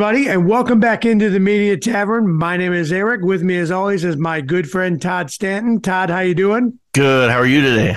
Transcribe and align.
everybody, 0.00 0.28
and 0.28 0.46
welcome 0.46 0.78
back 0.78 1.04
into 1.04 1.28
the 1.28 1.40
Media 1.40 1.76
Tavern. 1.76 2.32
My 2.32 2.56
name 2.56 2.72
is 2.72 2.92
Eric. 2.92 3.22
With 3.22 3.42
me, 3.42 3.58
as 3.58 3.72
always, 3.72 4.04
is 4.04 4.16
my 4.16 4.40
good 4.40 4.70
friend 4.70 5.02
Todd 5.02 5.28
Stanton. 5.28 5.80
Todd, 5.80 6.08
how 6.08 6.20
you 6.20 6.36
doing? 6.36 6.78
Good. 6.92 7.32
How 7.32 7.38
are 7.38 7.46
you 7.46 7.60
today? 7.60 7.96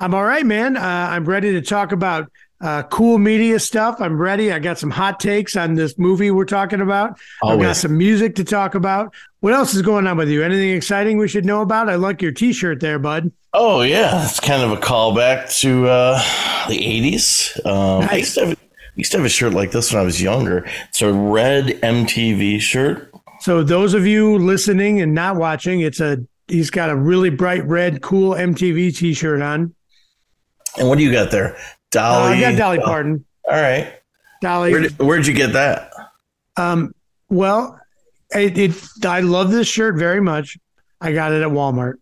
I'm 0.00 0.14
all 0.14 0.24
right, 0.24 0.44
man. 0.44 0.76
Uh, 0.76 0.80
I'm 0.80 1.24
ready 1.26 1.52
to 1.52 1.62
talk 1.62 1.92
about 1.92 2.28
uh, 2.60 2.82
cool 2.82 3.18
media 3.18 3.60
stuff. 3.60 4.00
I'm 4.00 4.20
ready. 4.20 4.50
I 4.50 4.58
got 4.58 4.80
some 4.80 4.90
hot 4.90 5.20
takes 5.20 5.54
on 5.54 5.74
this 5.74 5.96
movie 5.96 6.32
we're 6.32 6.44
talking 6.44 6.80
about. 6.80 7.20
I've 7.44 7.60
got 7.60 7.76
some 7.76 7.96
music 7.96 8.34
to 8.34 8.42
talk 8.42 8.74
about. 8.74 9.14
What 9.38 9.52
else 9.52 9.74
is 9.74 9.82
going 9.82 10.08
on 10.08 10.16
with 10.16 10.30
you? 10.30 10.42
Anything 10.42 10.70
exciting 10.70 11.18
we 11.18 11.28
should 11.28 11.44
know 11.44 11.62
about? 11.62 11.88
I 11.88 11.94
like 11.94 12.20
your 12.20 12.32
T-shirt 12.32 12.80
there, 12.80 12.98
bud. 12.98 13.30
Oh 13.52 13.82
yeah, 13.82 14.24
it's 14.24 14.40
kind 14.40 14.64
of 14.64 14.72
a 14.72 14.76
callback 14.76 15.56
to 15.60 15.86
uh, 15.86 16.16
the 16.66 16.78
'80s. 16.78 17.64
Um, 17.64 18.00
nice. 18.00 18.10
I 18.10 18.16
used 18.16 18.34
to 18.34 18.46
have 18.46 18.67
used 18.98 19.12
to 19.12 19.18
have 19.18 19.24
a 19.24 19.30
shirt 19.30 19.54
like 19.54 19.70
this 19.70 19.92
when 19.92 20.02
I 20.02 20.04
was 20.04 20.20
younger. 20.20 20.68
It's 20.88 21.00
a 21.00 21.12
red 21.12 21.66
MTV 21.66 22.60
shirt. 22.60 23.12
So 23.40 23.62
those 23.62 23.94
of 23.94 24.06
you 24.06 24.36
listening 24.38 25.00
and 25.00 25.14
not 25.14 25.36
watching, 25.36 25.80
it's 25.80 26.00
a 26.00 26.18
he's 26.48 26.70
got 26.70 26.90
a 26.90 26.96
really 26.96 27.30
bright 27.30 27.64
red, 27.64 28.02
cool 28.02 28.34
MTV 28.34 28.96
T-shirt 28.96 29.40
on. 29.40 29.74
And 30.76 30.88
what 30.88 30.98
do 30.98 31.04
you 31.04 31.12
got 31.12 31.30
there, 31.30 31.56
Dolly? 31.90 32.32
Uh, 32.32 32.36
I 32.36 32.40
got 32.40 32.58
Dolly 32.58 32.78
Parton. 32.80 33.24
Oh, 33.46 33.52
all 33.52 33.62
right, 33.62 33.94
Dolly. 34.42 34.72
Where'd, 34.72 34.98
where'd, 34.98 35.26
you 35.26 35.34
get 35.34 35.52
that? 35.52 35.92
Um, 36.56 36.92
well, 37.28 37.80
it, 38.34 38.58
it 38.58 38.74
I 39.04 39.20
love 39.20 39.52
this 39.52 39.68
shirt 39.68 39.96
very 39.96 40.20
much. 40.20 40.58
I 41.00 41.12
got 41.12 41.32
it 41.32 41.42
at 41.42 41.48
Walmart. 41.48 41.94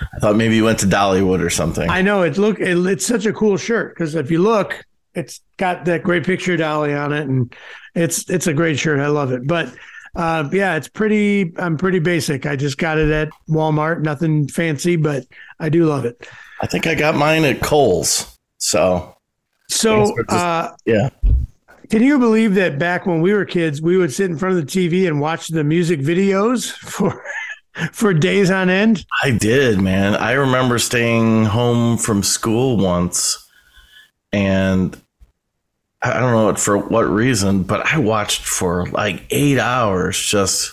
I 0.00 0.18
thought 0.18 0.34
maybe 0.34 0.56
you 0.56 0.64
went 0.64 0.80
to 0.80 0.86
Dollywood 0.86 1.40
or 1.40 1.50
something. 1.50 1.88
I 1.88 2.02
know 2.02 2.22
it. 2.22 2.36
Look, 2.36 2.58
it, 2.58 2.76
it's 2.86 3.06
such 3.06 3.26
a 3.26 3.32
cool 3.32 3.56
shirt 3.56 3.94
because 3.94 4.16
if 4.16 4.30
you 4.30 4.40
look, 4.40 4.84
it's 5.14 5.40
got 5.56 5.84
that 5.84 6.02
great 6.02 6.24
picture 6.24 6.56
dolly 6.56 6.94
on 6.94 7.12
it, 7.12 7.28
and 7.28 7.54
it's 7.94 8.28
it's 8.28 8.46
a 8.46 8.54
great 8.54 8.78
shirt. 8.78 9.00
I 9.00 9.08
love 9.08 9.32
it. 9.32 9.46
But 9.46 9.74
uh, 10.16 10.48
yeah, 10.52 10.76
it's 10.76 10.88
pretty. 10.88 11.52
I'm 11.58 11.76
pretty 11.76 11.98
basic. 11.98 12.46
I 12.46 12.56
just 12.56 12.78
got 12.78 12.98
it 12.98 13.10
at 13.10 13.28
Walmart. 13.48 14.02
Nothing 14.02 14.48
fancy, 14.48 14.96
but 14.96 15.24
I 15.60 15.68
do 15.68 15.86
love 15.86 16.04
it. 16.04 16.28
I 16.60 16.66
think 16.66 16.86
I 16.86 16.94
got 16.94 17.14
mine 17.14 17.44
at 17.44 17.60
Kohl's. 17.60 18.38
So, 18.58 19.16
so 19.68 20.14
uh, 20.28 20.70
yeah. 20.84 21.10
Can 21.90 22.02
you 22.02 22.18
believe 22.18 22.54
that 22.54 22.78
back 22.78 23.06
when 23.06 23.20
we 23.20 23.34
were 23.34 23.44
kids, 23.44 23.82
we 23.82 23.96
would 23.96 24.12
sit 24.12 24.30
in 24.30 24.38
front 24.38 24.58
of 24.58 24.66
the 24.66 24.70
TV 24.70 25.06
and 25.06 25.20
watch 25.20 25.48
the 25.48 25.62
music 25.62 26.00
videos 26.00 26.70
for 26.72 27.24
for 27.92 28.14
days 28.14 28.50
on 28.50 28.70
end? 28.70 29.04
I 29.22 29.30
did, 29.30 29.80
man. 29.80 30.14
I 30.14 30.32
remember 30.32 30.78
staying 30.78 31.44
home 31.44 31.98
from 31.98 32.22
school 32.22 32.76
once 32.76 33.40
and 34.32 35.00
I 36.04 36.20
don't 36.20 36.32
know 36.32 36.54
for 36.54 36.76
what 36.76 37.02
reason, 37.02 37.62
but 37.62 37.86
I 37.86 37.98
watched 37.98 38.42
for 38.44 38.86
like 38.90 39.24
eight 39.30 39.58
hours 39.58 40.20
just. 40.20 40.72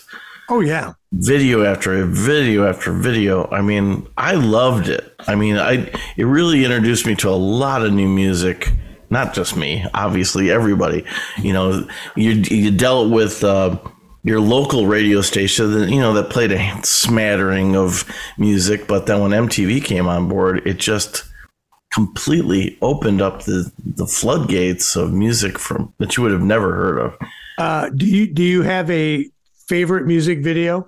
Oh 0.50 0.60
yeah. 0.60 0.92
Video 1.12 1.64
after 1.64 2.04
video 2.04 2.68
after 2.68 2.92
video. 2.92 3.48
I 3.50 3.62
mean, 3.62 4.06
I 4.18 4.34
loved 4.34 4.88
it. 4.88 5.14
I 5.26 5.34
mean, 5.34 5.56
I 5.56 5.90
it 6.16 6.24
really 6.24 6.64
introduced 6.64 7.06
me 7.06 7.14
to 7.16 7.30
a 7.30 7.36
lot 7.36 7.84
of 7.84 7.92
new 7.92 8.08
music. 8.08 8.70
Not 9.08 9.34
just 9.34 9.56
me, 9.56 9.84
obviously 9.94 10.50
everybody. 10.50 11.04
You 11.38 11.54
know, 11.54 11.86
you 12.16 12.32
you 12.32 12.70
dealt 12.70 13.10
with 13.10 13.42
uh, 13.42 13.78
your 14.24 14.40
local 14.40 14.86
radio 14.86 15.22
station, 15.22 15.72
that 15.72 15.90
you 15.90 16.00
know 16.00 16.12
that 16.14 16.30
played 16.30 16.52
a 16.52 16.80
smattering 16.84 17.74
of 17.76 18.04
music, 18.36 18.86
but 18.86 19.06
then 19.06 19.20
when 19.20 19.30
MTV 19.30 19.82
came 19.84 20.06
on 20.08 20.28
board, 20.28 20.66
it 20.66 20.78
just 20.78 21.24
completely 21.92 22.76
opened 22.80 23.20
up 23.20 23.42
the, 23.42 23.70
the 23.84 24.06
floodgates 24.06 24.96
of 24.96 25.12
music 25.12 25.58
from 25.58 25.92
that 25.98 26.16
you 26.16 26.22
would 26.22 26.32
have 26.32 26.42
never 26.42 26.74
heard 26.74 26.98
of. 26.98 27.18
Uh, 27.58 27.90
do 27.90 28.06
you 28.06 28.26
do 28.26 28.42
you 28.42 28.62
have 28.62 28.90
a 28.90 29.28
favorite 29.68 30.06
music 30.06 30.42
video? 30.42 30.86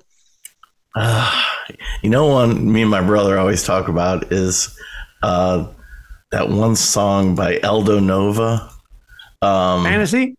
Uh, 0.96 1.44
you 2.02 2.10
know, 2.10 2.26
one 2.26 2.72
me 2.72 2.82
and 2.82 2.90
my 2.90 3.02
brother 3.02 3.38
always 3.38 3.62
talk 3.62 3.88
about 3.88 4.32
is 4.32 4.76
uh, 5.22 5.66
that 6.32 6.48
one 6.48 6.74
song 6.74 7.34
by 7.34 7.58
Aldo 7.60 8.00
Nova. 8.00 8.70
Um, 9.42 9.84
Fantasy. 9.84 10.36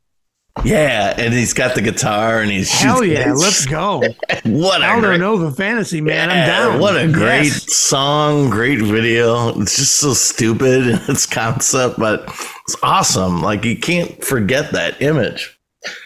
Yeah, 0.64 1.14
and 1.18 1.34
he's 1.34 1.54
got 1.54 1.76
the 1.76 1.82
guitar 1.82 2.40
and 2.40 2.50
he's 2.50 2.72
hell 2.72 3.04
yeah, 3.04 3.34
let's 3.34 3.66
go. 3.66 4.00
what 4.46 4.82
a 4.82 4.88
Aldo 4.88 5.08
great, 5.08 5.20
Nova 5.20 5.52
fantasy 5.52 6.02
man, 6.02 6.30
yeah, 6.30 6.36
I'm 6.36 6.48
down. 6.48 6.80
What 6.80 6.96
a 6.96 7.12
great 7.12 7.46
yes. 7.46 7.74
song, 7.74 8.50
great 8.50 8.80
video. 8.80 9.50
It's 9.60 9.76
just 9.76 9.98
so 9.98 10.14
stupid 10.14 10.88
in 10.88 11.00
its 11.10 11.26
concept, 11.26 12.00
but 12.00 12.24
it's 12.24 12.76
awesome. 12.82 13.42
Like 13.42 13.66
you 13.66 13.78
can't 13.78 14.24
forget 14.24 14.72
that 14.72 15.02
image. 15.02 15.60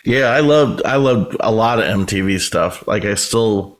Yeah, 0.04 0.26
I 0.30 0.40
loved 0.40 0.82
I 0.84 0.96
loved 0.96 1.38
a 1.40 1.52
lot 1.52 1.80
of 1.80 1.86
MTV 1.86 2.40
stuff. 2.40 2.86
Like 2.88 3.06
I 3.06 3.14
still 3.14 3.80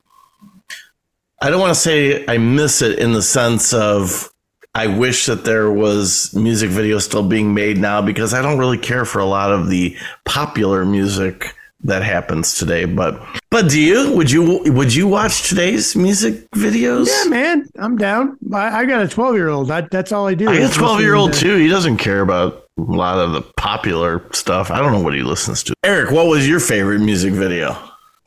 I 1.42 1.50
don't 1.50 1.60
want 1.60 1.74
to 1.74 1.80
say 1.80 2.26
I 2.28 2.38
miss 2.38 2.82
it 2.82 3.00
in 3.00 3.14
the 3.14 3.22
sense 3.22 3.74
of 3.74 4.32
I 4.76 4.88
wish 4.88 5.26
that 5.26 5.46
there 5.46 5.72
was 5.72 6.34
music 6.36 6.70
videos 6.70 7.02
still 7.02 7.28
being 7.28 7.54
made 7.54 7.78
now 7.78 8.02
because 8.02 8.34
I 8.34 8.42
don't 8.42 8.60
really 8.60 8.78
care 8.78 9.04
for 9.04 9.20
a 9.20 9.26
lot 9.26 9.52
of 9.52 9.70
the 9.70 9.98
popular 10.26 10.86
music 10.86 11.56
that 11.84 12.04
happens 12.04 12.56
today. 12.58 12.86
But 12.86 13.20
but 13.50 13.70
do 13.70 13.82
you? 13.82 14.16
Would 14.16 14.30
you 14.30 14.62
would 14.72 14.94
you 14.94 15.08
watch 15.08 15.50
today's 15.50 15.96
music 15.96 16.50
videos? 16.52 17.08
Yeah, 17.08 17.30
man, 17.30 17.70
I'm 17.78 17.98
down. 17.98 18.38
I, 18.54 18.82
I 18.82 18.86
got 18.86 19.02
a 19.02 19.08
12 19.08 19.36
year 19.36 19.50
old. 19.50 19.68
That's 19.68 20.12
all 20.12 20.28
I 20.28 20.34
do. 20.36 20.50
I 20.50 20.60
got 20.60 20.72
a 20.72 20.78
12 20.78 21.02
year 21.02 21.16
old 21.16 21.34
too. 21.34 21.56
He 21.56 21.68
doesn't 21.68 21.98
care 21.98 22.22
about 22.22 22.66
a 22.78 22.82
lot 22.82 23.18
of 23.18 23.32
the 23.34 23.42
popular 23.58 24.26
stuff. 24.34 24.72
I 24.72 24.80
don't 24.80 24.92
know 24.92 25.02
what 25.02 25.16
he 25.16 25.22
listens 25.22 25.64
to. 25.64 25.74
Eric, 25.84 26.12
what 26.12 26.28
was 26.28 26.48
your 26.48 26.60
favorite 26.60 27.00
music 27.00 27.34
video? 27.34 27.78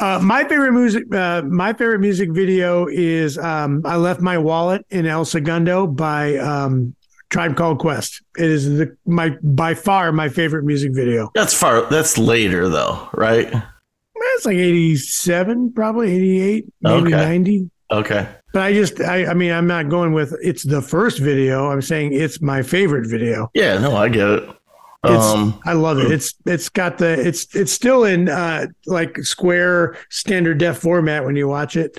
Uh, 0.02 0.18
my 0.18 0.42
favorite 0.42 0.72
music, 0.72 1.14
uh, 1.14 1.42
my 1.42 1.72
favorite 1.72 2.00
music 2.00 2.32
video 2.32 2.88
is 2.88 3.38
um, 3.38 3.82
"I 3.84 3.94
Left 3.94 4.20
My 4.20 4.36
Wallet 4.36 4.84
in 4.90 5.06
El 5.06 5.24
Segundo" 5.24 5.86
by 5.86 6.38
um, 6.38 6.96
Tribe 7.30 7.56
Called 7.56 7.78
Quest. 7.78 8.20
It 8.36 8.50
is 8.50 8.78
the, 8.78 8.96
my 9.06 9.36
by 9.44 9.74
far 9.74 10.10
my 10.10 10.28
favorite 10.28 10.64
music 10.64 10.92
video. 10.92 11.30
That's 11.36 11.54
far. 11.54 11.82
That's 11.82 12.18
later 12.18 12.68
though, 12.68 13.10
right? 13.14 13.48
That's 13.48 14.44
like 14.44 14.56
eighty-seven, 14.56 15.72
probably 15.72 16.10
eighty-eight, 16.12 16.64
maybe 16.80 17.14
okay. 17.14 17.24
ninety. 17.24 17.70
Okay. 17.92 18.26
But 18.52 18.62
I 18.62 18.72
just, 18.72 19.00
I, 19.00 19.26
I 19.26 19.34
mean, 19.34 19.52
I'm 19.52 19.69
not 19.69 19.88
going 19.88 20.14
with 20.14 20.36
it's 20.42 20.64
the 20.64 20.82
first 20.82 21.20
video. 21.20 21.70
I'm 21.70 21.80
saying 21.80 22.12
it's 22.12 22.42
my 22.42 22.62
favorite 22.62 23.08
video. 23.08 23.52
Yeah, 23.54 23.78
no, 23.78 23.94
I 23.94 24.08
get 24.08 24.28
it. 24.28 24.50
Um, 25.04 25.60
I 25.64 25.72
love 25.72 25.98
it. 25.98 26.12
It's 26.12 26.34
it's 26.46 26.68
got 26.68 26.98
the 26.98 27.12
it's 27.12 27.54
it's 27.56 27.72
still 27.72 28.04
in 28.04 28.28
uh, 28.28 28.66
like 28.86 29.18
square 29.18 29.96
standard 30.10 30.58
def 30.58 30.78
format 30.78 31.24
when 31.24 31.34
you 31.34 31.48
watch 31.48 31.76
it, 31.76 31.98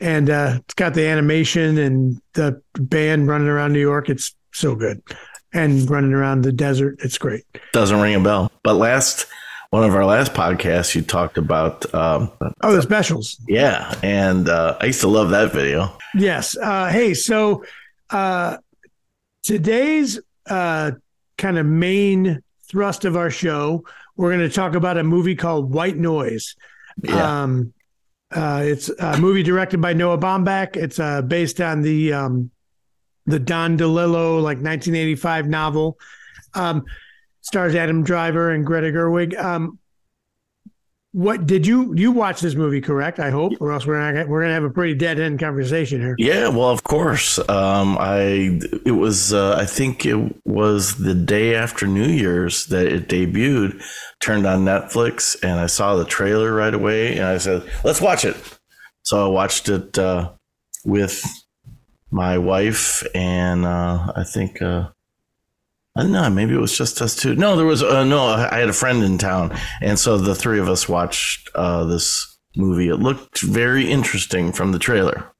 and 0.00 0.28
uh, 0.28 0.58
it's 0.58 0.74
got 0.74 0.94
the 0.94 1.06
animation 1.06 1.78
and 1.78 2.20
the 2.32 2.60
band 2.74 3.28
running 3.28 3.46
around 3.46 3.72
New 3.72 3.80
York. 3.80 4.08
It's 4.08 4.34
so 4.52 4.74
good, 4.74 5.00
and 5.52 5.88
running 5.88 6.12
around 6.12 6.42
the 6.42 6.50
desert. 6.50 6.98
It's 7.04 7.18
great. 7.18 7.44
Doesn't 7.72 8.00
ring 8.00 8.16
a 8.16 8.20
bell. 8.20 8.50
But 8.64 8.74
last 8.74 9.26
one 9.70 9.84
of 9.84 9.94
our 9.94 10.04
last 10.04 10.34
podcasts, 10.34 10.94
you 10.96 11.02
talked 11.02 11.38
about 11.38 11.92
um, 11.94 12.32
oh 12.62 12.74
the 12.74 12.82
specials. 12.82 13.40
Yeah, 13.46 13.94
and 14.02 14.48
uh, 14.48 14.76
I 14.80 14.86
used 14.86 15.02
to 15.02 15.08
love 15.08 15.30
that 15.30 15.52
video. 15.52 15.96
Yes. 16.16 16.56
Uh, 16.56 16.88
hey, 16.88 17.14
so 17.14 17.64
uh, 18.10 18.58
today's 19.44 20.20
uh, 20.48 20.92
kind 21.40 21.58
of 21.58 21.66
main 21.66 22.42
thrust 22.68 23.04
of 23.04 23.16
our 23.16 23.30
show, 23.30 23.84
we're 24.16 24.30
going 24.30 24.48
to 24.48 24.54
talk 24.54 24.74
about 24.74 24.96
a 24.96 25.02
movie 25.02 25.34
called 25.34 25.72
White 25.72 25.96
Noise. 25.96 26.54
Yeah. 27.02 27.42
Um, 27.42 27.72
uh, 28.30 28.62
it's 28.64 28.88
a 28.88 29.18
movie 29.18 29.42
directed 29.42 29.80
by 29.80 29.92
Noah 29.92 30.18
Baumbach. 30.18 30.76
It's 30.76 31.00
uh, 31.00 31.22
based 31.22 31.60
on 31.60 31.82
the 31.82 32.12
um, 32.12 32.52
the 33.26 33.40
Don 33.40 33.76
DeLillo 33.76 34.36
like 34.36 34.58
1985 34.58 35.48
novel. 35.48 35.98
Um, 36.54 36.84
stars 37.40 37.74
Adam 37.74 38.04
Driver 38.04 38.50
and 38.50 38.64
Greta 38.64 38.88
Gerwig. 38.88 39.36
Um, 39.36 39.79
what 41.12 41.46
did 41.46 41.66
you 41.66 41.94
you 41.94 42.12
watch 42.12 42.40
this 42.40 42.54
movie? 42.54 42.80
Correct? 42.80 43.18
I 43.18 43.30
hope, 43.30 43.54
or 43.60 43.72
else 43.72 43.86
we're 43.86 44.12
not 44.12 44.28
we're 44.28 44.42
gonna 44.42 44.54
have 44.54 44.64
a 44.64 44.70
pretty 44.70 44.94
dead 44.94 45.18
end 45.18 45.40
conversation 45.40 46.00
here. 46.00 46.14
Yeah, 46.18 46.48
well, 46.48 46.70
of 46.70 46.84
course. 46.84 47.38
Um, 47.48 47.96
I 47.98 48.60
it 48.86 48.96
was 48.96 49.32
uh, 49.32 49.56
I 49.56 49.66
think 49.66 50.06
it 50.06 50.46
was 50.46 50.96
the 50.96 51.14
day 51.14 51.54
after 51.54 51.86
New 51.86 52.08
Year's 52.08 52.66
that 52.66 52.86
it 52.86 53.08
debuted. 53.08 53.82
Turned 54.20 54.46
on 54.46 54.64
Netflix 54.64 55.36
and 55.42 55.58
I 55.58 55.66
saw 55.66 55.96
the 55.96 56.04
trailer 56.04 56.52
right 56.52 56.74
away, 56.74 57.16
and 57.16 57.26
I 57.26 57.38
said, 57.38 57.68
"Let's 57.84 58.00
watch 58.00 58.24
it." 58.24 58.36
So 59.02 59.26
I 59.26 59.28
watched 59.28 59.68
it 59.68 59.98
uh, 59.98 60.32
with 60.84 61.24
my 62.10 62.38
wife 62.38 63.04
and 63.14 63.64
uh, 63.64 64.12
I 64.14 64.24
think 64.24 64.60
uh, 64.60 64.88
I 66.00 66.04
don't 66.04 66.12
know. 66.12 66.30
Maybe 66.30 66.54
it 66.54 66.60
was 66.60 66.74
just 66.74 67.02
us 67.02 67.14
two. 67.14 67.36
No, 67.36 67.56
there 67.56 67.66
was 67.66 67.82
uh, 67.82 68.04
no. 68.04 68.24
I 68.24 68.58
had 68.58 68.70
a 68.70 68.72
friend 68.72 69.04
in 69.04 69.18
town, 69.18 69.54
and 69.82 69.98
so 69.98 70.16
the 70.16 70.34
three 70.34 70.58
of 70.58 70.66
us 70.66 70.88
watched 70.88 71.50
uh, 71.54 71.84
this 71.84 72.38
movie. 72.56 72.88
It 72.88 72.96
looked 72.96 73.42
very 73.42 73.90
interesting 73.90 74.50
from 74.50 74.72
the 74.72 74.78
trailer. 74.78 75.30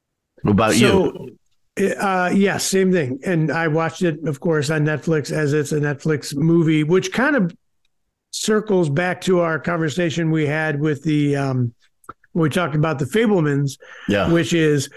What 0.43 0.51
about 0.53 0.75
so, 0.75 1.29
you? 1.79 1.95
Uh, 1.99 2.31
yeah, 2.35 2.59
same 2.59 2.93
thing. 2.93 3.19
And 3.25 3.51
I 3.51 3.69
watched 3.69 4.03
it, 4.03 4.23
of 4.29 4.41
course, 4.41 4.69
on 4.69 4.85
Netflix 4.85 5.33
as 5.33 5.55
it's 5.55 5.73
a 5.73 5.81
Netflix 5.81 6.37
movie, 6.37 6.85
which 6.85 7.11
kind 7.11 7.37
of 7.37 7.57
circles 8.33 8.91
back 8.91 9.23
to 9.23 9.41
our 9.41 9.59
conversation 9.59 10.31
we 10.31 10.45
had 10.45 10.79
with 10.79 11.03
the 11.05 11.37
um, 11.37 11.73
when 12.33 12.43
we 12.43 12.51
talked 12.51 12.75
about 12.75 12.99
the 12.99 13.07
Fabelmans, 13.07 13.79
Yeah. 14.09 14.31
which 14.31 14.53
is 14.53 14.91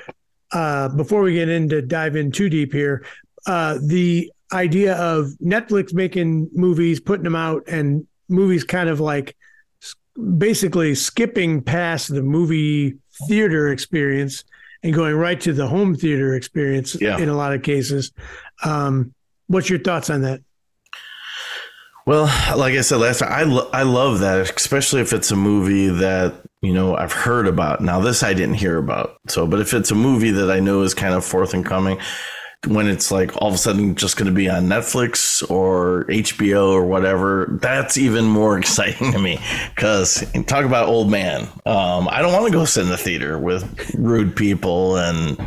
uh, 0.51 0.89
before 0.89 1.21
we 1.21 1.35
get 1.35 1.47
into 1.47 1.81
dive 1.81 2.17
in 2.17 2.33
too 2.33 2.49
deep 2.49 2.73
here, 2.73 3.05
uh, 3.47 3.79
the 3.81 4.29
idea 4.53 4.95
of 4.95 5.27
Netflix 5.43 5.93
making 5.93 6.49
movies, 6.53 6.99
putting 6.99 7.23
them 7.23 7.35
out, 7.35 7.63
and 7.67 8.05
movies 8.29 8.63
kind 8.63 8.87
of 8.89 8.99
like 8.99 9.35
basically 10.37 10.95
skipping 10.95 11.61
past 11.61 12.13
the 12.13 12.21
movie 12.21 12.97
theater 13.27 13.69
experience 13.69 14.43
and 14.83 14.93
going 14.93 15.15
right 15.15 15.39
to 15.41 15.53
the 15.53 15.67
home 15.67 15.95
theater 15.95 16.35
experience 16.35 16.95
Yeah. 17.01 17.17
in 17.17 17.29
a 17.29 17.35
lot 17.35 17.53
of 17.53 17.63
cases. 17.63 18.11
Um, 18.63 19.13
what's 19.47 19.69
your 19.69 19.79
thoughts 19.79 20.09
on 20.09 20.21
that? 20.21 20.41
Well, 22.05 22.25
like 22.57 22.73
I 22.75 22.81
said 22.81 22.97
last 22.97 23.19
time, 23.19 23.31
I, 23.31 23.43
lo- 23.43 23.69
I 23.71 23.83
love 23.83 24.19
that, 24.19 24.41
especially 24.57 24.99
if 25.01 25.13
it's 25.13 25.31
a 25.31 25.37
movie 25.37 25.87
that, 25.87 26.33
you 26.61 26.73
know, 26.73 26.97
I've 26.97 27.13
heard 27.13 27.47
about. 27.47 27.79
Now, 27.81 28.01
this 28.01 28.23
I 28.23 28.33
didn't 28.33 28.55
hear 28.55 28.77
about. 28.77 29.17
So, 29.29 29.47
but 29.47 29.61
if 29.61 29.73
it's 29.73 29.89
a 29.89 29.95
movie 29.95 30.31
that 30.31 30.51
I 30.51 30.59
know 30.59 30.81
is 30.81 30.93
kind 30.93 31.13
of 31.13 31.23
forth 31.23 31.53
and 31.53 31.65
coming, 31.65 31.97
when 32.67 32.87
it's 32.87 33.11
like 33.11 33.35
all 33.41 33.49
of 33.49 33.53
a 33.53 33.57
sudden 33.57 33.95
just 33.95 34.17
going 34.17 34.27
to 34.27 34.33
be 34.33 34.49
on 34.49 34.67
Netflix 34.67 35.49
or 35.49 36.05
HBO 36.05 36.71
or 36.71 36.85
whatever, 36.85 37.47
that's 37.61 37.97
even 37.97 38.25
more 38.25 38.57
exciting 38.59 39.11
to 39.11 39.19
me. 39.19 39.39
Because 39.75 40.23
talk 40.47 40.65
about 40.65 40.87
old 40.87 41.09
man. 41.09 41.43
Um, 41.65 42.07
I 42.09 42.21
don't 42.21 42.33
want 42.33 42.45
to 42.45 42.51
go 42.51 42.65
sit 42.65 42.83
in 42.83 42.89
the 42.89 42.97
theater 42.97 43.37
with 43.37 43.93
rude 43.95 44.35
people 44.35 44.97
and. 44.97 45.37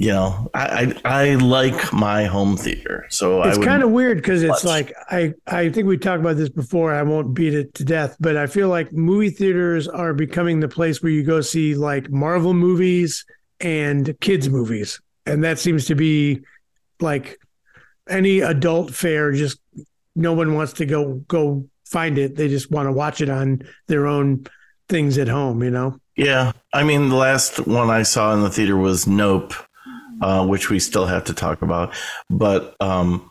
You 0.00 0.10
know, 0.10 0.48
I, 0.54 0.94
I 1.04 1.22
I 1.24 1.34
like 1.34 1.92
my 1.92 2.22
home 2.26 2.56
theater, 2.56 3.06
so 3.10 3.42
It's 3.42 3.58
kind 3.58 3.82
of 3.82 3.90
weird 3.90 4.18
because 4.18 4.44
it's 4.44 4.62
like 4.62 4.92
I 5.10 5.34
I 5.48 5.70
think 5.70 5.88
we 5.88 5.98
talked 5.98 6.20
about 6.20 6.36
this 6.36 6.50
before. 6.50 6.94
I 6.94 7.02
won't 7.02 7.34
beat 7.34 7.52
it 7.52 7.74
to 7.74 7.84
death, 7.84 8.16
but 8.20 8.36
I 8.36 8.46
feel 8.46 8.68
like 8.68 8.92
movie 8.92 9.30
theaters 9.30 9.88
are 9.88 10.14
becoming 10.14 10.60
the 10.60 10.68
place 10.68 11.02
where 11.02 11.10
you 11.10 11.24
go 11.24 11.40
see 11.40 11.74
like 11.74 12.10
Marvel 12.12 12.54
movies 12.54 13.24
and 13.60 14.14
kids 14.20 14.48
movies, 14.48 15.00
and 15.28 15.44
that 15.44 15.58
seems 15.58 15.86
to 15.86 15.94
be 15.94 16.40
like 17.00 17.38
any 18.08 18.40
adult 18.40 18.94
fare. 18.94 19.32
Just 19.32 19.58
no 20.16 20.32
one 20.32 20.54
wants 20.54 20.74
to 20.74 20.86
go 20.86 21.14
go 21.28 21.68
find 21.84 22.18
it. 22.18 22.36
They 22.36 22.48
just 22.48 22.70
want 22.70 22.86
to 22.86 22.92
watch 22.92 23.20
it 23.20 23.28
on 23.28 23.62
their 23.86 24.06
own 24.06 24.46
things 24.88 25.18
at 25.18 25.28
home. 25.28 25.62
You 25.62 25.70
know. 25.70 26.00
Yeah, 26.16 26.52
I 26.72 26.82
mean, 26.82 27.10
the 27.10 27.16
last 27.16 27.64
one 27.66 27.90
I 27.90 28.02
saw 28.02 28.34
in 28.34 28.42
the 28.42 28.50
theater 28.50 28.76
was 28.76 29.06
Nope, 29.06 29.54
uh, 30.20 30.44
which 30.46 30.68
we 30.68 30.80
still 30.80 31.06
have 31.06 31.24
to 31.24 31.34
talk 31.34 31.62
about. 31.62 31.94
But 32.28 32.74
um, 32.80 33.30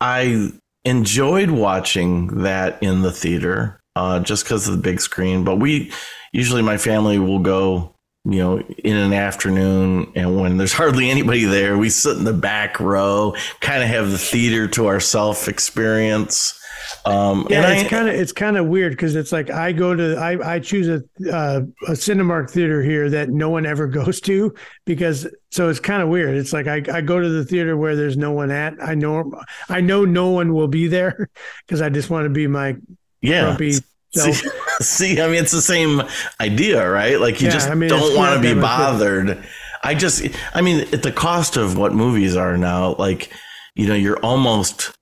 I 0.00 0.50
enjoyed 0.86 1.50
watching 1.50 2.42
that 2.42 2.82
in 2.82 3.02
the 3.02 3.12
theater 3.12 3.82
uh, 3.96 4.20
just 4.20 4.44
because 4.44 4.68
of 4.68 4.76
the 4.76 4.82
big 4.82 5.00
screen. 5.00 5.44
But 5.44 5.56
we 5.56 5.92
usually, 6.32 6.62
my 6.62 6.78
family 6.78 7.18
will 7.18 7.40
go, 7.40 7.95
you 8.28 8.38
know, 8.40 8.58
in 8.58 8.96
an 8.96 9.12
afternoon, 9.12 10.10
and 10.16 10.40
when 10.40 10.56
there's 10.56 10.72
hardly 10.72 11.10
anybody 11.10 11.44
there, 11.44 11.78
we 11.78 11.88
sit 11.88 12.16
in 12.16 12.24
the 12.24 12.32
back 12.32 12.80
row, 12.80 13.34
kind 13.60 13.82
of 13.82 13.88
have 13.88 14.10
the 14.10 14.18
theater 14.18 14.66
to 14.68 14.88
ourself 14.88 15.46
experience. 15.46 16.60
Um, 17.04 17.46
Yeah, 17.48 17.62
and 17.62 17.80
it's 17.80 17.88
kind 17.88 18.08
of 18.08 18.14
it's 18.14 18.32
kind 18.32 18.56
of 18.56 18.66
weird 18.66 18.92
because 18.92 19.14
it's 19.14 19.30
like 19.30 19.50
I 19.50 19.70
go 19.72 19.94
to 19.94 20.16
I 20.16 20.54
I 20.54 20.58
choose 20.58 20.88
a 20.88 20.96
uh, 21.32 21.60
a 21.86 21.92
Cinemark 21.92 22.50
theater 22.50 22.82
here 22.82 23.08
that 23.10 23.28
no 23.28 23.48
one 23.48 23.64
ever 23.64 23.86
goes 24.00 24.20
to 24.22 24.52
because 24.84 25.28
so 25.50 25.68
it's 25.68 25.80
kind 25.80 26.02
of 26.02 26.08
weird. 26.08 26.36
It's 26.36 26.52
like 26.52 26.66
I, 26.66 26.82
I 26.92 27.00
go 27.02 27.20
to 27.20 27.28
the 27.28 27.44
theater 27.44 27.76
where 27.76 27.94
there's 27.94 28.16
no 28.16 28.32
one 28.32 28.50
at. 28.50 28.74
I 28.82 28.94
know 28.94 29.32
I 29.68 29.80
know 29.80 30.04
no 30.04 30.30
one 30.30 30.52
will 30.52 30.68
be 30.68 30.88
there 30.88 31.30
because 31.66 31.80
I 31.80 31.90
just 31.90 32.10
want 32.10 32.24
to 32.24 32.30
be 32.30 32.48
my 32.48 32.76
yeah. 33.20 33.42
grumpy 33.42 33.74
See, 34.10 34.32
see, 34.80 35.20
I 35.20 35.26
mean, 35.26 35.36
it's 35.42 35.52
the 35.52 35.62
same 35.62 36.02
idea, 36.40 36.88
right? 36.88 37.20
Like 37.20 37.40
you 37.40 37.48
Yeah, 37.48 37.50
just 37.50 37.70
I 37.70 37.74
mean, 37.74 37.88
don't 37.88 38.14
want 38.16 38.34
to 38.34 38.40
be 38.40 38.58
bothered. 38.58 39.44
I 39.82 39.94
just, 39.94 40.26
I 40.54 40.62
mean, 40.62 40.80
at 40.92 41.02
the 41.02 41.12
cost 41.12 41.56
of 41.56 41.76
what 41.76 41.92
movies 41.94 42.34
are 42.36 42.56
now, 42.56 42.94
like, 42.96 43.30
you 43.74 43.86
know, 43.86 43.94
you're 43.94 44.18
almost 44.20 44.92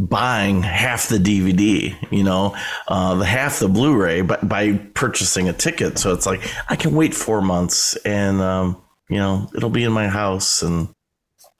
buying 0.00 0.62
half 0.62 1.08
the 1.08 1.18
DVD, 1.18 1.94
you 2.10 2.24
know, 2.24 2.56
uh, 2.88 3.14
the 3.16 3.24
half 3.26 3.60
the 3.60 3.68
Blu-ray, 3.68 4.22
but 4.22 4.48
by 4.48 4.74
purchasing 4.94 5.48
a 5.48 5.52
ticket. 5.52 5.98
So 5.98 6.12
it's 6.12 6.26
like 6.26 6.42
I 6.68 6.76
can 6.76 6.94
wait 6.94 7.14
four 7.14 7.40
months, 7.42 7.94
and 8.04 8.40
um, 8.40 8.82
you 9.08 9.18
know, 9.18 9.48
it'll 9.54 9.70
be 9.70 9.84
in 9.84 9.92
my 9.92 10.08
house, 10.08 10.62
and 10.62 10.88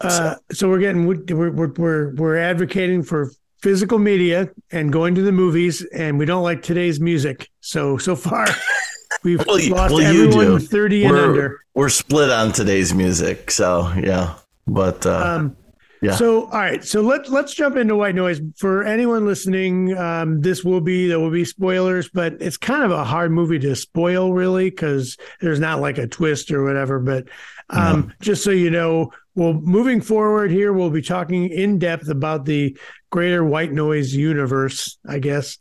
Uh, 0.01 0.35
so 0.53 0.69
we're 0.69 0.81
getting 0.81 1.07
we're, 1.07 1.51
we're 1.51 1.73
we're 1.75 2.15
we're 2.17 2.37
advocating 2.37 3.03
for 3.03 3.31
physical 3.63 3.99
media 3.99 4.51
and 4.71 4.93
going 4.93 5.15
to 5.15 5.23
the 5.23 5.33
movies, 5.33 5.83
and 5.95 6.19
we 6.19 6.27
don't 6.27 6.43
like 6.43 6.63
today's 6.63 7.01
music. 7.01 7.49
So 7.61 7.97
so 7.97 8.17
far, 8.17 8.47
we've 9.25 9.45
Well, 9.47 9.57
lost 9.71 9.95
well, 9.95 10.01
everyone 10.01 10.59
thirty 10.61 11.05
and 11.05 11.13
we're 11.15 11.29
under. 11.29 11.61
we're 11.75 11.89
split 11.89 12.31
on 12.31 12.53
today's 12.53 12.93
music. 12.95 13.51
So 13.51 13.93
yeah, 13.97 14.35
but 14.67 15.07
uh, 15.07 15.37
Um, 15.39 15.57
Yeah. 16.03 16.17
So, 16.17 16.47
all 16.47 16.59
right. 16.59 16.83
So 16.85 17.01
let's 17.01 17.31
let's 17.31 17.55
jump 17.55 17.77
into 17.77 17.95
white 17.95 18.17
noise. 18.17 18.41
For 18.57 18.83
anyone 18.83 19.25
listening, 19.25 19.97
um, 19.97 20.41
this 20.41 20.65
will 20.65 20.81
be 20.81 21.07
there 21.07 21.21
will 21.21 21.31
be 21.31 21.45
spoilers, 21.45 22.09
but 22.09 22.35
it's 22.41 22.57
kind 22.57 22.83
of 22.83 22.91
a 22.91 23.05
hard 23.05 23.31
movie 23.31 23.61
to 23.61 23.77
spoil, 23.77 24.33
really, 24.35 24.69
because 24.69 25.17
there's 25.41 25.61
not 25.61 25.81
like 25.81 25.99
a 25.99 26.09
twist 26.09 26.51
or 26.51 26.65
whatever. 26.65 26.99
But 26.99 27.29
um, 27.71 28.13
just 28.21 28.43
so 28.43 28.51
you 28.51 28.69
know, 28.71 29.13
well, 29.35 29.55
moving 29.55 30.01
forward 30.01 30.51
here, 30.51 30.73
we'll 30.73 30.91
be 30.91 31.03
talking 31.03 31.49
in 31.49 31.79
depth 31.79 32.09
about 32.09 32.45
the 32.45 32.77
greater 33.11 33.45
white 33.45 33.73
noise 33.73 34.15
universe, 34.15 34.99
I 35.09 35.19
guess. 35.19 35.59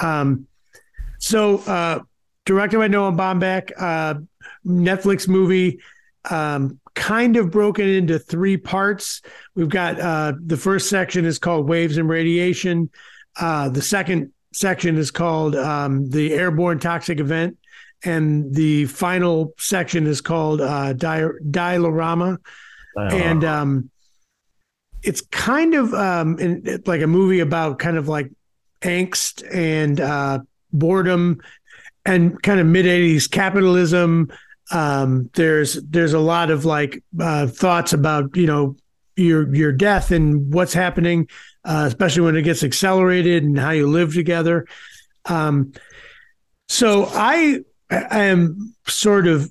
Um, 0.00 0.46
so, 1.18 1.58
uh, 1.58 2.00
directed 2.44 2.78
by 2.78 2.88
Noah 2.88 3.12
Baumbach, 3.12 3.70
uh, 3.78 4.14
Netflix 4.66 5.28
movie, 5.28 5.80
um, 6.30 6.80
kind 6.94 7.36
of 7.36 7.50
broken 7.50 7.88
into 7.88 8.18
three 8.18 8.56
parts. 8.56 9.22
We've 9.54 9.68
got 9.68 10.00
uh, 10.00 10.34
the 10.44 10.56
first 10.56 10.88
section 10.88 11.24
is 11.24 11.38
called 11.38 11.68
Waves 11.68 11.96
and 11.96 12.08
Radiation. 12.08 12.90
Uh, 13.38 13.68
the 13.68 13.82
second 13.82 14.32
section 14.52 14.96
is 14.96 15.10
called 15.10 15.56
um, 15.56 16.08
the 16.10 16.32
Airborne 16.32 16.78
Toxic 16.78 17.20
Event. 17.20 17.58
And 18.04 18.54
the 18.54 18.84
final 18.86 19.54
section 19.58 20.06
is 20.06 20.20
called 20.20 20.60
uh, 20.60 20.92
Di- 20.92 21.28
Diorama. 21.50 22.38
And 22.96 23.44
um, 23.44 23.90
it's 25.02 25.20
kind 25.20 25.74
of 25.74 25.92
um, 25.94 26.38
in, 26.38 26.82
like 26.86 27.02
a 27.02 27.06
movie 27.06 27.40
about 27.40 27.78
kind 27.78 27.96
of 27.96 28.08
like 28.08 28.30
angst 28.82 29.42
and 29.52 30.00
uh, 30.00 30.38
boredom 30.72 31.40
and 32.04 32.40
kind 32.42 32.60
of 32.60 32.66
mid 32.66 32.86
80s 32.86 33.30
capitalism 33.30 34.30
um, 34.70 35.30
there's 35.34 35.74
there's 35.74 36.12
a 36.14 36.18
lot 36.18 36.50
of 36.50 36.64
like 36.64 37.02
uh, 37.20 37.46
thoughts 37.46 37.92
about 37.92 38.36
you 38.36 38.46
know 38.46 38.76
your 39.16 39.54
your 39.54 39.72
death 39.72 40.10
and 40.10 40.52
what's 40.52 40.72
happening, 40.72 41.28
uh, 41.64 41.84
especially 41.86 42.22
when 42.22 42.36
it 42.36 42.42
gets 42.42 42.64
accelerated 42.64 43.44
and 43.44 43.58
how 43.58 43.70
you 43.70 43.86
live 43.86 44.14
together. 44.14 44.66
Um, 45.26 45.72
so 46.68 47.08
I 47.12 47.60
I 47.90 48.24
am 48.24 48.74
sort 48.86 49.26
of 49.26 49.50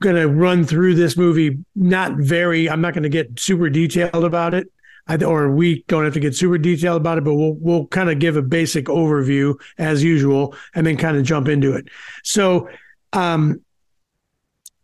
going 0.00 0.16
to 0.16 0.28
run 0.28 0.64
through 0.64 0.94
this 0.94 1.16
movie, 1.16 1.58
not 1.74 2.14
very. 2.14 2.68
I'm 2.68 2.80
not 2.80 2.94
going 2.94 3.04
to 3.04 3.08
get 3.08 3.38
super 3.38 3.68
detailed 3.68 4.24
about 4.24 4.54
it. 4.54 4.70
I, 5.06 5.16
or 5.24 5.50
we 5.50 5.84
don't 5.88 6.04
have 6.04 6.14
to 6.14 6.20
get 6.20 6.36
super 6.36 6.58
detailed 6.58 7.00
about 7.00 7.18
it, 7.18 7.24
but 7.24 7.34
we'll 7.34 7.54
we'll 7.54 7.86
kind 7.86 8.10
of 8.10 8.18
give 8.18 8.36
a 8.36 8.42
basic 8.42 8.86
overview 8.86 9.54
as 9.78 10.04
usual, 10.04 10.54
and 10.74 10.86
then 10.86 10.96
kind 10.96 11.16
of 11.16 11.24
jump 11.24 11.48
into 11.48 11.74
it. 11.74 11.88
So, 12.22 12.68
um, 13.12 13.62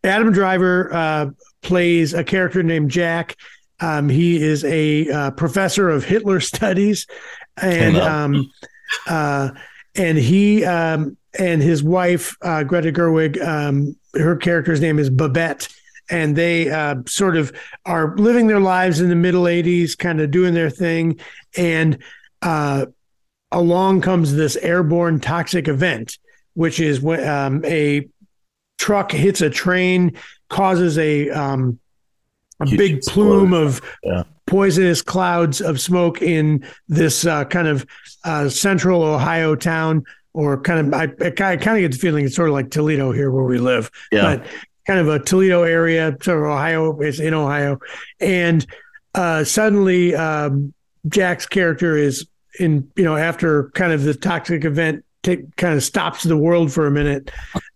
Adam 0.03 0.33
Driver 0.33 0.93
uh, 0.93 1.31
plays 1.63 2.15
a 2.15 2.25
character 2.25 2.63
named 2.63 2.91
Jack. 2.91 3.37
Um, 3.81 4.09
he 4.09 4.43
is 4.43 4.65
a 4.65 5.09
uh, 5.11 5.31
professor 5.33 5.89
of 5.89 6.05
Hitler 6.05 6.41
studies, 6.41 7.07
and 7.57 7.97
um, 7.97 8.51
uh, 9.07 9.51
and 9.95 10.19
he 10.19 10.65
um, 10.65 11.17
and 11.39 11.63
his 11.63 11.83
wife 11.83 12.37
uh, 12.43 12.63
Greta 12.65 12.93
Gerwig. 12.93 13.41
Um, 13.45 13.97
her 14.15 14.37
character's 14.37 14.81
name 14.81 14.99
is 14.99 15.11
Babette, 15.11 15.69
and 16.11 16.35
they 16.37 16.71
uh, 16.71 16.97
sort 17.07 17.37
of 17.37 17.53
are 17.85 18.17
living 18.17 18.47
their 18.47 18.61
lives 18.61 19.01
in 19.01 19.09
the 19.09 19.17
middle 19.17 19.45
'80s, 19.45 19.97
kind 19.97 20.21
of 20.21 20.31
doing 20.31 20.55
their 20.55 20.71
thing, 20.71 21.19
and 21.57 21.99
uh, 22.43 22.87
along 23.53 24.01
comes 24.01 24.35
this 24.35 24.57
airborne 24.57 25.21
toxic 25.21 25.69
event, 25.69 26.19
which 26.55 26.81
is 26.81 27.01
when 27.01 27.27
um, 27.29 27.65
a 27.65 28.09
truck 28.79 29.11
hits 29.13 29.41
a 29.41 29.51
train, 29.51 30.17
causes 30.49 30.99
a 30.99 31.31
um, 31.31 31.79
a 32.61 32.67
Huge 32.67 32.79
big 32.79 33.01
plume 33.03 33.53
of 33.53 33.83
Yeah. 34.03 34.23
poisonous 34.47 35.03
clouds 35.03 35.61
of 35.61 35.79
smoke 35.81 36.23
in 36.23 36.65
this 36.89 37.27
uh, 37.27 37.45
kind 37.45 37.69
of 37.69 37.85
uh, 38.25 38.49
central 38.49 39.03
Ohio 39.03 39.55
town, 39.55 40.05
or 40.37 40.61
kind 40.61 40.87
of 40.87 40.95
I, 40.95 41.05
I 41.25 41.31
kind 41.31 41.67
of 41.67 41.79
get 41.81 41.93
the 41.93 41.99
feeling 41.99 42.27
it's 42.27 42.37
sort 42.37 42.51
of 42.51 42.53
like 42.55 42.71
Toledo 42.71 43.11
here 43.11 43.31
where 43.31 43.45
we 43.45 43.59
live, 43.59 43.91
Yeah. 44.13 44.37
but 44.37 44.47
kind 44.87 45.01
of 45.01 45.09
a 45.09 45.19
Toledo 45.19 45.63
area, 45.63 46.15
sort 46.21 46.39
of 46.39 46.45
Ohio. 46.51 47.01
It's 47.01 47.19
in 47.19 47.33
Ohio, 47.35 47.79
and 48.21 48.65
uh, 49.15 49.45
suddenly 49.45 50.15
um, 50.15 50.75
Jack's 51.09 51.47
character 51.47 51.97
is 51.97 52.27
in 52.61 52.89
you 52.97 53.05
know 53.05 53.17
after 53.17 53.71
kind 53.71 53.93
of 53.93 54.03
the 54.05 54.15
toxic 54.15 54.65
event 54.67 55.05
take, 55.23 55.57
kind 55.57 55.75
of 55.75 55.83
stops 55.83 56.23
the 56.23 56.37
world 56.37 56.71
for 56.71 56.87
a 56.87 56.91
minute, 56.91 57.31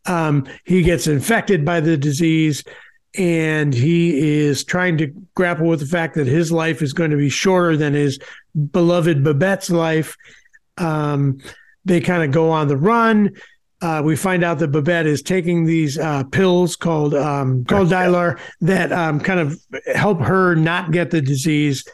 um, 0.07 0.47
he 0.65 0.83
gets 0.83 1.07
infected 1.07 1.65
by 1.65 1.81
the 1.81 1.97
disease, 1.97 2.63
and 3.17 3.73
he 3.73 4.41
is 4.43 4.65
trying 4.65 4.99
to 4.99 5.07
grapple 5.35 5.67
with 5.67 5.81
the 5.81 5.87
fact 5.87 6.15
that 6.15 6.27
his 6.27 6.53
life 6.53 6.83
is 6.83 6.93
going 6.93 7.11
to 7.11 7.17
be 7.17 7.31
shorter 7.31 7.75
than 7.77 7.95
his 7.95 8.19
beloved 8.73 9.25
Babette's 9.25 9.71
life. 9.71 10.15
Um, 10.77 11.39
they 11.85 12.01
kind 12.01 12.23
of 12.23 12.31
go 12.31 12.51
on 12.51 12.69
the 12.69 12.77
run. 12.77 13.31
Uh, 13.83 14.03
we 14.05 14.15
find 14.15 14.45
out 14.45 14.59
that 14.59 14.69
Babette 14.69 15.07
is 15.07 15.23
taking 15.23 15.65
these 15.65 15.99
uh, 15.99 16.25
pills 16.25 16.77
called 16.77 17.15
um, 17.15 17.65
called 17.65 17.89
Dylar 17.89 18.39
that 18.61 18.93
um, 18.93 19.21
kind 19.21 19.41
of 19.41 19.59
help 19.95 20.21
her 20.21 20.55
not 20.55 20.91
get 20.91 21.11
the 21.11 21.23
disease, 21.23 21.85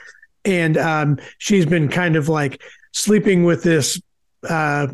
and 0.45 0.77
um, 0.77 1.19
she's 1.39 1.65
been 1.65 1.89
kind 1.89 2.17
of 2.17 2.29
like 2.29 2.61
sleeping 2.93 3.45
with 3.45 3.63
this 3.63 4.01
uh, 4.49 4.89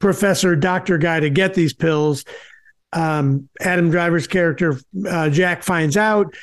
professor 0.00 0.56
doctor 0.56 0.98
guy 0.98 1.20
to 1.20 1.30
get 1.30 1.54
these 1.54 1.74
pills. 1.74 2.24
Um, 2.92 3.48
Adam 3.60 3.90
Driver's 3.90 4.26
character 4.26 4.80
uh, 5.08 5.30
Jack 5.30 5.62
finds 5.62 5.96
out 5.96 6.34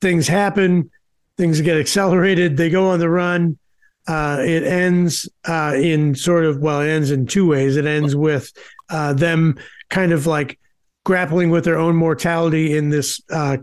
things 0.00 0.26
happen, 0.26 0.90
things 1.36 1.60
get 1.60 1.76
accelerated. 1.76 2.56
They 2.56 2.70
go 2.70 2.90
on 2.90 2.98
the 2.98 3.08
run. 3.08 3.58
Uh, 4.06 4.38
it 4.40 4.62
ends 4.62 5.28
uh, 5.48 5.74
in 5.76 6.14
sort 6.14 6.44
of 6.44 6.58
well, 6.58 6.80
it 6.80 6.88
ends 6.88 7.10
in 7.10 7.26
two 7.26 7.46
ways. 7.48 7.76
It 7.76 7.86
ends 7.86 8.14
with 8.14 8.52
uh, 8.88 9.12
them 9.12 9.58
kind 9.90 10.12
of 10.12 10.26
like 10.26 10.58
grappling 11.04 11.50
with 11.50 11.64
their 11.64 11.78
own 11.78 11.96
mortality 11.96 12.76
in 12.76 12.90
this 12.90 13.20
uh, 13.30 13.56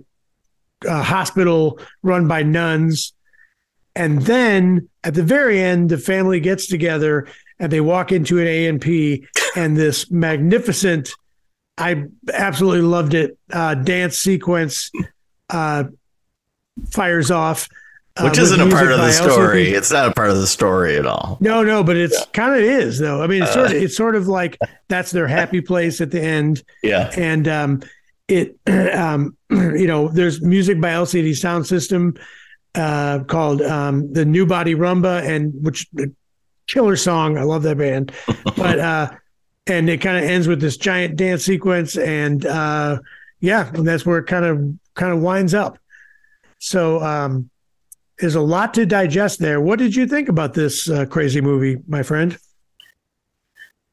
uh, 0.87 1.03
hospital 1.03 1.79
run 2.01 2.27
by 2.27 2.43
nuns, 2.43 3.13
and 3.95 4.21
then 4.23 4.89
at 5.03 5.13
the 5.13 5.23
very 5.23 5.61
end, 5.61 5.89
the 5.89 5.97
family 5.97 6.39
gets 6.39 6.67
together 6.67 7.27
and 7.59 7.71
they 7.71 7.81
walk 7.81 8.11
into 8.11 8.39
an 8.39 8.47
A 8.47 8.67
and 8.67 8.81
P, 8.81 9.25
and 9.55 9.77
this 9.77 10.11
magnificent, 10.11 11.13
I 11.77 12.05
absolutely 12.33 12.81
loved 12.81 13.13
it, 13.13 13.37
uh, 13.51 13.75
dance 13.75 14.17
sequence 14.17 14.91
fires 16.91 17.31
off 17.31 17.69
uh, 18.15 18.27
Which 18.27 18.37
isn't 18.37 18.61
a 18.61 18.69
part 18.69 18.91
of 18.91 18.99
the 18.99 19.11
story. 19.11 19.69
It's 19.69 19.91
not 19.91 20.07
a 20.07 20.13
part 20.13 20.29
of 20.29 20.37
the 20.37 20.45
story 20.45 20.97
at 20.97 21.07
all. 21.07 21.37
No, 21.39 21.63
no, 21.63 21.83
but 21.83 21.97
it's 21.97 22.13
yeah. 22.19 22.25
kind 22.31 22.53
of 22.53 22.59
is 22.59 22.99
though. 22.99 23.23
I 23.23 23.27
mean, 23.27 23.41
it's 23.41 23.51
uh, 23.51 23.53
sort 23.53 23.71
of 23.71 23.73
it's 23.73 23.97
sort 23.97 24.15
of 24.15 24.27
like 24.27 24.59
that's 24.87 25.09
their 25.09 25.27
happy 25.27 25.61
place 25.71 25.99
at 25.99 26.11
the 26.11 26.21
end. 26.21 26.63
Yeah, 26.83 27.11
and 27.17 27.47
um, 27.47 27.81
it 28.27 28.55
um, 28.95 29.35
you 29.49 29.87
know, 29.87 30.09
there's 30.09 30.41
music 30.41 30.79
by 30.79 30.89
LCD 30.89 31.31
Soundsystem 31.31 32.19
uh, 32.75 33.23
called 33.23 33.63
um, 33.63 34.13
the 34.13 34.25
New 34.25 34.45
Body 34.45 34.75
Rumba, 34.75 35.27
and 35.27 35.51
which 35.63 35.87
killer 36.67 36.95
song. 36.95 37.39
I 37.39 37.43
love 37.43 37.63
that 37.63 37.79
band, 37.79 38.11
but 38.55 38.79
uh, 38.79 39.11
and 39.65 39.89
it 39.89 40.01
kind 40.01 40.23
of 40.23 40.29
ends 40.29 40.47
with 40.47 40.61
this 40.61 40.77
giant 40.77 41.15
dance 41.15 41.43
sequence, 41.43 41.97
and 41.97 42.45
uh, 42.45 42.99
yeah, 43.39 43.71
and 43.73 43.87
that's 43.87 44.05
where 44.05 44.19
it 44.19 44.27
kind 44.27 44.45
of 44.45 44.77
kind 44.93 45.11
of 45.11 45.19
winds 45.19 45.55
up. 45.55 45.79
So 46.59 47.03
um 47.03 47.49
there's 48.19 48.35
a 48.35 48.41
lot 48.41 48.73
to 48.75 48.85
digest 48.85 49.39
there. 49.39 49.59
What 49.59 49.79
did 49.79 49.95
you 49.95 50.07
think 50.07 50.29
about 50.29 50.53
this 50.53 50.89
uh, 50.89 51.05
crazy 51.05 51.41
movie, 51.41 51.81
my 51.87 52.03
friend? 52.03 52.37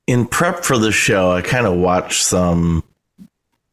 In 0.06 0.26
prep 0.26 0.64
for 0.64 0.78
the 0.78 0.92
show, 0.92 1.30
I 1.30 1.42
kind 1.42 1.66
of 1.66 1.76
watched 1.76 2.22
some 2.22 2.82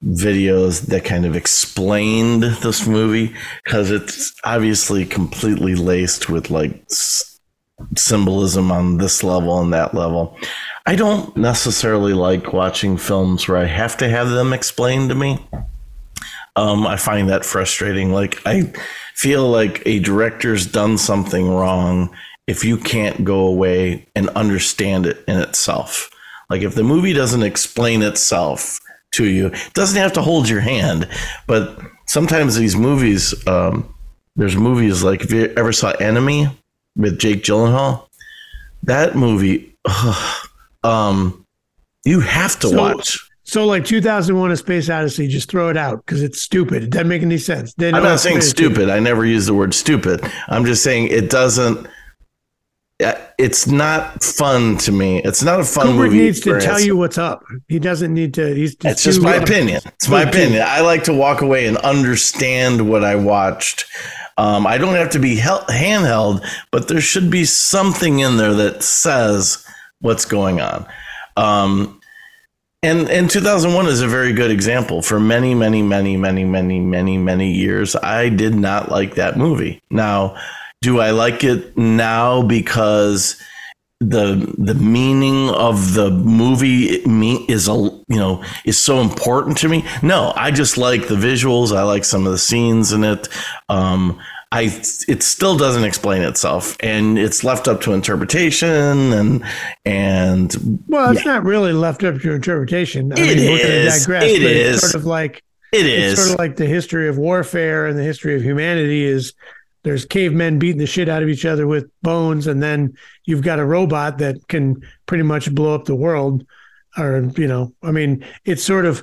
videos 0.03 0.87
that 0.87 1.03
kind 1.03 1.25
of 1.25 1.35
explained 1.35 2.43
this 2.43 2.85
movie 2.87 3.33
because 3.63 3.89
it's 3.89 4.33
obviously 4.43 5.05
completely 5.05 5.75
laced 5.75 6.29
with 6.29 6.51
like 6.51 6.83
s- 6.91 7.39
symbolism 7.95 8.71
on 8.71 8.97
this 8.97 9.23
level 9.23 9.59
and 9.59 9.73
that 9.73 9.93
level. 9.93 10.37
I 10.85 10.95
don't 10.95 11.35
necessarily 11.35 12.13
like 12.13 12.53
watching 12.53 12.97
films 12.97 13.47
where 13.47 13.57
I 13.57 13.65
have 13.65 13.97
to 13.97 14.07
have 14.07 14.29
them 14.29 14.53
explained 14.53 15.09
to 15.09 15.15
me. 15.15 15.45
Um, 16.57 16.85
I 16.85 16.97
find 16.97 17.29
that 17.29 17.45
frustrating. 17.45 18.11
Like 18.11 18.41
I 18.45 18.73
feel 19.13 19.49
like 19.49 19.81
a 19.85 19.99
director's 19.99 20.65
done 20.65 20.97
something 20.97 21.47
wrong 21.49 22.13
if 22.47 22.65
you 22.65 22.77
can't 22.77 23.23
go 23.23 23.47
away 23.47 24.05
and 24.15 24.29
understand 24.29 25.05
it 25.05 25.23
in 25.27 25.37
itself. 25.39 26.09
Like 26.49 26.61
if 26.61 26.75
the 26.75 26.83
movie 26.83 27.13
doesn't 27.13 27.43
explain 27.43 28.01
itself 28.01 28.79
to 29.11 29.25
you, 29.25 29.47
it 29.47 29.73
doesn't 29.73 29.99
have 29.99 30.13
to 30.13 30.21
hold 30.21 30.49
your 30.49 30.61
hand. 30.61 31.07
But 31.45 31.79
sometimes 32.05 32.55
these 32.55 32.75
movies, 32.75 33.35
um, 33.47 33.93
there's 34.35 34.55
movies 34.55 35.03
like 35.03 35.21
if 35.21 35.31
you 35.31 35.53
ever 35.57 35.71
saw 35.71 35.91
Enemy 35.91 36.47
with 36.95 37.19
Jake 37.19 37.43
Gyllenhaal, 37.43 38.07
that 38.83 39.15
movie, 39.15 39.75
um, 40.83 41.45
you 42.05 42.21
have 42.21 42.57
to 42.59 42.69
so, 42.69 42.77
watch. 42.77 43.26
So, 43.47 43.65
like 43.65 43.85
2001: 43.85 44.51
A 44.51 44.57
Space 44.57 44.89
Odyssey, 44.89 45.29
just 45.29 45.49
throw 45.49 45.69
it 45.69 45.77
out 45.77 46.05
because 46.05 46.21
it's 46.21 46.41
stupid. 46.41 46.83
It 46.83 46.89
doesn't 46.89 47.07
make 47.07 47.21
any 47.21 47.37
sense. 47.37 47.73
I'm 47.79 47.91
not 48.03 48.19
saying 48.19 48.41
stupid. 48.41 48.89
I 48.89 48.99
never 48.99 49.25
use 49.25 49.45
the 49.45 49.53
word 49.53 49.73
stupid. 49.73 50.21
I'm 50.49 50.65
just 50.65 50.83
saying 50.83 51.07
it 51.07 51.29
doesn't. 51.29 51.87
It's 52.99 53.65
not 53.65 54.21
fun 54.21 54.77
to 54.79 54.91
me. 54.91 55.21
It's 55.23 55.43
not 55.43 55.61
a 55.61 55.63
fun 55.63 55.87
Kubrick 55.87 55.95
movie. 55.95 56.17
needs 56.17 56.41
to 56.41 56.59
tell 56.59 56.81
you 56.81 56.97
what's 56.97 57.17
up. 57.17 57.45
He 57.69 57.79
doesn't 57.79 58.13
need 58.13 58.33
to. 58.33 58.53
He's 58.53 58.75
just 58.75 58.85
it's 58.85 59.03
just 59.03 59.21
my 59.21 59.35
opinion. 59.35 59.79
It's 59.85 60.09
my 60.09 60.23
opinion. 60.23 60.63
I 60.65 60.81
like 60.81 61.05
to 61.05 61.13
walk 61.13 61.41
away 61.41 61.67
and 61.67 61.77
understand 61.77 62.89
what 62.89 63.05
I 63.05 63.15
watched. 63.15 63.85
Um, 64.37 64.67
I 64.67 64.77
don't 64.77 64.95
have 64.95 65.11
to 65.11 65.19
be 65.19 65.37
held, 65.37 65.63
handheld, 65.67 66.45
but 66.71 66.89
there 66.89 66.99
should 66.99 67.31
be 67.31 67.45
something 67.45 68.19
in 68.19 68.35
there 68.35 68.53
that 68.55 68.83
says 68.83 69.65
what's 70.01 70.25
going 70.25 70.59
on. 70.59 70.85
Um, 71.37 71.96
and 72.83 73.09
and 73.09 73.29
2001 73.29 73.87
is 73.87 74.01
a 74.01 74.07
very 74.07 74.33
good 74.33 74.51
example. 74.51 75.01
For 75.01 75.19
many, 75.19 75.55
many, 75.55 75.81
many, 75.81 76.15
many, 76.15 76.45
many, 76.45 76.79
many, 76.79 77.17
many 77.17 77.51
years, 77.51 77.95
I 77.95 78.29
did 78.29 78.55
not 78.55 78.91
like 78.91 79.15
that 79.15 79.37
movie. 79.37 79.81
Now, 79.89 80.35
do 80.81 80.99
I 80.99 81.11
like 81.11 81.43
it 81.43 81.75
now 81.77 82.43
because 82.43 83.41
the 83.99 84.53
the 84.59 84.75
meaning 84.75 85.49
of 85.49 85.95
the 85.95 86.11
movie 86.11 87.01
is 87.51 87.67
a 87.67 87.73
you 87.73 88.19
know 88.19 88.43
is 88.63 88.79
so 88.79 89.01
important 89.01 89.57
to 89.59 89.69
me? 89.69 89.83
No, 90.03 90.33
I 90.35 90.51
just 90.51 90.77
like 90.77 91.07
the 91.07 91.15
visuals. 91.15 91.75
I 91.75 91.81
like 91.81 92.05
some 92.05 92.25
of 92.27 92.31
the 92.31 92.37
scenes 92.37 92.91
in 92.91 93.03
it. 93.03 93.27
Um, 93.69 94.19
I 94.51 94.63
it 95.07 95.23
still 95.23 95.57
doesn't 95.57 95.83
explain 95.83 96.21
itself, 96.21 96.77
and 96.79 97.19
it's 97.19 97.43
left 97.43 97.67
up 97.67 97.81
to 97.81 97.93
interpretation 97.93 98.69
and 99.11 99.43
and 99.85 100.83
well, 100.87 101.11
it's 101.11 101.25
yeah. 101.25 101.33
not 101.33 101.43
really 101.43 101.73
left 101.73 102.03
up 102.03 102.21
to 102.21 102.31
interpretation. 102.31 103.11
I 103.11 103.15
it 103.15 103.37
mean, 103.37 103.59
is. 103.59 104.05
Digress, 104.05 104.23
it 104.23 104.43
is 104.43 104.81
sort 104.81 104.95
of 104.95 105.05
like 105.05 105.43
it 105.73 105.85
is 105.85 106.17
sort 106.17 106.33
of 106.33 106.39
like 106.39 106.55
the 106.55 106.65
history 106.65 107.09
of 107.09 107.17
warfare 107.17 107.87
and 107.87 107.97
the 107.97 108.03
history 108.03 108.35
of 108.35 108.41
humanity 108.41 109.05
is. 109.05 109.33
There's 109.83 110.05
cavemen 110.05 110.59
beating 110.59 110.79
the 110.79 110.87
shit 110.87 111.07
out 111.07 111.23
of 111.23 111.29
each 111.29 111.45
other 111.45 111.65
with 111.65 111.89
bones, 112.01 112.47
and 112.47 112.61
then 112.61 112.97
you've 113.23 113.43
got 113.43 113.59
a 113.59 113.65
robot 113.65 114.17
that 114.17 114.45
can 114.49 114.81
pretty 115.05 115.23
much 115.23 115.53
blow 115.53 115.73
up 115.73 115.85
the 115.85 115.95
world. 115.95 116.45
Or 116.97 117.31
you 117.37 117.47
know, 117.47 117.73
I 117.83 117.91
mean, 117.91 118.25
it's 118.43 118.63
sort 118.63 118.85
of 118.85 119.01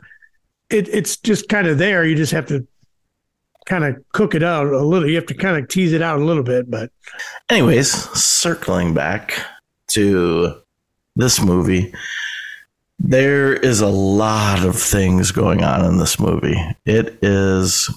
it, 0.69 0.89
it's 0.89 1.17
just 1.17 1.49
kind 1.49 1.67
of 1.67 1.79
there. 1.79 2.05
You 2.05 2.17
just 2.17 2.33
have 2.33 2.47
to 2.47 2.67
kind 3.65 3.85
of 3.85 3.97
cook 4.13 4.35
it 4.35 4.43
out 4.43 4.67
a 4.67 4.81
little. 4.81 5.09
You 5.09 5.17
have 5.17 5.27
to 5.27 5.35
kind 5.35 5.57
of 5.57 5.69
tease 5.69 5.93
it 5.93 6.03
out 6.03 6.21
a 6.21 6.25
little 6.25 6.43
bit, 6.43 6.71
but 6.71 6.91
anyways, 7.51 7.91
circling 7.91 8.95
back 8.95 9.35
to 9.89 10.61
this 11.17 11.41
movie, 11.41 11.93
there 12.99 13.53
is 13.53 13.81
a 13.81 13.89
lot 13.89 14.65
of 14.65 14.77
things 14.77 15.31
going 15.31 15.63
on 15.63 15.85
in 15.85 15.99
this 15.99 16.19
movie. 16.19 16.61
It 16.85 17.19
is 17.23 17.91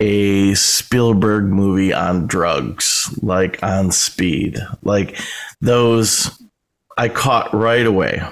a 0.00 0.54
Spielberg 0.54 1.44
movie 1.44 1.92
on 1.92 2.26
drugs, 2.26 3.16
like 3.22 3.62
on 3.62 3.90
speed. 3.92 4.58
Like 4.82 5.18
those 5.60 6.42
I 6.98 7.08
caught 7.08 7.52
right 7.52 7.86
away 7.86 8.22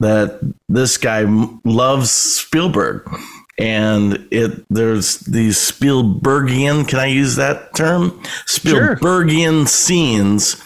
that 0.00 0.40
this 0.68 0.96
guy 0.96 1.24
loves 1.64 2.10
Spielberg 2.10 3.08
and 3.58 4.26
it 4.30 4.64
there's 4.68 5.18
these 5.20 5.56
Spielbergian 5.58 6.88
can 6.88 6.98
I 6.98 7.06
use 7.06 7.36
that 7.36 7.74
term 7.74 8.10
Spielbergian 8.46 9.60
sure. 9.60 9.66
scenes 9.66 10.62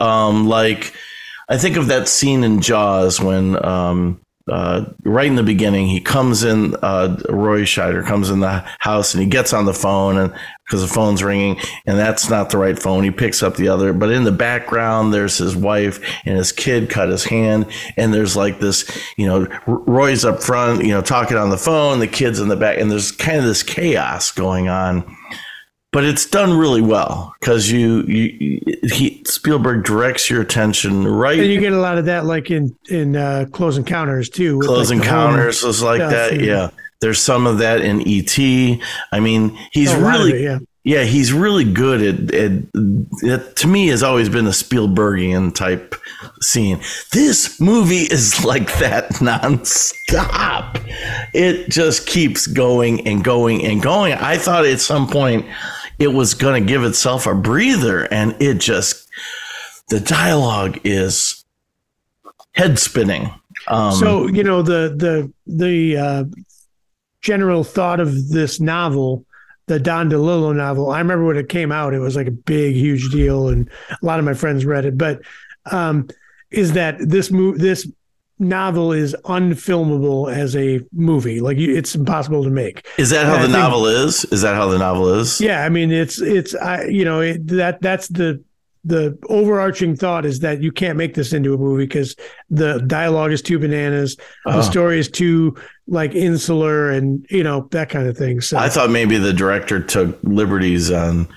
um, 0.00 0.46
like 0.46 0.94
I 1.48 1.56
think 1.58 1.76
of 1.76 1.86
that 1.86 2.08
scene 2.08 2.44
in 2.44 2.60
Jaws 2.60 3.20
when 3.20 3.64
um, 3.64 4.20
uh, 4.48 4.84
right 5.02 5.26
in 5.26 5.34
the 5.34 5.42
beginning, 5.42 5.88
he 5.88 6.00
comes 6.00 6.44
in, 6.44 6.76
uh, 6.82 7.20
Roy 7.28 7.62
Scheider 7.62 8.06
comes 8.06 8.30
in 8.30 8.40
the 8.40 8.64
house 8.78 9.12
and 9.12 9.22
he 9.22 9.28
gets 9.28 9.52
on 9.52 9.64
the 9.64 9.74
phone 9.74 10.16
and 10.16 10.32
because 10.64 10.82
the 10.82 10.88
phone's 10.88 11.22
ringing 11.22 11.60
and 11.86 11.98
that's 11.98 12.28
not 12.28 12.50
the 12.50 12.58
right 12.58 12.78
phone. 12.78 13.02
He 13.04 13.10
picks 13.10 13.42
up 13.42 13.56
the 13.56 13.68
other, 13.68 13.92
but 13.92 14.10
in 14.10 14.24
the 14.24 14.32
background, 14.32 15.12
there's 15.12 15.38
his 15.38 15.56
wife 15.56 16.00
and 16.24 16.36
his 16.36 16.52
kid 16.52 16.90
cut 16.90 17.08
his 17.08 17.24
hand. 17.24 17.66
And 17.96 18.14
there's 18.14 18.36
like 18.36 18.60
this, 18.60 18.88
you 19.16 19.26
know, 19.26 19.46
Roy's 19.66 20.24
up 20.24 20.42
front, 20.42 20.84
you 20.84 20.92
know, 20.92 21.02
talking 21.02 21.36
on 21.36 21.50
the 21.50 21.58
phone, 21.58 21.98
the 21.98 22.06
kid's 22.06 22.40
in 22.40 22.48
the 22.48 22.56
back, 22.56 22.78
and 22.78 22.90
there's 22.90 23.12
kind 23.12 23.38
of 23.38 23.44
this 23.44 23.62
chaos 23.62 24.30
going 24.32 24.68
on. 24.68 25.04
But 25.96 26.04
it's 26.04 26.26
done 26.26 26.52
really 26.52 26.82
well 26.82 27.34
because 27.40 27.72
you, 27.72 28.02
you 28.02 28.60
he 28.82 29.22
Spielberg 29.24 29.82
directs 29.82 30.28
your 30.28 30.42
attention 30.42 31.08
right. 31.08 31.38
And 31.38 31.48
you 31.48 31.58
get 31.58 31.72
a 31.72 31.78
lot 31.78 31.96
of 31.96 32.04
that, 32.04 32.26
like 32.26 32.50
in 32.50 32.76
in 32.90 33.16
uh, 33.16 33.46
Close 33.50 33.78
Encounters 33.78 34.28
too. 34.28 34.60
Close 34.60 34.90
like 34.90 34.98
Encounters 34.98 35.62
was 35.62 35.82
like 35.82 36.00
that, 36.00 36.34
and, 36.34 36.44
yeah. 36.44 36.68
There's 37.00 37.18
some 37.18 37.46
of 37.46 37.58
that 37.58 37.80
in 37.80 38.06
ET. 38.06 38.38
I 39.10 39.20
mean, 39.20 39.58
he's 39.72 39.94
really 39.94 40.32
it, 40.32 40.40
yeah. 40.42 40.58
yeah. 40.84 41.04
he's 41.04 41.32
really 41.32 41.64
good 41.64 42.02
at, 42.02 42.34
at, 42.34 43.30
at. 43.30 43.56
To 43.56 43.66
me, 43.66 43.88
has 43.88 44.02
always 44.02 44.28
been 44.28 44.46
a 44.46 44.50
Spielbergian 44.50 45.54
type 45.54 45.94
scene. 46.42 46.78
This 47.12 47.58
movie 47.58 48.02
is 48.02 48.44
like 48.44 48.66
that 48.80 49.12
nonstop. 49.14 50.78
It 51.32 51.70
just 51.70 52.06
keeps 52.06 52.46
going 52.46 53.06
and 53.08 53.24
going 53.24 53.64
and 53.64 53.80
going. 53.80 54.12
I 54.12 54.36
thought 54.36 54.66
at 54.66 54.80
some 54.80 55.06
point 55.06 55.46
it 55.98 56.08
was 56.08 56.34
going 56.34 56.62
to 56.62 56.66
give 56.66 56.84
itself 56.84 57.26
a 57.26 57.34
breather, 57.34 58.04
and 58.12 58.36
it 58.40 58.58
just 58.58 59.08
the 59.88 60.00
dialogue 60.00 60.78
is 60.84 61.44
head 62.52 62.78
spinning. 62.78 63.30
Um, 63.68 63.92
so 63.92 64.26
you 64.26 64.44
know 64.44 64.62
the 64.62 64.94
the 64.96 65.32
the 65.46 65.96
uh, 65.96 66.24
general 67.22 67.64
thought 67.64 68.00
of 68.00 68.28
this 68.28 68.60
novel, 68.60 69.24
the 69.66 69.80
Don 69.80 70.10
DeLillo 70.10 70.54
novel. 70.54 70.90
I 70.90 70.98
remember 70.98 71.24
when 71.24 71.36
it 71.36 71.48
came 71.48 71.72
out; 71.72 71.94
it 71.94 71.98
was 71.98 72.16
like 72.16 72.28
a 72.28 72.32
big, 72.32 72.74
huge 72.74 73.10
deal, 73.10 73.48
and 73.48 73.68
a 73.90 74.04
lot 74.04 74.18
of 74.18 74.24
my 74.24 74.34
friends 74.34 74.64
read 74.64 74.84
it. 74.84 74.98
But 74.98 75.20
um, 75.70 76.08
is 76.50 76.72
that 76.72 76.96
this 77.00 77.30
move 77.30 77.58
this 77.58 77.90
novel 78.38 78.92
is 78.92 79.16
unfilmable 79.24 80.32
as 80.34 80.54
a 80.56 80.80
movie. 80.92 81.40
Like 81.40 81.58
you, 81.58 81.74
it's 81.74 81.94
impossible 81.94 82.44
to 82.44 82.50
make. 82.50 82.86
Is 82.98 83.10
that 83.10 83.26
how 83.26 83.34
and 83.34 83.44
the 83.44 83.48
think, 83.48 83.58
novel 83.58 83.86
is? 83.86 84.24
Is 84.26 84.42
that 84.42 84.54
how 84.54 84.68
the 84.68 84.78
novel 84.78 85.08
is? 85.14 85.40
Yeah, 85.40 85.64
I 85.64 85.68
mean, 85.68 85.90
it's 85.90 86.20
it's 86.20 86.54
I 86.54 86.84
you 86.84 87.04
know 87.04 87.20
it, 87.20 87.46
that 87.48 87.80
that's 87.80 88.08
the 88.08 88.42
the 88.84 89.18
overarching 89.28 89.96
thought 89.96 90.24
is 90.24 90.38
that 90.40 90.62
you 90.62 90.70
can't 90.70 90.96
make 90.96 91.14
this 91.14 91.32
into 91.32 91.52
a 91.52 91.58
movie 91.58 91.86
because 91.86 92.14
the 92.50 92.78
dialogue 92.86 93.32
is 93.32 93.42
too 93.42 93.58
bananas, 93.58 94.16
the 94.44 94.58
oh. 94.58 94.62
story 94.62 95.00
is 95.00 95.10
too 95.10 95.56
like 95.88 96.14
insular, 96.14 96.90
and 96.90 97.26
you 97.28 97.42
know 97.42 97.68
that 97.72 97.88
kind 97.88 98.06
of 98.06 98.16
thing. 98.16 98.40
So 98.40 98.56
I 98.58 98.68
thought 98.68 98.90
maybe 98.90 99.18
the 99.18 99.32
director 99.32 99.82
took 99.82 100.18
liberties 100.22 100.90
on. 100.90 101.28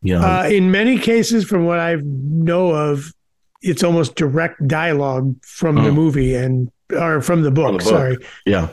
You 0.00 0.14
know, 0.14 0.24
uh, 0.24 0.44
in 0.44 0.70
many 0.70 0.96
cases, 0.96 1.44
from 1.44 1.66
what 1.66 1.80
I 1.80 1.96
know 1.96 2.70
of, 2.70 3.12
it's 3.62 3.82
almost 3.82 4.14
direct 4.14 4.66
dialogue 4.68 5.34
from 5.44 5.76
the 5.76 5.92
movie 5.92 6.34
and 6.34 6.70
or 6.92 7.20
from 7.20 7.42
the 7.42 7.50
book. 7.50 7.66
From 7.66 7.78
the 7.78 7.84
book. 7.84 7.88
Sorry. 7.88 8.18
Yeah. 8.46 8.68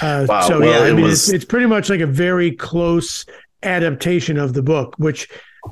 Uh, 0.00 0.26
wow. 0.28 0.40
So 0.48 0.60
well, 0.60 0.86
yeah, 0.86 0.90
I 0.90 0.94
mean, 0.94 1.04
was... 1.04 1.28
it's, 1.28 1.32
it's 1.32 1.44
pretty 1.44 1.66
much 1.66 1.90
like 1.90 2.00
a 2.00 2.06
very 2.06 2.52
close 2.52 3.26
adaptation 3.62 4.38
of 4.38 4.54
the 4.54 4.62
book, 4.62 4.94
which 4.98 5.28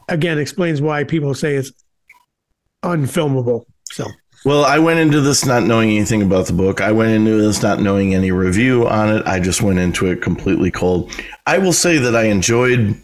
again 0.08 0.38
explains 0.38 0.80
why 0.80 1.04
people 1.04 1.34
say 1.34 1.54
it's 1.54 1.72
unfilmable. 2.82 3.64
So. 3.92 4.06
Well, 4.44 4.64
I 4.64 4.78
went 4.78 5.00
into 5.00 5.20
this 5.20 5.44
not 5.44 5.64
knowing 5.64 5.90
anything 5.90 6.22
about 6.22 6.46
the 6.46 6.54
book. 6.54 6.80
I 6.80 6.92
went 6.92 7.12
into 7.12 7.42
this 7.42 7.62
not 7.62 7.80
knowing 7.80 8.14
any 8.14 8.30
review 8.30 8.88
on 8.88 9.14
it. 9.14 9.26
I 9.26 9.38
just 9.38 9.60
went 9.60 9.78
into 9.78 10.06
it 10.06 10.22
completely 10.22 10.70
cold. 10.70 11.12
I 11.46 11.58
will 11.58 11.74
say 11.74 11.98
that 11.98 12.16
I 12.16 12.24
enjoyed 12.24 12.98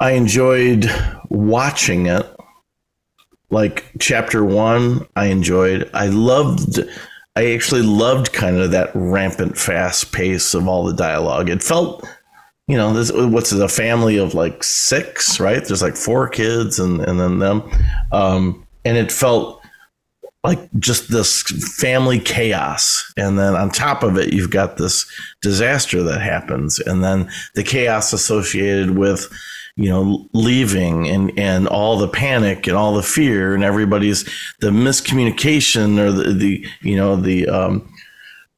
I 0.00 0.12
enjoyed 0.12 0.88
watching 1.28 2.06
it 2.06 2.26
like 3.50 3.90
chapter 3.98 4.44
one, 4.44 5.06
I 5.16 5.26
enjoyed. 5.26 5.90
I 5.94 6.08
loved. 6.08 6.80
I 7.36 7.52
actually 7.52 7.82
loved 7.82 8.32
kind 8.32 8.58
of 8.58 8.72
that 8.72 8.90
rampant, 8.94 9.56
fast 9.56 10.12
pace 10.12 10.54
of 10.54 10.66
all 10.66 10.84
the 10.84 10.94
dialogue. 10.94 11.48
It 11.48 11.62
felt, 11.62 12.06
you 12.66 12.76
know, 12.76 12.92
this 12.92 13.12
what's 13.12 13.52
it, 13.52 13.62
a 13.62 13.68
family 13.68 14.16
of 14.16 14.34
like 14.34 14.62
six, 14.64 15.38
right? 15.38 15.64
There's 15.64 15.82
like 15.82 15.96
four 15.96 16.28
kids 16.28 16.78
and 16.78 17.00
and 17.00 17.18
then 17.20 17.38
them, 17.38 17.62
um, 18.12 18.66
and 18.84 18.96
it 18.96 19.12
felt 19.12 19.58
like 20.44 20.70
just 20.78 21.10
this 21.10 21.42
family 21.78 22.20
chaos 22.20 23.12
and 23.16 23.38
then 23.38 23.54
on 23.54 23.70
top 23.70 24.02
of 24.02 24.16
it 24.16 24.32
you've 24.32 24.50
got 24.50 24.76
this 24.76 25.04
disaster 25.42 26.02
that 26.02 26.20
happens 26.20 26.78
and 26.78 27.02
then 27.02 27.28
the 27.54 27.62
chaos 27.64 28.12
associated 28.12 28.96
with 28.96 29.28
you 29.78 29.88
know, 29.88 30.28
leaving 30.32 31.08
and, 31.08 31.32
and 31.38 31.68
all 31.68 31.96
the 31.96 32.08
panic 32.08 32.66
and 32.66 32.76
all 32.76 32.94
the 32.94 33.02
fear 33.02 33.54
and 33.54 33.62
everybody's 33.62 34.24
the 34.58 34.70
miscommunication 34.70 35.98
or 35.98 36.10
the, 36.10 36.32
the 36.32 36.66
you 36.82 36.96
know, 36.96 37.14
the, 37.14 37.48
um, 37.48 37.88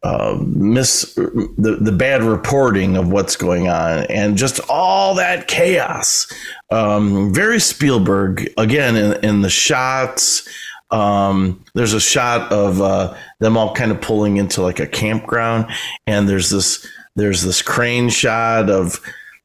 uh, 0.02 0.38
miss 0.46 1.14
the, 1.14 1.76
the 1.78 1.92
bad 1.92 2.22
reporting 2.22 2.96
of 2.96 3.10
what's 3.12 3.36
going 3.36 3.68
on 3.68 4.04
and 4.04 4.38
just 4.38 4.58
all 4.70 5.14
that 5.14 5.46
chaos. 5.46 6.26
Um, 6.70 7.34
very 7.34 7.60
Spielberg 7.60 8.50
again 8.56 8.96
in, 8.96 9.22
in 9.22 9.42
the 9.42 9.50
shots. 9.50 10.48
Um, 10.90 11.62
there's 11.74 11.92
a 11.92 12.00
shot 12.00 12.50
of 12.50 12.80
uh, 12.80 13.14
them 13.40 13.58
all 13.58 13.74
kind 13.74 13.90
of 13.90 14.00
pulling 14.00 14.38
into 14.38 14.62
like 14.62 14.80
a 14.80 14.86
campground, 14.86 15.66
and 16.06 16.26
there's 16.28 16.48
this 16.48 16.84
there's 17.14 17.42
this 17.42 17.60
crane 17.60 18.08
shot 18.08 18.70
of 18.70 19.00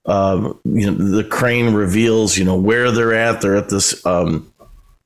um, 0.05 0.59
you 0.65 0.91
know, 0.91 0.93
the 0.93 1.23
crane 1.23 1.73
reveals, 1.73 2.37
you 2.37 2.45
know, 2.45 2.55
where 2.55 2.91
they're 2.91 3.13
at. 3.13 3.41
They're 3.41 3.55
at 3.55 3.69
this, 3.69 4.05
um, 4.05 4.51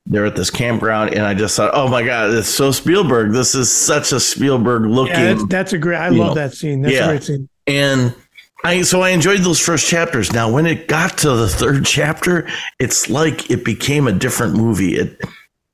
they're 0.05 0.25
at 0.25 0.35
this 0.35 0.49
campground, 0.49 1.13
and 1.13 1.25
I 1.25 1.33
just 1.33 1.55
thought, 1.55 1.71
oh 1.73 1.87
my 1.87 2.03
god, 2.03 2.31
it's 2.31 2.49
so 2.49 2.71
Spielberg. 2.71 3.31
This 3.31 3.55
is 3.55 3.71
such 3.71 4.11
a 4.11 4.19
Spielberg 4.19 4.85
looking. 4.85 5.15
Yeah, 5.15 5.33
that's, 5.33 5.45
that's, 5.47 5.73
a 5.73 5.77
great. 5.77 5.97
I 5.97 6.09
love 6.09 6.29
know, 6.29 6.33
that 6.33 6.53
scene. 6.53 6.81
That's 6.81 6.95
yeah. 6.95 7.05
a 7.05 7.07
great 7.07 7.23
scene. 7.23 7.49
And 7.67 8.15
I 8.63 8.81
so 8.81 9.01
I 9.01 9.09
enjoyed 9.09 9.41
those 9.41 9.59
first 9.59 9.87
chapters. 9.87 10.33
Now, 10.33 10.51
when 10.51 10.65
it 10.65 10.87
got 10.87 11.17
to 11.19 11.35
the 11.35 11.47
third 11.47 11.85
chapter, 11.85 12.49
it's 12.79 13.09
like 13.09 13.49
it 13.49 13.63
became 13.63 14.07
a 14.07 14.11
different 14.11 14.55
movie. 14.55 14.95
It 14.95 15.21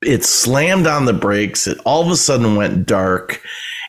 it 0.02 0.24
slammed 0.24 0.86
on 0.86 1.06
the 1.06 1.12
brakes. 1.12 1.66
It 1.66 1.78
all 1.84 2.02
of 2.02 2.10
a 2.10 2.16
sudden 2.16 2.54
went 2.54 2.86
dark, 2.86 3.42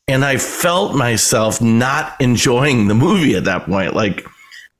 and 0.08 0.26
I 0.26 0.38
felt 0.38 0.95
myself 0.95 1.62
not 1.62 2.19
enjoying 2.19 2.88
the 2.88 2.95
movie 2.95 3.36
at 3.36 3.43
that 3.43 3.65
point. 3.65 3.93
Like 3.93 4.26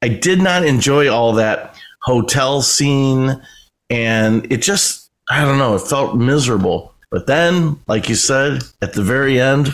I 0.02 0.10
did 0.10 0.40
not 0.40 0.66
enjoy 0.66 1.12
all 1.12 1.34
that 1.34 1.76
hotel 2.02 2.62
scene, 2.62 3.42
and 3.90 4.52
it 4.52 4.62
just 4.62 5.10
I 5.30 5.44
don't 5.44 5.58
know, 5.58 5.76
it 5.76 5.82
felt 5.82 6.16
miserable. 6.16 6.94
But 7.10 7.28
then, 7.28 7.80
like 7.88 8.10
you 8.10 8.16
said, 8.16 8.64
at 8.82 8.94
the 8.94 9.04
very 9.04 9.40
end, 9.40 9.74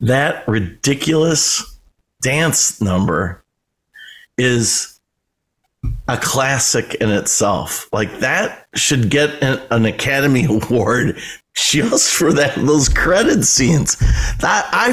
that 0.00 0.46
ridiculous 0.48 1.78
dance 2.22 2.80
number 2.80 3.42
is 4.38 4.91
a 6.08 6.16
classic 6.16 6.94
in 6.94 7.10
itself. 7.10 7.88
Like 7.92 8.20
that 8.20 8.66
should 8.74 9.10
get 9.10 9.42
an, 9.42 9.86
Academy 9.86 10.44
Award 10.48 11.18
just 11.54 12.14
for 12.14 12.32
that 12.32 12.54
those 12.56 12.88
credit 12.88 13.44
scenes. 13.44 13.96
That 14.40 14.68
I 14.72 14.88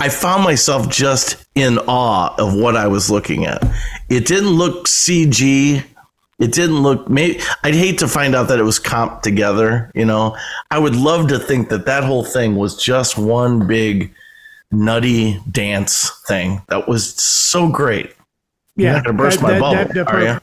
I 0.00 0.08
found 0.08 0.44
myself 0.44 0.88
just 0.88 1.44
in 1.54 1.78
awe 1.78 2.34
of 2.38 2.54
what 2.54 2.76
I 2.76 2.86
was 2.86 3.10
looking 3.10 3.46
at. 3.46 3.62
It 4.08 4.26
didn't 4.26 4.50
look 4.50 4.86
CG. 4.86 5.84
It 6.38 6.52
didn't 6.52 6.82
look. 6.82 7.06
I'd 7.08 7.74
hate 7.74 7.98
to 7.98 8.08
find 8.08 8.34
out 8.34 8.48
that 8.48 8.58
it 8.58 8.64
was 8.64 8.80
comped 8.80 9.22
together. 9.22 9.90
You 9.94 10.04
know, 10.04 10.36
I 10.70 10.78
would 10.78 10.96
love 10.96 11.28
to 11.28 11.38
think 11.38 11.68
that 11.68 11.86
that 11.86 12.04
whole 12.04 12.24
thing 12.24 12.56
was 12.56 12.76
just 12.76 13.16
one 13.16 13.66
big 13.66 14.12
nutty 14.72 15.38
dance 15.50 16.10
thing 16.26 16.62
that 16.68 16.88
was 16.88 17.14
so 17.14 17.68
great. 17.68 18.12
Yeah, 18.76 18.94
You're 18.94 19.12
not 19.12 19.16
burst 19.16 19.40
that, 19.40 19.44
my 19.44 19.52
that, 19.52 19.60
bubble, 19.60 19.94
that, 19.94 20.08
are 20.08 20.22
you? 20.22 20.40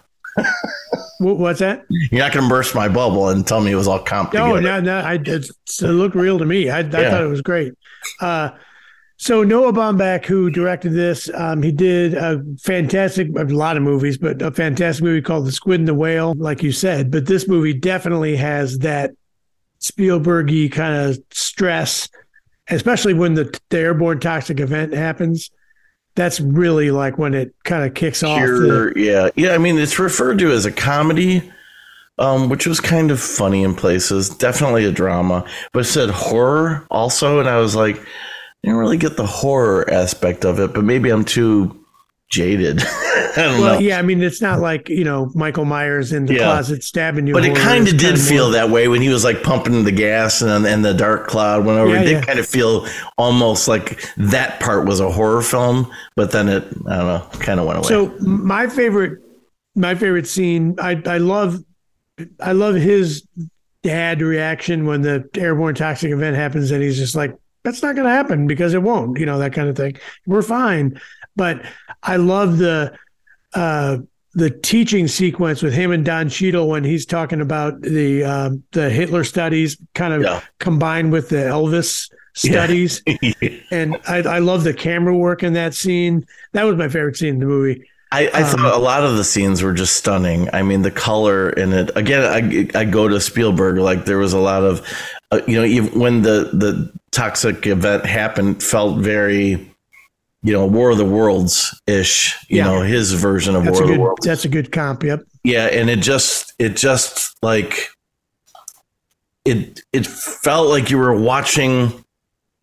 What's 1.20 1.60
that? 1.60 1.86
You're 1.90 2.20
not 2.20 2.34
going 2.34 2.46
to 2.46 2.50
burst 2.50 2.76
my 2.76 2.88
bubble 2.88 3.30
and 3.30 3.46
tell 3.46 3.60
me 3.60 3.72
it 3.72 3.76
was 3.76 3.88
all 3.88 4.00
comp. 4.00 4.34
No, 4.34 4.60
no, 4.60 4.80
no. 4.80 5.00
I, 5.00 5.16
it, 5.16 5.28
it 5.28 5.82
looked 5.82 6.16
real 6.16 6.40
to 6.40 6.46
me. 6.46 6.70
I, 6.70 6.80
I 6.80 6.82
yeah. 6.82 7.10
thought 7.10 7.24
it 7.24 7.28
was 7.28 7.42
great. 7.42 7.74
Uh, 8.22 8.52
so 9.18 9.44
Noah 9.44 9.74
Baumbach, 9.74 10.26
who 10.26 10.50
directed 10.50 10.92
this, 10.92 11.30
um, 11.34 11.62
he 11.62 11.74
did 11.74 12.14
a 12.14 12.42
fantastic, 12.62 13.28
a 13.38 13.44
lot 13.44 13.76
of 13.76 13.84
movies, 13.84 14.18
but 14.18 14.42
a 14.42 14.50
fantastic 14.50 15.04
movie 15.04 15.22
called 15.22 15.46
The 15.46 15.52
Squid 15.52 15.82
and 15.82 15.88
the 15.90 15.94
Whale, 15.94 16.36
like 16.36 16.64
you 16.64 16.72
said. 16.72 17.12
But 17.12 17.26
this 17.26 17.46
movie 17.46 17.74
definitely 17.74 18.38
has 18.38 18.80
that 18.80 19.12
Spielbergy 19.82 20.72
kind 20.72 20.96
of 20.96 21.20
stress, 21.32 22.08
especially 22.70 23.14
when 23.14 23.34
the, 23.34 23.60
the 23.70 23.80
airborne 23.80 24.22
toxic 24.22 24.62
event 24.62 24.94
happens 24.94 25.52
that's 26.20 26.42
really 26.42 26.92
like 26.92 27.18
when 27.18 27.34
it 27.34 27.56
kind 27.64 27.86
of 27.86 27.94
kicks 27.94 28.24
off. 28.24 28.42
The- 28.42 28.94
yeah, 28.98 29.30
yeah. 29.36 29.54
I 29.54 29.58
mean, 29.58 29.78
it's 29.80 29.98
referred 29.98 30.38
to 30.40 30.52
as 30.52 30.66
a 30.66 30.72
comedy, 30.72 31.50
um, 32.18 32.50
which 32.50 32.68
was 32.68 32.82
kind 32.82 33.10
of 33.10 33.22
funny 33.22 33.64
in 33.64 33.74
places. 33.74 34.30
Definitely 34.30 34.84
a 34.84 34.92
drama, 34.92 35.46
but 35.72 35.80
it 35.80 35.86
said 35.86 36.10
horror 36.10 36.86
also, 36.92 37.40
and 37.40 37.48
I 37.48 37.58
was 37.58 37.74
like, 37.74 37.98
I 37.98 38.04
didn't 38.64 38.80
really 38.80 38.98
get 38.98 39.16
the 39.16 39.26
horror 39.26 39.90
aspect 39.90 40.44
of 40.44 40.60
it. 40.60 40.74
But 40.74 40.84
maybe 40.84 41.10
I'm 41.10 41.24
too 41.24 41.80
jaded. 42.30 42.82
I 42.84 43.32
don't 43.36 43.60
Well, 43.62 43.74
know. 43.76 43.80
yeah, 43.80 44.00
I 44.00 44.02
mean, 44.02 44.22
it's 44.22 44.42
not 44.42 44.60
like 44.60 44.88
you 44.90 45.04
know 45.04 45.32
Michael 45.36 45.66
Myers 45.66 46.14
in 46.14 46.26
the 46.26 46.34
Yeah. 46.36 46.44
closet 46.44 46.84
stabbing 46.84 47.28
you. 47.28 47.34
But 47.34 47.46
it 47.46 47.56
kind 47.56 47.88
of 47.88 47.98
did 47.98 48.20
feel 48.20 48.46
more- 48.46 48.54
that 48.54 48.70
way 48.70 48.88
when 48.88 49.02
he 49.02 49.10
was 49.10 49.24
like 49.24 49.44
pumping 49.44 49.84
the 49.84 49.92
gas 49.92 50.42
and 50.42 50.66
and 50.66 50.84
the 50.86 50.94
dark 50.94 51.28
cloud 51.28 51.66
went 51.66 51.80
over. 51.80 51.92
Yeah, 51.94 52.02
it 52.02 52.06
did 52.06 52.12
yeah. 52.12 52.22
kind 52.22 52.40
of 52.40 52.48
feel 52.48 52.88
almost 53.18 53.68
like 53.68 54.04
that 54.18 54.60
part 54.60 54.86
was 54.86 55.00
a 55.00 55.10
horror 55.12 55.42
film, 55.42 55.92
but 56.16 56.32
then 56.32 56.48
it 56.50 56.64
I 56.88 56.98
don't 56.98 57.08
know, 57.08 57.28
kind 57.40 57.60
of 57.60 57.66
went 57.66 57.80
away. 57.80 57.88
So 57.88 58.08
my 58.20 58.68
favorite, 58.68 59.20
my 59.76 59.96
favorite 59.96 60.28
scene. 60.28 60.76
I 60.80 61.02
I 61.06 61.18
love, 61.18 61.64
I 62.40 62.52
love 62.54 62.76
his 62.76 63.26
dad 63.84 64.22
reaction 64.22 64.86
when 64.86 65.02
the 65.02 65.28
airborne 65.38 65.76
toxic 65.76 66.12
event 66.12 66.36
happens, 66.36 66.70
and 66.72 66.84
he's 66.84 66.98
just 66.98 67.16
like, 67.16 67.34
"That's 67.64 67.82
not 67.82 67.96
going 67.96 68.06
to 68.06 68.12
happen 68.14 68.46
because 68.48 68.74
it 68.74 68.82
won't," 68.84 69.18
you 69.20 69.26
know, 69.26 69.40
that 69.40 69.54
kind 69.54 69.70
of 69.70 69.78
thing. 69.78 69.96
We're 70.28 70.42
fine. 70.42 71.00
But 71.40 71.62
I 72.04 72.18
love 72.18 72.58
the, 72.58 72.92
uh, 73.54 74.00
the 74.34 74.50
teaching 74.50 75.08
sequence 75.08 75.62
with 75.64 75.74
him 75.74 75.92
and 75.92 76.04
Don 76.04 76.28
Cheadle 76.28 76.68
when 76.68 76.84
he's 76.84 77.06
talking 77.06 77.40
about 77.40 77.82
the 77.82 78.26
um, 78.26 78.64
the 78.74 78.90
Hitler 78.90 79.24
studies, 79.24 79.78
kind 79.96 80.14
of 80.14 80.22
Yeah. 80.22 80.42
combined 80.60 81.14
with 81.14 81.30
the 81.30 81.38
Elvis 81.38 82.10
studies. 82.36 83.02
And 83.72 83.96
I, 84.08 84.18
I 84.18 84.40
love 84.40 84.64
the 84.66 84.74
camera 84.74 85.16
work 85.16 85.44
in 85.44 85.54
that 85.54 85.74
scene. 85.74 86.26
That 86.54 86.64
was 86.64 86.76
my 86.76 86.90
favorite 86.90 87.16
scene 87.18 87.36
in 87.36 87.40
the 87.40 87.46
movie. 87.46 87.84
I, 88.12 88.28
I 88.34 88.42
Um, 88.42 88.58
thought 88.58 88.76
a 88.76 88.80
lot 88.80 89.04
of 89.04 89.16
the 89.18 89.24
scenes 89.24 89.62
were 89.64 89.74
just 89.74 89.96
stunning. 89.96 90.50
I 90.52 90.62
mean, 90.64 90.82
the 90.82 90.92
color 90.92 91.52
in 91.52 91.72
it. 91.74 91.90
Again, 91.96 92.24
I, 92.76 92.80
I 92.80 92.84
go 92.86 93.08
to 93.08 93.22
Spielberg. 93.22 93.78
Like 93.78 94.06
there 94.06 94.18
was 94.18 94.34
a 94.34 94.40
lot 94.40 94.64
of, 94.64 94.82
uh, 95.32 95.40
you 95.48 95.56
know, 95.56 95.64
even 95.66 95.98
when 96.00 96.22
the 96.24 96.50
the 96.54 96.92
toxic 97.12 97.66
event 97.68 98.06
happened, 98.06 98.62
felt 98.64 99.00
very, 99.00 99.69
you 100.42 100.54
know, 100.54 100.66
War 100.66 100.92
of 100.92 100.98
the 100.98 101.06
Worlds 101.06 101.80
ish. 101.88 102.36
You 102.50 102.58
Yeah. 102.58 102.64
know, 102.66 102.82
his 102.82 103.14
version 103.14 103.56
of 103.56 103.64
That's 103.66 103.80
War 103.80 103.90
a 103.90 103.92
of 103.92 103.96
the. 103.98 104.02
Worlds. 104.02 104.26
That's 104.26 104.46
a 104.46 104.50
good 104.50 104.72
comp. 104.72 105.04
Yep. 105.04 105.24
Yeah, 105.44 105.66
and 105.68 105.90
it 105.90 106.00
just 106.00 106.54
it 106.60 106.76
just 106.78 107.36
like 107.42 107.90
it 109.46 109.82
it 109.94 110.06
felt 110.08 110.70
like 110.70 110.90
you 110.90 110.98
were 110.98 111.16
watching 111.16 112.04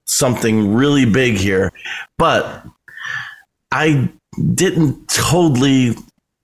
something 0.05 0.75
really 0.75 1.05
big 1.05 1.35
here, 1.37 1.73
but 2.19 2.65
I 3.73 4.11
didn't 4.55 5.09
totally 5.09 5.97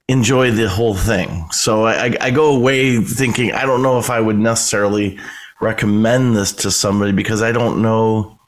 enjoy 0.09 0.51
the 0.51 0.69
whole 0.69 0.95
thing. 0.95 1.47
So 1.53 1.85
I, 1.87 2.17
I 2.21 2.31
go 2.31 2.55
away 2.57 3.01
thinking 3.01 3.53
I 3.53 3.65
don't 3.65 3.83
know 3.83 3.99
if 3.99 4.11
I 4.11 4.21
would 4.21 4.39
necessarily 4.39 5.19
recommend 5.61 6.35
this 6.35 6.53
to 6.53 6.71
somebody 6.71 7.13
because 7.13 7.41
I 7.41 7.53
don't 7.53 7.81
know 7.83 8.39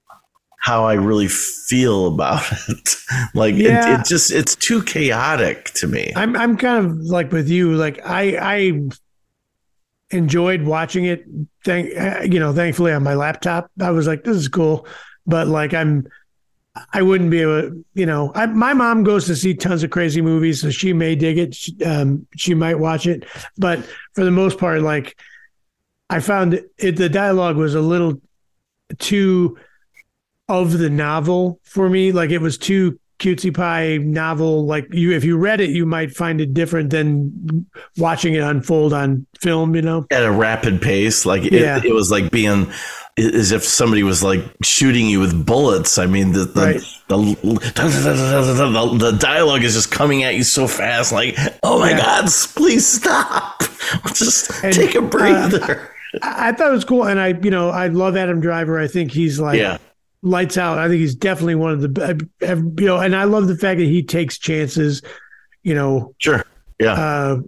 how 0.65 0.87
I 0.87 0.95
really 0.95 1.29
feel 1.29 2.07
about 2.07 2.43
it. 2.71 2.97
like 3.35 3.55
Yeah. 3.55 3.97
it, 3.97 4.01
it 4.01 4.07
just 4.07 4.33
it's 4.33 4.57
too 4.57 4.83
chaotic 4.83 5.67
to 5.75 5.87
me. 5.87 6.11
I'm 6.17 6.35
I'm 6.37 6.57
kind 6.57 6.87
of 6.87 6.97
like 7.01 7.33
with 7.33 7.51
you. 7.51 7.75
Like 7.75 8.01
I 8.07 8.39
I 8.41 8.81
enjoyed 10.11 10.63
watching 10.63 11.05
it. 11.05 11.27
Thank 11.67 11.95
uh, 11.99 12.23
you 12.23 12.41
know, 12.41 12.55
thankfully 12.55 12.93
on 12.93 13.03
my 13.03 13.13
laptop, 13.15 13.71
I 13.79 13.91
was 13.91 14.07
like, 14.07 14.25
this 14.25 14.39
is 14.39 14.49
cool. 14.49 14.87
But 15.27 15.49
like 15.49 15.75
I'm, 15.75 16.07
I 16.95 17.03
wouldn't 17.03 17.31
be 17.31 17.41
able. 17.43 17.61
to, 17.61 17.85
You 17.93 18.07
know, 18.07 18.33
I, 18.35 18.47
my 18.47 18.73
mom 18.73 19.05
goes 19.05 19.27
to 19.27 19.37
see 19.37 19.53
tons 19.53 19.83
of 19.83 19.91
crazy 19.91 20.23
movies, 20.23 20.63
so 20.63 20.71
she 20.71 20.95
may 20.95 21.15
dig 21.15 21.37
it. 21.37 21.55
She, 21.55 21.77
um, 21.85 22.27
she 22.37 22.55
might 22.55 22.79
watch 22.79 23.07
it, 23.07 23.25
but 23.59 23.85
for 24.15 24.25
the 24.25 24.31
most 24.31 24.59
part, 24.59 24.81
like 24.81 25.15
I 26.09 26.21
found 26.21 26.55
it, 26.79 26.97
the 26.97 27.11
dialogue 27.11 27.57
was 27.57 27.75
a 27.75 27.83
little 27.83 28.23
too 28.99 29.59
of 30.49 30.79
the 30.79 30.91
novel 30.91 31.61
for 31.65 31.89
me. 31.89 32.13
Like 32.13 32.31
it 32.31 32.41
was 32.41 32.59
too 32.59 32.99
cutesy 33.19 33.55
pie 33.55 33.97
novel. 33.99 34.67
Like 34.67 34.87
you, 34.93 35.13
if 35.13 35.25
you 35.25 35.37
read 35.39 35.61
it, 35.61 35.71
you 35.71 35.87
might 35.87 36.11
find 36.11 36.41
it 36.41 36.53
different 36.53 36.91
than 36.91 37.67
watching 37.97 38.35
it 38.35 38.41
unfold 38.43 38.93
on 38.93 39.27
film. 39.41 39.75
You 39.75 39.83
know? 39.83 40.07
at 40.11 40.25
a 40.25 40.31
rapid 40.33 40.83
pace. 40.83 41.25
Like 41.25 41.45
it, 41.45 41.53
Yeah. 41.53 41.81
it 41.85 41.95
was 41.95 42.11
like 42.11 42.31
being 42.31 42.71
as 43.17 43.53
if 43.53 43.63
somebody 43.65 44.03
was 44.03 44.25
like 44.25 44.43
shooting 44.63 45.07
you 45.07 45.21
with 45.21 45.47
bullets. 45.47 45.97
I 45.99 46.07
mean, 46.07 46.33
the 46.33 46.45
the, 46.45 46.61
Right. 46.61 46.81
the, 47.09 48.97
the 48.99 49.17
dialogue 49.19 49.63
is 49.63 49.75
just 49.75 49.91
coming 49.91 50.25
at 50.25 50.35
you 50.35 50.43
so 50.43 50.67
fast. 50.67 51.13
Like, 51.13 51.37
oh 51.63 51.79
my 51.79 51.91
Yeah. 51.91 51.99
God, 52.23 52.31
please 52.55 52.87
stop. 52.87 53.63
Just 54.15 54.51
And, 54.65 54.73
take 54.75 54.95
a 54.95 54.99
uh, 54.99 55.03
breather. 55.03 55.91
I, 56.23 56.49
I 56.49 56.53
thought 56.53 56.69
it 56.69 56.73
was 56.75 56.85
cool, 56.87 57.05
and 57.05 57.21
I, 57.21 57.29
you 57.43 57.51
know, 57.51 57.69
I 57.71 57.89
love 57.89 58.17
Adam 58.17 58.41
Driver. 58.41 58.79
I 58.81 58.87
think 58.87 59.13
he's 59.13 59.39
like 59.39 59.59
yeah. 59.59 59.77
Lights 60.25 60.57
out. 60.59 60.79
I 60.79 60.89
think 60.89 61.01
he's 61.01 61.15
definitely 61.15 61.55
one 61.55 61.73
of 61.73 61.81
the, 61.95 62.29
uh, 62.43 62.55
you 62.81 62.87
know, 62.87 62.99
and 62.99 63.15
I 63.15 63.25
love 63.25 63.47
the 63.47 63.57
fact 63.57 63.79
that 63.79 63.85
he 63.87 64.03
takes 64.03 64.39
chances. 64.39 65.03
You 65.63 65.75
know, 65.75 66.15
Sure. 66.19 66.45
Yeah. 66.81 66.93
uh, 66.95 67.41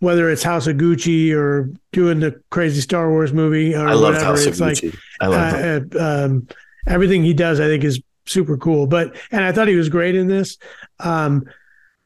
whether 0.00 0.28
it's 0.30 0.42
House 0.42 0.66
of 0.66 0.76
Gucci 0.76 1.32
or 1.32 1.70
doing 1.92 2.20
the 2.20 2.40
crazy 2.50 2.80
Star 2.80 3.08
Wars 3.10 3.32
movie 3.32 3.74
or 3.74 3.86
I 3.86 3.92
loved 3.92 4.16
whatever, 4.16 4.24
House 4.24 4.42
of 4.42 4.48
it's 4.48 4.60
like 4.60 4.76
Gucci. 4.78 4.98
I 5.20 5.26
love 5.28 5.54
uh, 5.94 5.98
uh, 5.98 6.24
um, 6.26 6.48
everything 6.86 7.22
he 7.22 7.32
does, 7.34 7.60
I 7.60 7.66
think, 7.66 7.84
is 7.84 8.02
super 8.26 8.56
cool. 8.56 8.86
But 8.86 9.16
and 9.30 9.44
I 9.44 9.52
thought 9.52 9.68
he 9.68 9.76
was 9.76 9.88
great 9.88 10.14
in 10.14 10.26
this. 10.26 10.58
Um, 10.98 11.44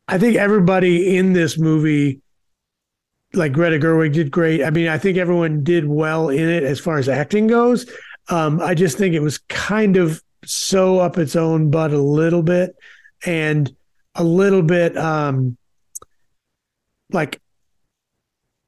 I 0.07 0.19
think 0.19 0.37
everybody 0.37 1.17
in 1.17 1.33
this 1.33 1.59
movie, 1.59 2.21
like 3.35 3.53
Greta 3.53 3.79
Gerwig, 3.79 4.13
did 4.13 4.31
great. 4.31 4.63
I 4.63 4.71
mean, 4.71 4.89
I 4.89 4.99
think 4.99 5.19
everyone 5.19 5.63
did 5.65 5.87
well 5.87 6.29
in 6.29 6.49
it 6.49 6.63
as 6.63 6.81
far 6.81 6.99
as 6.99 7.09
acting 7.09 7.47
goes. 7.47 7.91
Um, 8.29 8.61
I 8.61 8.75
just 8.75 8.99
think 8.99 9.15
it 9.15 9.23
was 9.23 9.39
kind 9.49 9.97
of 9.97 10.23
so 10.45 10.99
up 10.99 11.19
its 11.19 11.37
own 11.37 11.71
butt 11.71 11.93
a 11.93 11.99
little 11.99 12.43
bit, 12.43 12.77
and 13.25 13.75
a 14.15 14.25
little 14.25 14.63
bit 14.63 14.97
um, 14.97 15.57
like 17.13 17.41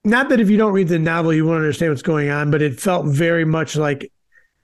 not 0.05 0.31
that 0.31 0.41
if 0.41 0.49
you 0.49 0.57
don't 0.57 0.73
read 0.73 0.89
the 0.89 0.99
novel 0.99 1.33
you 1.33 1.45
won't 1.45 1.59
understand 1.59 1.91
what's 1.91 2.03
going 2.03 2.31
on, 2.31 2.51
but 2.51 2.63
it 2.63 2.81
felt 2.81 3.07
very 3.07 3.45
much 3.45 3.77
like 3.77 4.11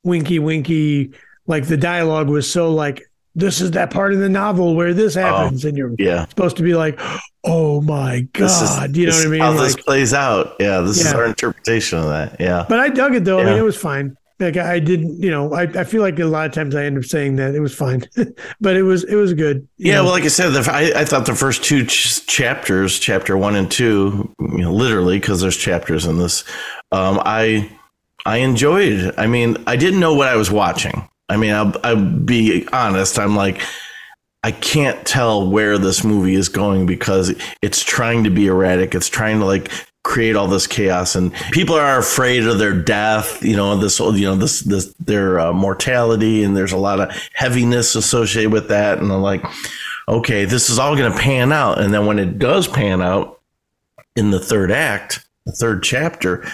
winky 0.03 0.39
winky. 0.39 1.13
Like 1.47 1.67
the 1.67 1.77
dialogue 1.77 2.29
was 2.29 2.51
so 2.51 2.73
like 2.73 3.03
this 3.35 3.61
is 3.61 3.73
that 3.73 3.91
part 3.91 4.15
of 4.15 4.19
the 4.19 4.31
novel 4.31 4.75
where 4.75 4.95
this 4.95 5.15
happens, 5.15 5.65
and 5.67 5.77
you're 5.77 5.95
yeah. 5.99 6.27
supposed 6.27 6.57
to 6.57 6.63
be 6.63 6.75
like, 6.75 6.99
oh 7.45 7.83
my 7.83 8.27
This 8.33 8.63
is, 8.63 8.71
god, 8.71 8.97
you 8.97 9.07
know 9.07 9.13
what 9.13 9.27
I 9.27 9.31
mean? 9.31 9.41
How 9.41 9.51
Like, 9.53 9.61
this 9.61 9.77
plays 9.77 10.15
out. 10.15 10.57
Yeah. 10.59 10.81
This 10.81 11.05
is 11.05 11.13
our 11.13 11.27
interpretation 11.27 11.99
of 11.99 12.07
that. 12.07 12.41
Yeah. 12.41 12.65
but 12.67 12.81
I 12.81 12.89
dug 12.89 13.15
it 13.15 13.25
though. 13.25 13.39
I 13.39 13.45
mean, 13.45 13.59
it 13.59 13.63
was 13.63 13.77
fine. 13.77 14.17
Like 14.39 14.57
I 14.57 14.79
didn't, 14.79 15.23
you 15.23 15.31
know, 15.31 15.55
I, 15.55 15.63
I 15.63 15.85
feel 15.85 16.03
like 16.03 16.19
a 16.19 16.27
lot 16.27 16.47
of 16.47 16.53
times 16.53 16.75
I 16.75 16.85
end 16.85 16.99
up 16.99 17.05
saying 17.05 17.37
that 17.37 17.55
it 17.55 17.61
was 17.61 17.75
fine, 17.75 18.05
but 18.61 18.77
it 18.77 18.83
was 18.83 19.05
it 19.05 19.15
was 19.15 19.33
good. 19.33 19.67
Yeah, 19.79 19.97
know? 19.97 20.05
well, 20.05 20.13
like 20.13 20.25
I 20.25 20.29
said, 20.29 20.51
the, 20.51 20.71
I, 20.71 21.01
I 21.01 21.05
thought 21.05 21.25
the 21.25 21.35
first 21.35 21.65
two 21.65 21.87
ch- 21.87 22.27
chapters, 22.27 22.99
chapter 22.99 23.37
one 23.37 23.57
and 23.57 23.71
two, 23.71 24.35
you 24.39 24.59
know, 24.59 24.73
literally 24.73 25.19
because 25.19 25.41
there's 25.41 25.57
chapters 25.57 26.05
in 26.05 26.19
this, 26.19 26.45
um, 26.93 27.21
I 27.25 27.71
I 28.27 28.39
enjoyed. 28.39 29.15
I 29.17 29.27
mean, 29.27 29.57
I 29.67 29.77
didn't 29.77 30.01
know 30.01 30.15
what 30.15 30.29
I 30.29 30.37
was 30.37 30.51
watching. 30.51 31.09
I 31.29 31.37
mean, 31.37 31.53
I'll, 31.53 31.75
I'll 31.83 32.05
be 32.05 32.69
honest. 32.73 33.19
I'm 33.19 33.37
like, 33.37 33.63
I 34.43 34.53
can't 34.53 35.05
tell 35.07 35.49
where 35.49 35.77
this 35.79 36.05
movie 36.05 36.35
is 36.35 36.49
going 36.49 36.87
because 36.87 37.35
it's 37.63 37.83
trying 37.83 38.25
to 38.25 38.31
be 38.31 38.47
erratic. 38.47 38.95
It's 38.95 39.09
trying 39.09 39.41
to 39.41 39.45
like 39.45 39.73
create 40.07 40.37
all 40.37 40.47
this 40.47 40.69
chaos 40.69 41.17
and 41.17 41.35
people 41.51 41.75
are 41.75 41.99
afraid 41.99 42.47
of 42.47 42.59
their 42.61 42.73
death 42.73 43.43
you 43.43 43.57
know 43.57 43.77
this 43.77 43.99
you 43.99 44.23
know 44.23 44.37
this 44.37 44.61
this 44.61 44.95
their 45.01 45.41
uh, 45.41 45.53
mortality 45.53 46.45
and 46.45 46.57
there's 46.57 46.71
a 46.71 46.77
lot 46.77 47.01
of 47.01 47.11
heaviness 47.35 47.97
associated 47.97 48.53
with 48.53 48.69
that 48.69 48.99
and 48.99 49.13
i'm 49.13 49.21
like 49.21 49.45
okay 50.09 50.45
this 50.45 50.71
is 50.71 50.79
all 50.79 50.97
going 50.97 51.11
to 51.11 51.19
pan 51.19 51.53
out. 51.53 51.81
And 51.81 51.93
then 51.93 52.07
when 52.07 52.19
it 52.19 52.39
does 52.39 52.69
pan 52.69 53.03
out 53.03 53.41
in 54.15 54.31
the 54.31 54.41
third 54.41 54.71
act 54.71 55.27
the 55.45 55.53
third 55.53 55.83
chapter 55.83 56.47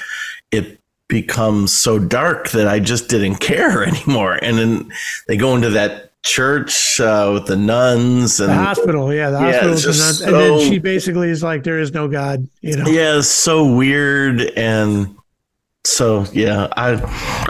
it 0.51 0.81
becomes 1.09 1.73
so 1.73 1.99
dark 1.99 2.51
that 2.51 2.67
i 2.67 2.79
just 2.81 3.09
didn't 3.09 3.37
care 3.41 3.85
anymore. 3.85 4.39
And 4.41 4.59
then 4.59 4.93
they 5.29 5.37
go 5.37 5.55
into 5.55 5.71
that 5.71 6.12
church 6.23 7.01
uh, 7.01 7.31
with 7.35 7.47
the 7.47 7.57
nuns 7.57 8.39
and 8.41 8.51
the 8.51 8.55
hospital, 8.55 9.13
yeah, 9.13 9.31
the 9.31 9.39
Yeah, 9.39 9.45
hospital, 9.47 9.73
it's 9.73 9.87
was 9.87 9.99
just 9.99 10.21
not- 10.23 10.29
and 10.29 10.41
then 10.41 10.71
she 10.71 10.79
basically 10.79 11.29
is 11.31 11.43
like, 11.43 11.65
there 11.65 11.79
is 11.79 11.93
no 11.93 12.09
God, 12.09 12.49
you 12.61 12.77
know. 12.77 12.87
yeah 12.87 13.19
it's 13.19 13.29
so 13.29 13.75
weird 13.75 14.41
and 14.57 15.17
so 15.85 16.25
yeah 16.33 16.69
i 16.77 16.91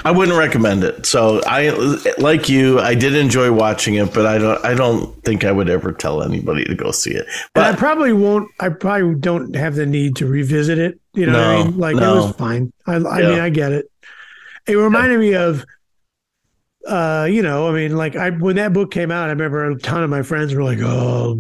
i 0.07 0.11
wouldn't 0.11 0.39
recommend 0.39 0.83
it 0.83 1.05
so 1.05 1.39
i 1.47 1.69
like 2.17 2.49
you 2.49 2.81
i 2.81 2.95
did 2.95 3.15
enjoy 3.15 3.53
watching 3.53 3.97
it 3.97 4.15
but 4.15 4.25
i 4.25 4.39
don't 4.39 4.65
i 4.65 4.73
don't 4.73 5.23
think 5.23 5.45
i 5.45 5.53
would 5.53 5.69
ever 5.69 5.93
tell 5.93 6.23
anybody 6.23 6.65
to 6.65 6.75
go 6.75 6.91
see 6.93 7.11
it 7.11 7.27
And 7.55 7.67
I 7.67 7.77
probably 7.77 8.15
won't. 8.15 8.49
I 8.59 8.71
probably 8.71 9.17
don't 9.17 9.55
have 9.55 9.75
the 9.75 9.85
need 9.85 10.17
to 10.17 10.27
revisit 10.27 10.79
it. 10.79 10.99
You 11.13 11.27
know 11.27 11.33
what 11.35 11.41
I 11.47 11.63
mean? 11.65 11.77
Like 11.79 11.97
it 11.97 12.01
was 12.01 12.35
fine. 12.37 12.73
I, 12.87 12.95
I 12.95 13.21
Yeah. 13.21 13.29
mean, 13.29 13.39
I 13.41 13.51
get 13.51 13.73
it. 13.73 13.91
It 14.67 14.77
reminded 14.77 15.21
me 15.21 15.35
of, 15.35 15.67
uh, 16.87 17.29
you 17.31 17.43
know, 17.43 17.69
I 17.69 17.73
mean, 17.73 17.97
like 17.97 18.17
I 18.17 18.31
when 18.31 18.57
that 18.57 18.73
book 18.73 18.91
came 18.91 19.11
out, 19.11 19.29
I 19.29 19.33
remember 19.33 19.71
a 19.71 19.79
ton 19.79 20.03
of 20.03 20.11
my 20.11 20.23
friends 20.23 20.55
were 20.55 20.65
like, 20.65 20.79
"Oh, 20.81 21.37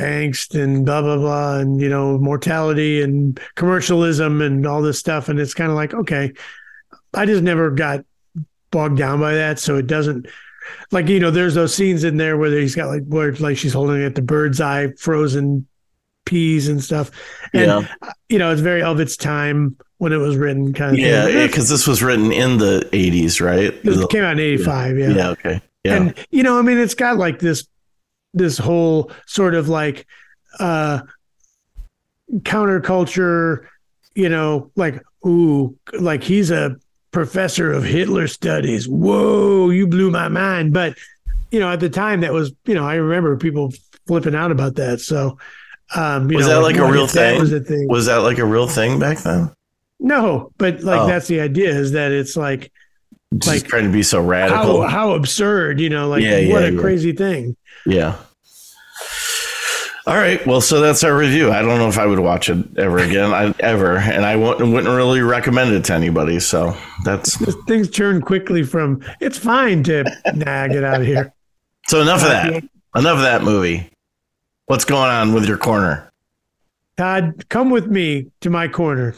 angst 0.00 0.60
and 0.60 0.84
blah 0.86 1.02
blah 1.02 1.16
blah," 1.18 1.58
and 1.58 1.80
you 1.80 1.88
know, 1.88 2.18
mortality 2.18 3.02
and 3.02 3.38
commercialism 3.54 4.40
and 4.40 4.66
all 4.66 4.80
this 4.82 4.98
stuff. 4.98 5.28
And 5.28 5.38
it's 5.38 5.54
kind 5.54 5.70
of 5.70 5.76
like, 5.76 5.92
okay, 5.94 6.32
I 7.14 7.26
just 7.26 7.42
never 7.42 7.70
got 7.70 8.04
bogged 8.70 8.98
down 8.98 9.20
by 9.20 9.34
that, 9.34 9.58
so 9.58 9.76
it 9.76 9.86
doesn't. 9.86 10.26
like 10.90 11.08
you 11.08 11.20
know, 11.20 11.30
there's 11.30 11.54
those 11.54 11.74
scenes 11.74 12.04
in 12.04 12.16
there 12.16 12.36
where 12.38 12.50
he's 12.50 12.74
got 12.74 12.88
like 12.88 13.04
where 13.06 13.32
like 13.34 13.56
she's 13.58 13.72
holding 13.72 14.02
at 14.02 14.14
the 14.14 14.22
bird's 14.22 14.60
eye 14.60 14.88
frozen 14.98 15.66
peas 16.26 16.68
and 16.68 16.82
stuff. 16.82 17.10
And 17.54 17.66
Yeah. 17.66 18.12
you 18.28 18.38
know, 18.38 18.52
it's 18.52 18.60
very 18.60 18.82
of 18.82 19.00
its 19.00 19.16
time 19.16 19.76
when 19.98 20.12
it 20.12 20.16
was 20.16 20.36
written, 20.36 20.72
kind 20.72 20.92
of. 20.92 20.98
Yeah, 20.98 21.46
because 21.46 21.68
this 21.68 21.86
was 21.86 22.02
written 22.02 22.32
in 22.32 22.58
the 22.58 22.88
80s, 22.92 23.44
right? 23.44 23.74
it 23.84 24.10
came 24.10 24.24
out 24.24 24.32
in 24.32 24.40
'85. 24.40 24.98
Yeah. 24.98 25.08
Yeah, 25.08 25.28
okay. 25.30 25.60
Yeah. 25.84 25.94
and 25.96 26.14
you 26.30 26.42
know, 26.42 26.58
I 26.58 26.62
mean, 26.62 26.78
it's 26.78 26.94
got 26.94 27.18
like 27.18 27.38
this 27.38 27.66
this 28.34 28.58
whole 28.58 29.10
sort 29.26 29.54
of 29.54 29.68
like 29.68 30.06
uh 30.58 31.00
counterculture. 32.32 33.66
You 34.14 34.28
know, 34.28 34.70
like 34.74 35.02
ooh, 35.24 35.76
like 35.92 36.24
he's 36.24 36.50
a 36.50 36.76
professor 37.12 37.72
of 37.72 37.84
Hitler 37.84 38.26
studies. 38.26 38.88
Whoa, 38.88 39.70
you 39.70 39.86
blew 39.86 40.10
my 40.10 40.28
mind. 40.28 40.72
But 40.72 40.96
you 41.50 41.60
know, 41.60 41.70
at 41.70 41.80
the 41.80 41.88
time, 41.90 42.22
that 42.22 42.32
was 42.32 42.52
you 42.66 42.74
know, 42.74 42.84
I 42.86 42.96
remember 42.96 43.36
people 43.36 43.72
flipping 44.06 44.34
out 44.34 44.50
about 44.50 44.76
that. 44.76 45.00
So. 45.00 45.38
Um, 45.96 46.30
you 46.30 46.36
Was 46.36 46.46
know, 46.46 46.56
that 46.56 46.60
like 46.60 46.76
a 46.76 46.84
real 46.84 47.06
that 47.06 47.12
thing? 47.12 47.40
Was 47.40 47.50
a 47.50 47.60
thing? 47.60 47.88
was 47.88 48.04
that 48.04 48.16
like 48.16 48.36
a 48.36 48.44
real 48.44 48.68
thing 48.68 48.98
back 48.98 49.16
then? 49.20 49.50
No, 50.00 50.52
but 50.58 50.82
like 50.82 51.00
Oh. 51.00 51.06
that's 51.06 51.26
the 51.28 51.40
idea 51.40 51.70
is 51.70 51.92
that 51.92 52.12
it's 52.12 52.36
like 52.36 52.70
Just 53.34 53.46
Like, 53.48 53.64
trying 53.64 53.84
to 53.84 53.90
be 53.92 54.02
so 54.02 54.22
how 54.22 54.28
radical. 54.28 54.86
how 54.86 55.12
absurd, 55.12 55.80
you 55.80 55.90
know, 55.90 56.08
like 56.08 56.22
Yeah, 56.22 56.50
what 56.52 56.62
yeah, 56.62 56.68
a 56.68 56.72
yeah. 56.72 56.80
crazy 56.80 57.12
thing. 57.12 57.56
yeah. 57.86 58.16
All 60.06 60.16
right. 60.16 60.44
Well, 60.46 60.62
so 60.62 60.80
that's 60.80 61.04
our 61.04 61.14
review. 61.14 61.50
I 61.52 61.60
don't 61.60 61.76
know 61.76 61.88
if 61.88 61.98
I 61.98 62.06
would 62.06 62.18
watch 62.20 62.48
it 62.48 62.64
ever 62.78 62.96
again, 62.96 63.34
I, 63.34 63.52
ever, 63.60 63.98
and 63.98 64.24
I 64.24 64.36
wouldn't, 64.36 64.72
wouldn't 64.72 64.94
really 64.94 65.20
recommend 65.20 65.74
it 65.74 65.84
to 65.86 65.92
anybody. 65.94 66.40
So 66.40 66.74
that's 67.04 67.36
Things 67.66 67.90
turn 67.90 68.22
quickly 68.22 68.62
from 68.62 69.02
it's 69.20 69.36
fine 69.36 69.82
to 69.82 70.04
nah, 70.34 70.66
get 70.68 70.82
out 70.82 71.02
of 71.02 71.06
here. 71.06 71.34
so 71.88 72.00
enough 72.00 72.22
of 72.22 72.28
uh, 72.28 72.50
that. 72.50 72.64
Enough 72.96 73.16
of 73.16 73.22
that 73.22 73.42
movie. 73.42 73.90
What's 74.64 74.86
going 74.86 75.10
on 75.10 75.34
with 75.34 75.44
your 75.46 75.58
corner? 75.58 76.10
Todd, 76.96 77.44
come 77.50 77.68
with 77.68 77.86
me 77.88 78.28
to 78.40 78.48
my 78.48 78.66
corner. 78.66 79.14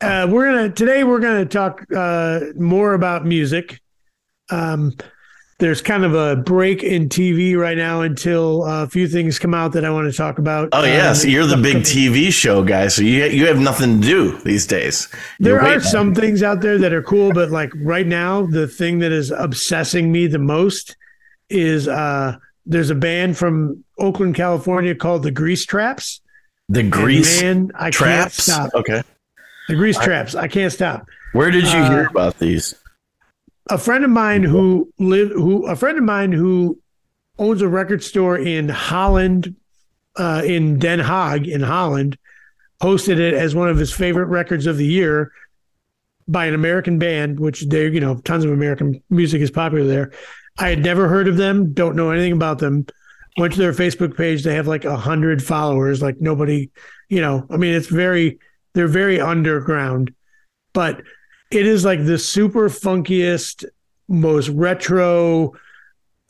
Uh, 0.00 0.28
we're 0.30 0.46
gonna 0.46 0.70
today. 0.70 1.02
We're 1.02 1.18
gonna 1.18 1.44
talk 1.44 1.84
uh, 1.94 2.40
more 2.56 2.94
about 2.94 3.26
music. 3.26 3.80
Um, 4.48 4.94
there's 5.58 5.82
kind 5.82 6.04
of 6.04 6.14
a 6.14 6.36
break 6.36 6.84
in 6.84 7.08
TV 7.08 7.56
right 7.56 7.76
now 7.76 8.02
until 8.02 8.64
a 8.64 8.86
few 8.88 9.08
things 9.08 9.40
come 9.40 9.54
out 9.54 9.72
that 9.72 9.84
I 9.84 9.90
want 9.90 10.08
to 10.08 10.16
talk 10.16 10.38
about. 10.38 10.68
Oh 10.70 10.78
Um, 10.82 10.84
yes, 10.86 11.24
you're 11.24 11.46
the 11.46 11.56
big 11.56 11.78
TV 11.78 12.32
show 12.32 12.62
guy, 12.62 12.86
so 12.86 13.02
you 13.02 13.24
you 13.24 13.46
have 13.48 13.58
nothing 13.58 14.00
to 14.00 14.06
do 14.06 14.38
these 14.44 14.68
days. 14.68 15.08
There 15.40 15.54
You're 15.54 15.62
are 15.62 15.64
waiting. 15.64 15.80
some 15.80 16.14
things 16.14 16.44
out 16.44 16.60
there 16.60 16.78
that 16.78 16.92
are 16.92 17.02
cool, 17.02 17.32
but 17.32 17.50
like 17.50 17.72
right 17.74 18.06
now, 18.06 18.46
the 18.46 18.68
thing 18.68 19.00
that 19.00 19.10
is 19.10 19.32
obsessing 19.32 20.12
me 20.12 20.28
the 20.28 20.38
most 20.38 20.96
is 21.50 21.88
uh 21.88 22.36
there's 22.66 22.90
a 22.90 22.94
band 22.94 23.36
from 23.36 23.82
Oakland, 23.98 24.34
California 24.34 24.94
called 24.94 25.22
the 25.22 25.30
Grease 25.30 25.64
Traps. 25.66 26.20
the 26.68 26.80
And 26.80 26.92
grease 26.92 27.42
man, 27.42 27.70
I 27.74 27.90
traps. 27.90 28.46
can't 28.46 28.70
stop. 28.70 28.74
Okay, 28.74 29.02
The 29.68 29.74
Grease 29.74 29.98
Traps. 29.98 30.34
I 30.34 30.48
can't 30.48 30.72
stop. 30.72 31.06
where 31.32 31.50
did 31.50 31.64
you 31.64 31.78
Uh, 31.78 31.90
hear 31.90 32.06
about 32.06 32.38
these? 32.38 32.74
A 33.70 33.78
friend 33.78 34.04
of 34.04 34.10
mine 34.10 34.42
who 34.44 34.90
live 34.98 35.30
who 35.30 35.66
a 35.66 35.76
friend 35.76 35.98
of 35.98 36.04
mine 36.04 36.32
who 36.32 36.78
owns 37.38 37.60
a 37.62 37.68
record 37.68 38.02
store 38.02 38.36
in 38.38 38.68
Holland, 38.68 39.54
uh, 40.16 40.42
in 40.44 40.78
Den 40.78 40.98
Haag 41.00 41.46
in 41.46 41.60
Holland, 41.60 42.16
posted 42.80 43.18
it 43.20 43.34
as 43.34 43.54
one 43.54 43.68
of 43.68 43.76
his 43.78 43.92
favorite 43.92 44.26
records 44.26 44.66
of 44.66 44.76
the 44.78 44.86
year 44.86 45.32
by 46.26 46.46
an 46.46 46.54
American 46.54 46.98
band, 46.98 47.40
which 47.40 47.62
they, 47.68 47.88
you 47.88 48.00
know, 48.00 48.16
tons 48.24 48.44
of 48.44 48.50
American 48.50 49.02
music 49.10 49.40
is 49.40 49.50
popular 49.50 49.86
there. 49.86 50.12
I 50.58 50.68
had 50.70 50.82
never 50.82 51.08
heard 51.08 51.28
of 51.28 51.36
them, 51.36 51.72
don't 51.72 51.94
know 51.96 52.10
anything 52.10 52.32
about 52.32 52.58
them. 52.58 52.86
Went 53.38 53.54
to 53.54 53.58
their 53.58 53.72
Facebook 53.72 54.16
page. 54.16 54.42
They 54.42 54.54
have 54.54 54.66
like 54.66 54.84
a 54.84 54.96
hundred 54.96 55.42
followers. 55.42 56.02
Like 56.02 56.20
nobody, 56.20 56.70
you 57.08 57.20
know, 57.20 57.46
I 57.50 57.56
mean, 57.56 57.74
it's 57.74 57.86
very, 57.86 58.38
they're 58.74 58.88
very 58.88 59.20
underground, 59.20 60.12
but 60.72 61.02
it 61.50 61.66
is 61.66 61.84
like 61.84 62.04
the 62.04 62.18
super 62.18 62.68
funkiest, 62.68 63.64
most 64.08 64.48
retro, 64.48 65.54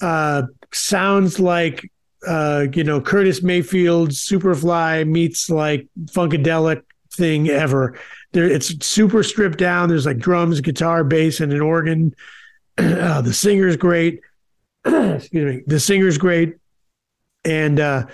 uh, 0.01 0.43
sounds 0.73 1.41
like, 1.41 1.91
uh, 2.27 2.67
you 2.73 2.85
know, 2.85 3.01
Curtis 3.01 3.43
Mayfield, 3.43 4.11
Superfly 4.11 5.07
meets 5.07 5.51
like 5.51 5.89
Funkadelic 6.07 6.83
thing 7.13 7.49
ever. 7.49 7.99
There, 8.33 8.49
it's 8.49 8.87
super 8.87 9.23
stripped 9.23 9.59
down. 9.59 9.89
There's 9.89 10.07
like 10.07 10.19
drums, 10.19 10.61
guitar, 10.61 11.05
bass, 11.05 11.41
and 11.41 11.53
an 11.53 11.61
organ. 11.61 12.15
Uh, 12.77 13.21
the 13.23 13.33
singer's 13.33 13.77
great. 13.77 14.21
Excuse 14.85 15.57
me. 15.57 15.63
The 15.67 15.81
singer's 15.81 16.19
great, 16.19 16.57
and 17.45 17.81
uh, 17.81 18.07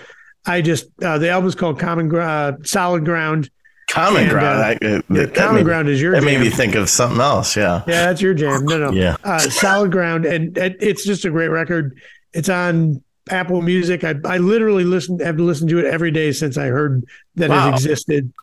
I 0.45 0.61
just 0.61 0.85
uh, 1.03 1.17
the 1.17 1.29
album's 1.29 1.55
called 1.55 1.79
Common 1.79 2.07
Gr- 2.07 2.21
uh, 2.21 2.53
Solid 2.63 3.05
Ground. 3.05 3.49
Common 3.89 4.23
and, 4.23 4.31
ground. 4.31 4.59
uh, 4.59 4.65
I, 4.65 4.71
uh, 4.73 4.77
Yeah, 4.81 5.01
that 5.25 5.35
Common 5.35 5.63
Ground 5.63 5.89
is 5.89 6.01
your 6.01 6.13
That 6.13 6.21
jam. 6.21 6.25
made 6.25 6.41
me 6.41 6.49
think 6.49 6.73
of 6.75 6.89
something 6.89 7.21
else. 7.21 7.55
Yeah. 7.55 7.83
Yeah, 7.87 8.05
that's 8.07 8.19
your 8.21 8.33
jam. 8.33 8.65
No, 8.65 8.77
no. 8.79 8.91
Yeah. 8.91 9.15
Uh, 9.23 9.37
Solid 9.39 9.91
Ground, 9.91 10.25
and, 10.25 10.57
and 10.57 10.75
it's 10.79 11.05
just 11.05 11.23
a 11.23 11.29
great 11.29 11.49
record. 11.49 11.97
It's 12.33 12.49
on 12.49 13.03
Apple 13.29 13.61
Music. 13.61 14.03
I 14.03 14.15
I 14.25 14.37
literally 14.39 14.83
listen 14.83 15.19
have 15.19 15.39
listened 15.39 15.69
to 15.69 15.79
it 15.79 15.85
every 15.85 16.11
day 16.11 16.31
since 16.31 16.57
I 16.57 16.65
heard 16.67 17.05
that 17.35 17.49
Wow. 17.51 17.69
it 17.69 17.73
existed. 17.75 18.33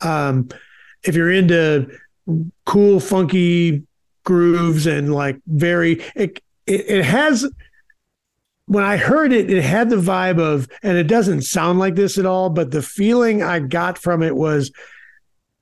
Um, 0.00 0.48
if 1.02 1.14
you're 1.16 1.30
into 1.30 1.88
cool, 2.64 3.00
funky 3.00 3.82
grooves 4.24 4.86
and 4.86 5.12
like 5.12 5.38
very, 5.46 6.02
it 6.14 6.40
it, 6.66 6.88
it 6.88 7.04
has. 7.04 7.46
When 8.66 8.82
I 8.84 8.96
heard 8.96 9.32
it, 9.32 9.50
it 9.50 9.62
had 9.62 9.90
the 9.90 9.96
vibe 9.96 10.40
of, 10.40 10.68
and 10.82 10.96
it 10.96 11.06
doesn't 11.06 11.42
sound 11.42 11.78
like 11.78 11.94
this 11.96 12.16
at 12.18 12.24
all, 12.26 12.48
but 12.50 12.70
the 12.70 12.80
feeling 12.82 13.42
I 13.42 13.58
got 13.58 13.98
from 13.98 14.22
it 14.22 14.34
was 14.34 14.70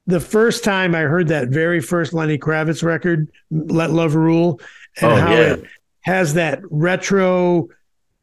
the 0.06 0.20
first 0.20 0.62
time 0.64 0.94
I 0.94 1.00
heard 1.00 1.28
that 1.28 1.48
very 1.48 1.80
first 1.80 2.12
Lenny 2.12 2.38
Kravitz 2.38 2.82
record, 2.82 3.28
Let 3.50 3.90
Love 3.90 4.14
Rule, 4.14 4.60
and 5.00 5.12
Oh, 5.12 5.16
how 5.16 5.32
yeah. 5.32 5.40
it 5.54 5.64
has 6.02 6.34
that 6.34 6.60
retro 6.70 7.68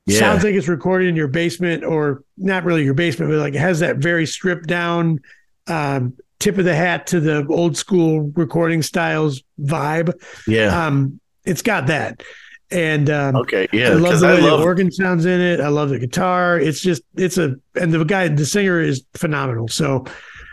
Yeah. 0.05 0.19
sounds 0.19 0.43
like 0.43 0.55
it's 0.55 0.67
recorded 0.67 1.07
in 1.09 1.15
your 1.15 1.27
basement 1.27 1.83
or 1.83 2.23
not 2.37 2.63
really 2.63 2.83
your 2.83 2.93
basement, 2.93 3.31
but 3.31 3.37
like 3.39 3.55
it 3.55 3.59
has 3.59 3.79
that 3.79 3.97
very 3.97 4.25
stripped 4.25 4.67
down 4.67 5.19
um, 5.67 6.13
tip 6.39 6.57
of 6.57 6.65
the 6.65 6.75
hat 6.75 7.05
to 7.07 7.19
the 7.19 7.45
old 7.47 7.75
school 7.77 8.31
recording 8.35 8.81
styles 8.81 9.43
vibe. 9.61 10.13
Yeah. 10.47 10.85
Um, 10.87 11.19
it's 11.45 11.61
got 11.61 11.87
that. 11.87 12.23
And 12.71 13.09
um, 13.09 13.35
okay. 13.37 13.63
I 13.63 13.75
Yeah. 13.75 13.89
love 13.89 14.01
Because 14.03 14.21
the 14.21 14.27
I 14.27 14.33
way 14.35 14.41
love. 14.41 14.59
the 14.59 14.65
organ 14.65 14.91
sounds 14.91 15.25
in 15.25 15.39
it. 15.41 15.59
I 15.59 15.69
love 15.69 15.89
the 15.89 15.97
guitar. 15.99 16.59
It's 16.59 16.81
just 16.81 17.01
it's 17.15 17.37
a 17.37 17.55
and 17.75 17.91
the 17.93 18.03
guy 18.03 18.27
the 18.27 18.45
singer 18.45 18.79
is 18.79 19.03
phenomenal. 19.15 19.67
So 19.67 20.05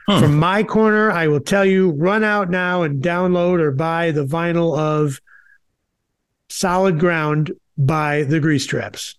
Hmm. 0.08 0.20
from 0.20 0.38
my 0.38 0.62
corner, 0.62 1.10
I 1.10 1.26
will 1.26 1.40
tell 1.40 1.64
you 1.64 1.90
run 1.90 2.22
out 2.22 2.48
now 2.48 2.84
and 2.84 3.02
download 3.02 3.58
or 3.58 3.72
buy 3.72 4.12
the 4.12 4.24
vinyl 4.24 4.78
of 4.78 5.20
Solid 6.48 6.98
Ground 7.00 7.52
by 7.76 8.22
the 8.22 8.38
Grease 8.40 8.66
Traps. 8.66 9.16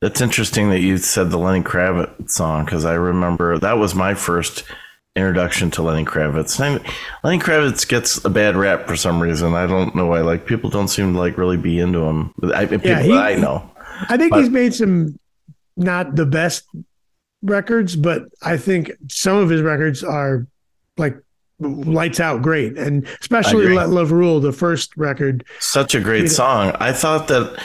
That's 0.00 0.20
interesting 0.20 0.70
that 0.70 0.80
you 0.80 0.96
said 0.98 1.30
the 1.30 1.38
Lenny 1.38 1.62
Kravitz 1.62 2.30
song 2.30 2.64
because 2.64 2.84
I 2.84 2.94
remember 2.94 3.58
that 3.58 3.78
was 3.78 3.94
my 3.94 4.14
first 4.14 4.64
introduction 5.16 5.70
to 5.72 5.82
Lenny 5.82 6.04
Kravitz. 6.04 6.58
Lenny 7.22 7.38
Kravitz 7.38 7.86
gets 7.86 8.24
a 8.24 8.30
bad 8.30 8.56
rap 8.56 8.86
for 8.86 8.96
some 8.96 9.20
reason. 9.22 9.54
I 9.54 9.66
don't 9.66 9.94
know 9.94 10.06
why. 10.06 10.20
Like 10.22 10.46
people 10.46 10.70
don't 10.70 10.88
seem 10.88 11.12
to 11.12 11.18
like 11.18 11.38
really 11.38 11.56
be 11.56 11.78
into 11.78 12.00
him. 12.00 12.34
I, 12.42 12.62
Yeah, 12.64 13.00
he- 13.00 13.12
I 13.16 13.36
know. 13.36 13.70
I 14.08 14.16
think 14.16 14.30
But- 14.30 14.40
he's 14.40 14.50
made 14.50 14.74
some 14.74 15.18
not 15.76 16.16
the 16.16 16.26
best 16.26 16.64
records, 17.42 17.94
but 17.96 18.24
I 18.42 18.56
think 18.56 18.90
some 19.08 19.36
of 19.36 19.50
his 19.50 19.60
records 19.62 20.02
are 20.02 20.46
like 20.96 21.16
lights 21.60 22.18
out 22.18 22.42
great. 22.42 22.76
And 22.76 23.06
especially. 23.20 23.68
Let 23.74 23.90
Love 23.90 24.10
Rule, 24.10 24.40
the 24.40 24.52
first 24.52 24.96
record. 24.96 25.44
Such 25.60 25.94
a 25.94 26.00
great 26.00 26.30
song. 26.30 26.72
I 26.80 26.92
thought 26.92 27.28
that 27.28 27.56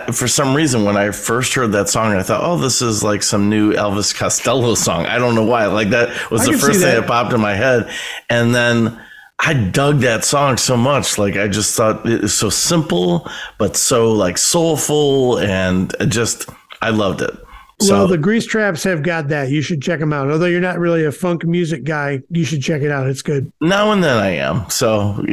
for 0.00 0.28
some 0.28 0.54
reason 0.54 0.84
when 0.84 0.96
I 0.96 1.10
first 1.10 1.54
heard 1.54 1.72
that 1.72 1.88
song, 1.88 2.14
I 2.14 2.22
thought, 2.22 2.42
"Oh, 2.42 2.58
this 2.58 2.82
is 2.82 3.02
like 3.02 3.22
some 3.22 3.48
new 3.48 3.72
Elvis 3.72 4.14
Costello 4.14 4.74
song." 4.74 5.06
I 5.06 5.18
don't 5.18 5.34
know 5.34 5.44
why. 5.44 5.66
Like 5.66 5.90
that 5.90 6.30
was 6.30 6.42
I 6.42 6.52
the 6.52 6.58
first 6.58 6.80
thing 6.80 6.88
that. 6.88 7.00
that 7.00 7.06
popped 7.06 7.32
in 7.32 7.40
my 7.40 7.54
head, 7.54 7.90
and 8.28 8.54
then 8.54 9.00
I 9.38 9.54
dug 9.54 10.00
that 10.00 10.24
song 10.24 10.56
so 10.56 10.76
much. 10.76 11.18
Like 11.18 11.36
I 11.36 11.48
just 11.48 11.76
thought 11.76 12.06
it 12.08 12.22
was 12.22 12.34
so 12.34 12.48
simple, 12.50 13.28
but 13.58 13.76
so 13.76 14.12
like 14.12 14.38
soulful, 14.38 15.38
and 15.38 15.94
just 16.08 16.48
I 16.80 16.90
loved 16.90 17.22
it. 17.22 17.36
So 17.80 17.94
well, 17.94 18.06
the 18.06 18.18
Grease 18.18 18.46
Traps 18.46 18.84
have 18.84 19.02
got 19.02 19.28
that. 19.28 19.50
You 19.50 19.60
should 19.60 19.82
check 19.82 19.98
them 19.98 20.12
out. 20.12 20.30
Although 20.30 20.46
you're 20.46 20.60
not 20.60 20.78
really 20.78 21.04
a 21.04 21.10
funk 21.10 21.44
music 21.44 21.82
guy, 21.82 22.22
you 22.30 22.44
should 22.44 22.62
check 22.62 22.82
it 22.82 22.92
out. 22.92 23.08
It's 23.08 23.22
good. 23.22 23.52
now 23.60 23.90
and 23.90 24.04
then 24.04 24.16
I 24.16 24.28
am. 24.36 24.68
So 24.70 25.24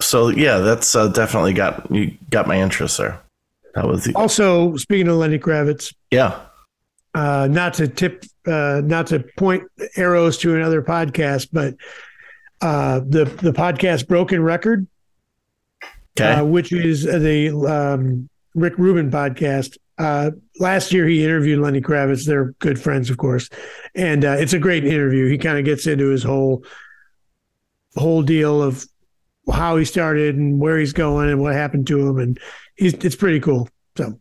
so 0.00 0.28
yeah, 0.28 0.58
that's 0.58 0.96
uh, 0.96 1.08
definitely 1.08 1.52
got 1.52 1.88
you 1.90 2.16
got 2.30 2.48
my 2.48 2.60
interest 2.60 2.98
there. 2.98 3.20
That 3.74 3.86
was 3.86 4.04
the, 4.04 4.12
Also, 4.14 4.76
speaking 4.76 5.08
of 5.08 5.16
Lenny 5.16 5.38
Kravitz, 5.38 5.94
yeah. 6.10 6.40
uh, 7.14 7.48
not 7.50 7.74
to 7.74 7.88
tip, 7.88 8.24
uh, 8.46 8.82
not 8.84 9.06
to 9.08 9.24
point 9.36 9.64
arrows 9.96 10.38
to 10.38 10.54
another 10.56 10.82
podcast, 10.82 11.48
but 11.52 11.74
uh, 12.60 13.00
the 13.00 13.24
the 13.24 13.52
podcast 13.52 14.06
Broken 14.08 14.42
Record 14.42 14.86
Okay. 16.20 16.32
uh, 16.34 16.44
which 16.44 16.72
is 16.72 17.04
the 17.04 17.48
um, 17.66 18.28
Rick 18.54 18.76
Rubin 18.78 19.10
podcast. 19.10 19.78
Uh, 19.98 20.30
last 20.60 20.92
year, 20.92 21.06
he 21.06 21.24
interviewed 21.24 21.58
Lenny 21.60 21.80
Kravitz. 21.80 22.26
They're 22.26 22.52
good 22.58 22.78
friends, 22.80 23.08
of 23.08 23.16
course, 23.16 23.48
and 23.94 24.24
uh, 24.24 24.36
it's 24.38 24.52
a 24.52 24.58
great 24.58 24.84
interview. 24.84 25.28
He 25.30 25.38
kind 25.38 25.58
of 25.58 25.64
gets 25.64 25.86
into 25.86 26.08
his 26.08 26.22
whole 26.22 26.64
whole 27.96 28.22
deal 28.22 28.62
of 28.62 28.84
how 29.52 29.76
he 29.76 29.84
started 29.84 30.36
and 30.36 30.58
where 30.60 30.78
he's 30.78 30.92
going 30.92 31.28
and 31.30 31.40
what 31.40 31.54
happened 31.54 31.86
to 31.88 32.06
him, 32.08 32.18
and 32.18 32.38
it's 32.82 33.16
pretty 33.16 33.40
cool. 33.40 33.68
So 33.96 34.18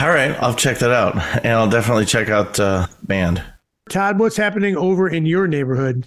All 0.00 0.08
right, 0.08 0.36
I'll 0.40 0.54
check 0.54 0.78
that 0.78 0.90
out, 0.90 1.16
and 1.44 1.52
I'll 1.52 1.70
definitely 1.70 2.06
check 2.06 2.28
out 2.28 2.58
uh, 2.58 2.86
band. 3.02 3.42
Todd, 3.88 4.18
what's 4.18 4.36
happening 4.36 4.76
over 4.76 5.08
in 5.08 5.26
your 5.26 5.46
neighborhood? 5.46 6.06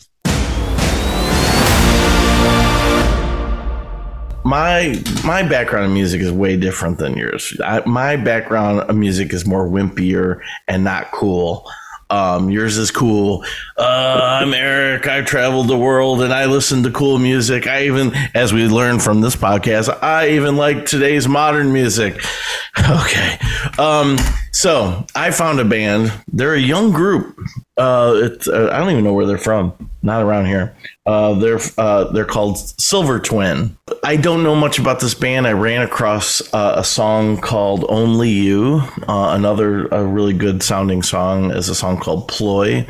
my 4.47 4.95
my 5.25 5.43
background 5.43 5.87
in 5.87 5.93
music 5.93 6.21
is 6.21 6.31
way 6.31 6.55
different 6.55 6.97
than 6.97 7.17
yours. 7.17 7.55
I, 7.63 7.81
my 7.85 8.15
background 8.15 8.79
of 8.79 8.95
music 8.95 9.33
is 9.33 9.45
more 9.45 9.67
wimpier 9.67 10.39
and 10.69 10.83
not 10.85 11.11
cool. 11.11 11.69
Um, 12.09 12.49
yours 12.49 12.77
is 12.77 12.89
cool. 12.91 13.43
Uh, 13.77 14.19
I'm 14.41 14.53
Eric. 14.53 15.07
I've 15.07 15.25
traveled 15.25 15.67
the 15.67 15.77
world 15.77 16.21
and 16.21 16.33
I 16.33 16.45
listen 16.45 16.83
to 16.83 16.91
cool 16.91 17.19
music. 17.19 17.67
I 17.67 17.83
even, 17.83 18.13
as 18.33 18.53
we 18.53 18.67
learned 18.67 19.03
from 19.03 19.19
this 19.21 19.35
podcast, 19.35 20.01
I 20.01 20.29
even 20.29 20.55
like 20.55 20.85
today's 20.85 21.27
modern 21.27 21.73
music. 21.73 22.19
Okay. 22.79 23.39
Um, 23.79 24.17
so 24.57 25.05
I 25.13 25.29
found 25.29 25.59
a 25.59 25.65
band. 25.65 26.11
They're 26.33 26.55
a 26.55 26.59
young 26.59 26.91
group. 26.91 27.37
Uh, 27.77 28.13
it's, 28.15 28.47
uh, 28.47 28.71
I 28.73 28.79
don't 28.79 28.89
even 28.89 29.03
know 29.03 29.13
where 29.13 29.27
they're 29.27 29.37
from. 29.37 29.91
Not 30.01 30.23
around 30.23 30.47
here. 30.47 30.75
Uh, 31.05 31.35
they're 31.35 31.59
uh, 31.77 32.05
they're 32.05 32.25
called 32.25 32.57
Silver 32.81 33.19
Twin. 33.19 33.77
I 34.03 34.15
don't 34.15 34.41
know 34.41 34.55
much 34.55 34.79
about 34.79 34.99
this 34.99 35.13
band. 35.13 35.45
I 35.45 35.51
ran 35.51 35.83
across 35.83 36.41
uh, 36.55 36.73
a 36.75 36.83
song 36.83 37.39
called 37.39 37.85
"Only 37.87 38.31
You." 38.31 38.81
Uh, 39.07 39.35
another 39.35 39.85
a 39.89 40.03
really 40.03 40.33
good 40.33 40.63
sounding 40.63 41.03
song 41.03 41.51
is 41.51 41.69
a 41.69 41.75
song 41.75 41.99
called 41.99 42.27
"Ploy." 42.27 42.87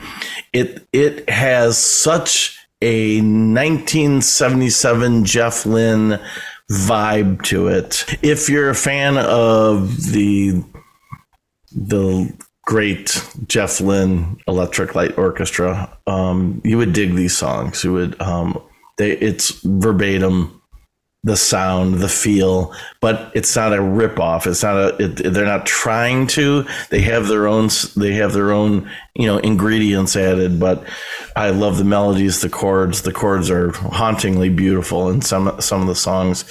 It 0.54 0.88
it 0.94 1.30
has 1.30 1.78
such 1.78 2.66
a 2.82 3.18
1977 3.18 5.26
Jeff 5.26 5.66
Lynne 5.66 6.18
vibe 6.72 7.44
to 7.44 7.68
it. 7.68 8.06
If 8.22 8.48
you're 8.48 8.70
a 8.70 8.76
fan 8.76 9.18
of 9.18 10.12
the 10.12 10.64
the 11.78 12.34
great 12.66 13.24
Jeff 13.48 13.80
Lynne 13.80 14.38
Electric 14.48 14.96
Light 14.96 15.18
Orchestra, 15.18 15.98
um, 16.08 16.62
you 16.66 16.78
would 16.78 16.94
dig 16.94 17.16
these 17.16 17.36
songs. 17.36 17.84
You 17.84 17.94
would 17.94 18.20
um, 18.22 18.62
they 18.98 19.12
it's 19.12 19.52
verbatim 19.64 20.57
the 21.24 21.36
sound, 21.36 21.96
the 21.96 22.08
feel, 22.08 22.74
but 23.02 23.32
it's 23.36 23.56
not 23.56 23.74
a 23.74 23.82
rip 23.82 24.20
off. 24.20 24.48
It's 24.48 24.64
not 24.64 24.78
a. 24.78 25.04
It, 25.04 25.34
they're 25.34 25.46
not 25.46 25.66
trying 25.66 26.28
to. 26.28 26.66
They 26.90 27.02
have 27.02 27.28
their 27.28 27.48
own. 27.48 27.70
They 27.96 28.14
have 28.14 28.34
their 28.34 28.52
own. 28.52 28.90
You 29.16 29.26
know, 29.26 29.38
ingredients 29.40 30.16
added. 30.16 30.60
But 30.60 30.88
I 31.36 31.50
love 31.50 31.78
the 31.78 31.84
melodies, 31.84 32.42
the 32.42 32.50
chords. 32.50 33.02
The 33.02 33.12
chords 33.12 33.50
are 33.50 33.72
hauntingly 33.72 34.50
beautiful 34.50 35.10
in 35.10 35.22
some 35.22 35.60
some 35.60 35.82
of 35.82 35.88
the 35.88 35.96
songs. 35.96 36.46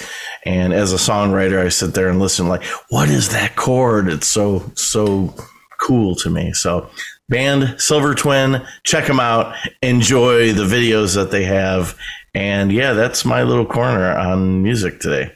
And 0.45 0.73
as 0.73 0.93
a 0.93 0.97
songwriter, 0.97 1.65
I 1.65 1.69
sit 1.69 1.93
there 1.93 2.09
and 2.09 2.19
listen. 2.19 2.47
Like, 2.47 2.63
what 2.89 3.09
is 3.09 3.29
that 3.29 3.55
chord? 3.55 4.09
It's 4.09 4.27
so 4.27 4.69
so 4.75 5.33
cool 5.79 6.15
to 6.15 6.29
me. 6.29 6.53
So, 6.53 6.89
band 7.29 7.79
Silver 7.79 8.13
Twin, 8.13 8.65
check 8.83 9.07
them 9.07 9.19
out. 9.19 9.55
Enjoy 9.81 10.51
the 10.53 10.65
videos 10.65 11.15
that 11.15 11.31
they 11.31 11.45
have 11.45 11.97
and 12.37 12.71
yeah, 12.71 12.93
that's 12.93 13.25
my 13.25 13.43
little 13.43 13.65
corner 13.65 14.15
on 14.17 14.61
music 14.63 14.99
today. 14.99 15.33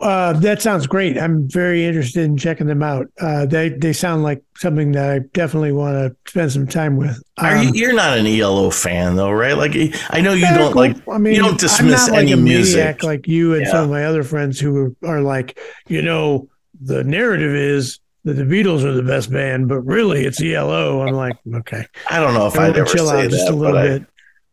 Uh, 0.00 0.32
that 0.40 0.62
sounds 0.62 0.86
great. 0.86 1.18
I'm 1.18 1.46
very 1.50 1.84
interested 1.84 2.24
in 2.24 2.38
checking 2.38 2.66
them 2.66 2.82
out. 2.82 3.06
Uh, 3.20 3.44
they 3.44 3.68
they 3.68 3.92
sound 3.92 4.22
like 4.22 4.42
something 4.56 4.92
that 4.92 5.10
I 5.10 5.18
definitely 5.34 5.72
want 5.72 5.94
to 5.94 6.30
spend 6.30 6.50
some 6.52 6.66
time 6.66 6.96
with. 6.96 7.22
Um, 7.36 7.44
Are 7.46 7.62
you? 7.62 7.70
You're 7.74 7.92
not 7.92 8.16
an 8.16 8.26
ELO 8.26 8.70
fan 8.70 9.16
though, 9.16 9.30
right? 9.30 9.58
Like 9.58 9.74
I 10.08 10.22
know 10.22 10.32
you 10.32 10.46
don't 10.54 10.72
cool. 10.72 10.82
like. 10.82 10.96
I 11.06 11.18
mean, 11.18 11.34
you 11.34 11.42
don't 11.42 11.60
dismiss 11.60 12.04
I'm 12.08 12.12
not 12.14 12.18
any 12.18 12.30
like 12.30 12.38
a 12.38 12.42
music. 12.42 12.76
maniac 12.78 13.02
like 13.02 13.28
you 13.28 13.52
and 13.52 13.62
Yeah. 13.66 13.72
some 13.72 13.84
of 13.84 13.90
my 13.90 14.06
other 14.06 14.22
friends 14.22 14.58
who 14.58 14.96
are, 15.04 15.16
are 15.16 15.20
like, 15.20 15.58
you 15.86 16.00
know, 16.00 16.48
the 16.80 17.04
narrative 17.04 17.54
is 17.54 17.98
that 18.24 18.34
the 18.34 18.44
Beatles 18.44 18.84
are 18.84 18.92
the 18.92 19.02
best 19.02 19.30
band, 19.30 19.68
but 19.68 19.80
really 19.80 20.24
it's 20.24 20.42
ELO. 20.42 21.02
I'm 21.06 21.14
like, 21.14 21.36
okay, 21.56 21.84
I 22.08 22.20
don't 22.20 22.32
know 22.32 22.46
if 22.46 22.58
I'd 22.58 22.74
ever 22.76 22.86
chill 22.86 23.08
say 23.08 23.24
out 23.26 23.30
just 23.30 23.50
a 23.50 23.54
little 23.54 23.76
bit. 23.80 24.02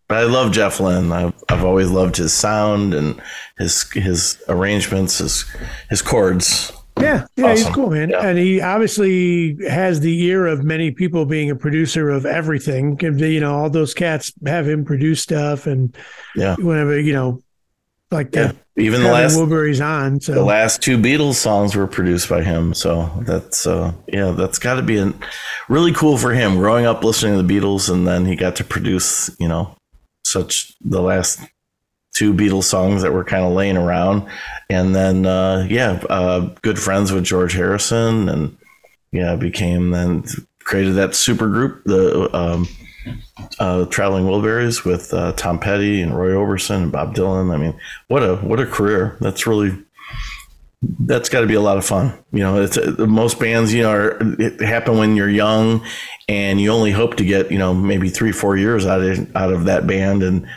But 0.07 0.17
I 0.17 0.23
love 0.23 0.51
Jeff 0.51 0.79
Lynne. 0.79 1.11
I've, 1.11 1.33
I've 1.49 1.63
always 1.63 1.89
loved 1.89 2.17
his 2.17 2.33
sound 2.33 2.93
and 2.93 3.21
his 3.57 3.89
his 3.91 4.41
arrangements, 4.47 5.17
his 5.19 5.45
his 5.89 6.01
chords. 6.01 6.71
Yeah, 6.99 7.27
yeah, 7.35 7.51
he's 7.51 7.61
Awesome. 7.61 7.73
cool, 7.75 7.89
man. 7.91 8.09
Yeah. 8.09 8.27
And 8.27 8.39
he 8.39 8.59
obviously 8.59 9.55
has 9.69 9.99
the 9.99 10.23
ear 10.23 10.47
of 10.47 10.63
many 10.63 10.89
people 10.89 11.25
being 11.25 11.51
a 11.51 11.55
producer 11.55 12.09
of 12.09 12.25
everything. 12.25 12.97
You 12.99 13.39
know, 13.39 13.55
all 13.55 13.69
those 13.69 13.93
cats 13.93 14.33
have 14.45 14.67
him 14.67 14.83
produce 14.83 15.21
stuff, 15.21 15.67
and 15.67 15.95
Yeah, 16.35 16.55
whenever 16.57 16.99
you 16.99 17.13
know, 17.13 17.43
like 18.09 18.33
yeah. 18.33 18.53
the 18.75 18.83
Even 18.83 19.03
the 19.03 19.11
last 19.11 19.37
Woodbury's 19.37 19.81
on. 19.81 20.21
So 20.21 20.33
the 20.33 20.43
last 20.43 20.81
two 20.81 20.97
Beatles 20.97 21.35
songs 21.35 21.75
were 21.75 21.85
produced 21.87 22.29
by 22.29 22.41
him. 22.41 22.73
So 22.73 23.11
that's 23.21 23.67
uh 23.67 23.93
yeah, 24.07 24.31
that's 24.31 24.57
got 24.57 24.75
to 24.75 24.81
be 24.81 24.97
a, 24.97 25.13
really 25.69 25.93
cool 25.93 26.17
for 26.17 26.33
him 26.33 26.55
growing 26.55 26.85
up 26.85 27.03
listening 27.03 27.35
to 27.37 27.43
the 27.43 27.59
Beatles 27.59 27.91
and 27.93 28.07
then 28.07 28.25
he 28.25 28.35
got 28.35 28.55
to 28.55 28.63
produce, 28.63 29.29
you 29.39 29.47
know, 29.47 29.75
such 30.27 30.73
the 30.81 31.01
last 31.01 31.39
two 32.13 32.33
Beatles 32.33 32.63
songs 32.63 33.01
that 33.03 33.13
were 33.13 33.23
kind 33.23 33.45
of 33.45 33.53
laying 33.53 33.77
around 33.77 34.27
and 34.69 34.95
then 34.95 35.25
uh 35.25 35.65
yeah, 35.69 36.03
uh 36.09 36.49
good 36.61 36.79
friends 36.79 37.11
with 37.11 37.23
George 37.23 37.53
Harrison 37.53 38.29
and 38.29 38.57
yeah, 39.11 39.35
became 39.35 39.91
then 39.91 40.23
created 40.59 40.95
that 40.95 41.15
super 41.15 41.47
group 41.47 41.83
the 41.85 42.29
um 42.35 42.67
uh, 43.59 43.85
Traveling 43.85 44.25
Wilburys 44.25 44.83
with 44.83 45.13
uh, 45.13 45.31
Tom 45.33 45.59
Petty 45.59 46.01
and 46.01 46.17
Roy 46.17 46.31
Orbison 46.31 46.83
and 46.83 46.91
Bob 46.91 47.15
Dylan. 47.15 47.53
I 47.53 47.57
mean, 47.57 47.79
what 48.07 48.21
a 48.21 48.35
what 48.37 48.59
a 48.59 48.65
career! 48.65 49.17
That's 49.21 49.47
really 49.47 49.77
that's 50.81 51.29
got 51.29 51.41
to 51.41 51.47
be 51.47 51.55
a 51.55 51.61
lot 51.61 51.77
of 51.77 51.85
fun. 51.85 52.13
You 52.31 52.39
know, 52.39 52.61
it's 52.61 52.77
uh, 52.77 53.05
most 53.07 53.39
bands, 53.39 53.73
you 53.73 53.83
know, 53.83 53.91
are, 53.91 54.17
it 54.39 54.61
happen 54.61 54.97
when 54.97 55.15
you're 55.15 55.29
young, 55.29 55.83
and 56.27 56.59
you 56.59 56.71
only 56.71 56.91
hope 56.91 57.15
to 57.17 57.25
get 57.25 57.51
you 57.51 57.57
know 57.57 57.73
maybe 57.73 58.09
three 58.09 58.31
four 58.31 58.57
years 58.57 58.85
out 58.85 59.01
of 59.01 59.35
out 59.35 59.51
of 59.53 59.65
that 59.65 59.87
band, 59.87 60.23
and 60.23 60.47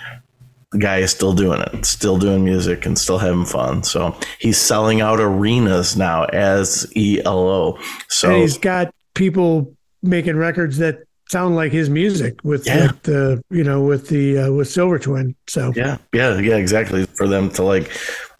the 0.72 0.78
guy 0.78 0.98
is 0.98 1.10
still 1.10 1.32
doing 1.32 1.60
it, 1.60 1.84
still 1.84 2.16
doing 2.18 2.44
music, 2.44 2.86
and 2.86 2.96
still 2.98 3.18
having 3.18 3.44
fun. 3.44 3.82
So 3.82 4.16
he's 4.38 4.58
selling 4.58 5.00
out 5.00 5.18
arenas 5.20 5.96
now 5.96 6.24
as 6.26 6.90
ELO. 6.96 7.78
So 8.08 8.30
and 8.30 8.38
he's 8.42 8.56
got 8.58 8.94
people 9.14 9.74
making 10.02 10.36
records 10.36 10.78
that 10.78 11.00
sound 11.28 11.54
like 11.54 11.70
his 11.72 11.88
music 11.90 12.34
with 12.42 12.66
Yeah. 12.66 12.86
like 12.86 13.02
the 13.02 13.42
you 13.50 13.62
know 13.64 13.82
with 13.82 14.08
the 14.08 14.38
uh, 14.38 14.52
with 14.52 14.68
Silver 14.68 14.98
Twin. 14.98 15.34
So 15.48 15.72
Yeah, 15.76 15.98
yeah, 16.12 16.38
yeah, 16.38 16.56
exactly. 16.56 17.04
For 17.16 17.26
them 17.28 17.50
to 17.50 17.62
like, 17.64 17.90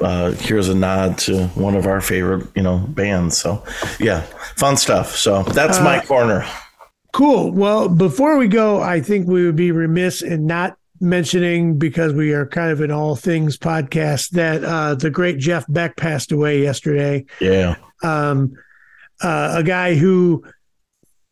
uh, 0.01 0.31
here's 0.33 0.69
a 0.69 0.75
nod 0.75 1.19
to 1.19 1.47
one 1.49 1.75
of 1.77 1.87
our 1.87 2.01
favorite, 2.01 2.47
you 2.57 2.63
know, 2.63 2.79
bands. 2.79 3.39
So, 3.39 3.63
yeah, 4.01 4.21
fun 4.57 4.77
stuff. 4.77 5.17
So 5.17 5.43
that's 5.43 5.79
my 5.81 5.99
Uh, 5.99 6.03
corner. 6.03 6.45
Cool. 7.13 7.51
Well, 7.53 7.89
before 7.89 8.37
we 8.37 8.49
go, 8.49 8.81
I 8.81 9.01
think 9.01 9.27
we 9.27 9.45
would 9.45 9.57
be 9.57 9.73
remiss 9.73 10.23
in 10.23 10.47
not 10.47 10.77
mentioning 11.01 11.79
because 11.79 12.13
we 12.13 12.33
are 12.33 12.47
kind 12.47 12.71
of 12.71 12.81
an 12.81 12.91
all 12.91 13.17
things 13.17 13.57
podcast 13.57 14.31
that 14.31 14.63
uh, 14.63 14.95
the 14.95 15.11
great 15.11 15.39
Jeff 15.39 15.65
Beck 15.69 15.97
passed 15.97 16.31
away 16.31 16.63
yesterday. 16.63 17.25
Yeah, 17.41 17.77
Um, 18.03 18.55
uh, 19.23 19.55
a 19.57 19.63
guy 19.63 19.95
who 19.95 20.45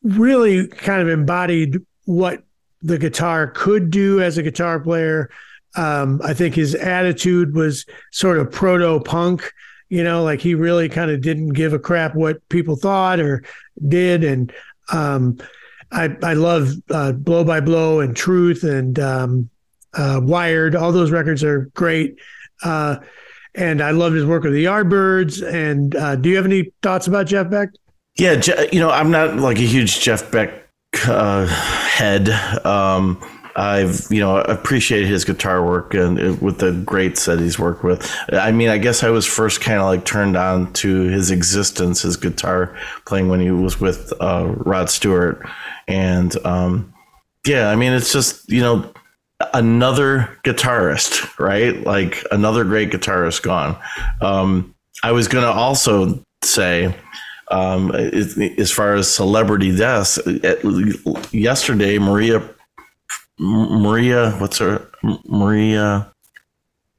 really 0.02 0.66
kind 0.68 1.02
of 1.02 1.08
embodied 1.08 1.78
what 2.04 2.42
the 2.82 2.98
guitar 2.98 3.46
could 3.48 3.90
do 3.90 4.22
as 4.22 4.38
a 4.38 4.42
guitar 4.42 4.80
player. 4.80 5.30
Um, 5.76 6.20
I 6.24 6.32
think 6.34 6.54
his 6.54 6.74
attitude 6.74 7.54
was 7.54 7.84
sort 8.10 8.38
of 8.38 8.50
proto 8.50 9.00
punk, 9.00 9.52
you 9.88 10.02
know, 10.02 10.22
like 10.22 10.40
he 10.40 10.54
really 10.54 10.88
kind 10.88 11.10
of 11.10 11.20
didn't 11.20 11.50
give 11.50 11.72
a 11.72 11.78
crap 11.78 12.14
what 12.14 12.46
people 12.48 12.76
thought 12.76 13.20
or 13.20 13.42
did. 13.86 14.24
And 14.24 14.52
um, 14.90 15.38
I, 15.90 16.16
I 16.22 16.34
love 16.34 16.72
uh, 16.90 17.12
Blow 17.12 17.44
by 17.44 17.60
Blow 17.60 18.00
and 18.00 18.14
Truth 18.16 18.62
and 18.64 18.98
um, 18.98 19.50
uh, 19.94 20.20
Wired. 20.22 20.76
All 20.76 20.92
those 20.92 21.10
records 21.10 21.42
are 21.42 21.70
great. 21.74 22.18
Uh, 22.62 22.96
and 23.54 23.80
I 23.80 23.90
love 23.92 24.12
his 24.12 24.24
work 24.24 24.44
with 24.44 24.52
the 24.52 24.64
Yardbirds. 24.64 25.42
And 25.46 25.96
uh, 25.96 26.16
do 26.16 26.28
you 26.28 26.36
have 26.36 26.44
any 26.44 26.72
thoughts 26.82 27.06
about 27.06 27.26
Jeff 27.26 27.50
Beck? 27.50 27.70
yeah. 28.16 28.40
You 28.72 28.80
know, 28.80 28.90
I'm 28.90 29.10
not 29.10 29.36
like 29.36 29.58
a 29.58 29.62
huge 29.62 30.00
Jeff 30.00 30.30
Beck 30.30 30.68
uh, 31.06 31.46
head. 31.46 32.28
Um, 32.64 33.18
I've 33.58 34.06
you 34.08 34.20
know 34.20 34.38
appreciated 34.38 35.08
his 35.08 35.24
guitar 35.24 35.64
work 35.64 35.92
and 35.92 36.40
with 36.40 36.58
the 36.58 36.72
greats 36.72 37.24
that 37.24 37.40
he's 37.40 37.58
worked 37.58 37.82
with. 37.82 38.08
I 38.32 38.52
mean, 38.52 38.68
I 38.68 38.78
guess 38.78 39.02
I 39.02 39.10
was 39.10 39.26
first 39.26 39.60
kind 39.60 39.80
of 39.80 39.86
like 39.86 40.04
turned 40.04 40.36
on 40.36 40.72
to 40.74 41.02
his 41.08 41.32
existence, 41.32 42.02
his 42.02 42.16
guitar 42.16 42.76
playing 43.04 43.28
when 43.28 43.40
he 43.40 43.50
was 43.50 43.80
with 43.80 44.12
uh, 44.20 44.46
Rod 44.58 44.90
Stewart, 44.90 45.44
and 45.88 46.36
um, 46.46 46.94
yeah, 47.44 47.68
I 47.68 47.74
mean, 47.74 47.92
it's 47.92 48.12
just 48.12 48.48
you 48.48 48.60
know 48.60 48.92
another 49.54 50.38
guitarist, 50.44 51.36
right? 51.40 51.82
Like 51.84 52.24
another 52.30 52.62
great 52.62 52.90
guitarist 52.90 53.42
gone. 53.42 53.76
Um, 54.20 54.72
I 55.02 55.10
was 55.10 55.26
to 55.26 55.50
also 55.50 56.22
say, 56.44 56.94
um, 57.50 57.90
as 57.92 58.70
far 58.70 58.94
as 58.94 59.10
celebrity 59.10 59.76
deaths, 59.76 60.20
yesterday 61.32 61.98
Maria, 61.98 62.48
Maria, 63.38 64.32
what's 64.32 64.58
her 64.58 64.88
Maria? 65.26 66.12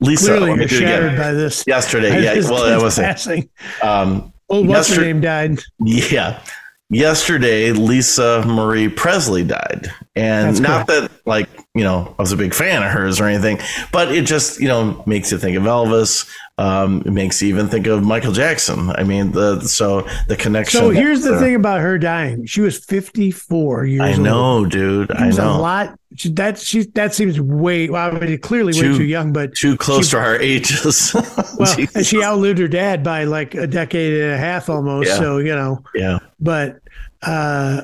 Lisa, 0.01 0.37
clearly 0.37 0.59
you're 0.59 0.67
shattered 0.67 1.17
by 1.17 1.33
this. 1.33 1.65
Yesterday, 1.67 2.23
yeah. 2.23 2.35
Well, 2.49 2.65
that 2.65 2.81
was 2.81 2.97
passing. 2.97 3.49
Um, 3.81 4.31
oh, 4.49 4.63
what's 4.63 4.93
her 4.93 5.01
name 5.01 5.19
died? 5.19 5.59
Yeah, 5.79 6.41
yesterday 6.89 7.71
Lisa 7.71 8.43
Marie 8.47 8.87
Presley 8.87 9.43
died. 9.43 9.87
And 10.15 10.49
That's 10.49 10.59
not 10.59 10.87
that 10.87 11.11
like, 11.25 11.49
you 11.75 11.83
know, 11.83 12.15
I 12.17 12.21
was 12.21 12.31
a 12.31 12.37
big 12.37 12.53
fan 12.53 12.81
of 12.81 12.91
hers 12.91 13.19
or 13.19 13.25
anything, 13.25 13.59
but 13.91 14.11
it 14.13 14.25
just, 14.25 14.59
you 14.59 14.67
know, 14.67 15.03
makes 15.05 15.31
you 15.31 15.37
think 15.37 15.57
of 15.57 15.63
Elvis. 15.63 16.29
Um, 16.59 17.03
it 17.05 17.13
makes 17.13 17.41
you 17.41 17.47
even 17.47 17.69
think 17.69 17.87
of 17.87 18.03
Michael 18.03 18.33
Jackson. 18.33 18.89
I 18.89 19.05
mean, 19.05 19.31
the 19.31 19.61
so 19.61 20.05
the 20.27 20.35
connection. 20.35 20.81
So 20.81 20.89
here's 20.89 21.21
the 21.21 21.35
uh, 21.35 21.39
thing 21.39 21.55
about 21.55 21.79
her 21.79 21.97
dying. 21.97 22.45
She 22.47 22.59
was 22.59 22.83
54 22.83 23.85
years 23.85 24.01
old. 24.01 24.09
I 24.09 24.21
know, 24.21 24.57
old. 24.57 24.69
dude. 24.69 25.09
I 25.09 25.29
know. 25.29 25.55
A 25.55 25.57
lot. 25.57 25.97
She, 26.17 26.27
that 26.33 26.57
she 26.59 26.81
that 26.95 27.13
seems 27.13 27.39
way. 27.39 27.89
Well, 27.89 28.13
I 28.13 28.19
mean, 28.19 28.37
clearly 28.39 28.73
too, 28.73 28.91
way 28.91 28.97
too 28.97 29.05
young, 29.05 29.31
but 29.31 29.55
too 29.55 29.77
close 29.77 30.07
she, 30.07 30.11
to 30.11 30.17
our 30.17 30.35
ages. 30.35 31.13
well, 31.57 31.77
and 31.95 32.05
she 32.05 32.21
outlived 32.21 32.59
her 32.59 32.67
dad 32.67 33.05
by 33.05 33.23
like 33.23 33.55
a 33.55 33.65
decade 33.65 34.21
and 34.21 34.33
a 34.33 34.37
half 34.37 34.69
almost. 34.69 35.07
Yeah. 35.07 35.17
So 35.17 35.37
you 35.37 35.55
know. 35.55 35.81
Yeah. 35.95 36.19
But 36.41 36.81
uh, 37.21 37.83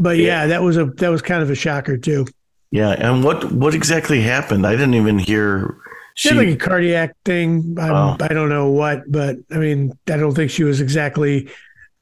but 0.00 0.16
yeah, 0.16 0.24
yeah, 0.24 0.46
that 0.46 0.62
was 0.62 0.78
a 0.78 0.86
that 0.86 1.10
was 1.10 1.20
kind 1.20 1.42
of 1.42 1.50
a 1.50 1.54
shocker 1.54 1.98
too. 1.98 2.26
Yeah, 2.70 2.92
and 2.92 3.22
what 3.22 3.52
what 3.52 3.74
exactly 3.74 4.22
happened? 4.22 4.66
I 4.66 4.72
didn't 4.72 4.94
even 4.94 5.18
hear. 5.18 5.76
She 6.16 6.30
had 6.30 6.38
like 6.38 6.48
a 6.48 6.56
cardiac 6.56 7.14
thing. 7.26 7.76
Oh. 7.78 8.16
I 8.18 8.28
don't 8.28 8.48
know 8.48 8.70
what, 8.70 9.02
but 9.06 9.36
I 9.50 9.58
mean, 9.58 9.92
I 10.08 10.16
don't 10.16 10.34
think 10.34 10.50
she 10.50 10.64
was 10.64 10.80
exactly 10.80 11.50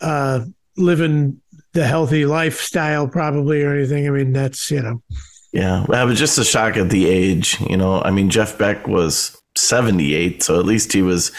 uh, 0.00 0.44
living 0.76 1.40
the 1.72 1.84
healthy 1.84 2.24
lifestyle, 2.24 3.08
probably 3.08 3.62
or 3.64 3.74
anything. 3.74 4.06
I 4.06 4.10
mean, 4.10 4.32
that's 4.32 4.70
you 4.70 4.82
know. 4.82 5.02
Yeah, 5.52 5.84
I 5.92 6.04
was 6.04 6.16
just 6.16 6.38
a 6.38 6.44
shock 6.44 6.76
at 6.76 6.90
the 6.90 7.08
age. 7.08 7.60
You 7.60 7.76
know, 7.76 8.00
I 8.02 8.12
mean, 8.12 8.30
Jeff 8.30 8.56
Beck 8.56 8.86
was 8.86 9.36
78 9.56 10.42
so 10.42 10.58
at 10.58 10.66
least 10.66 10.92
he 10.92 11.00
was 11.00 11.30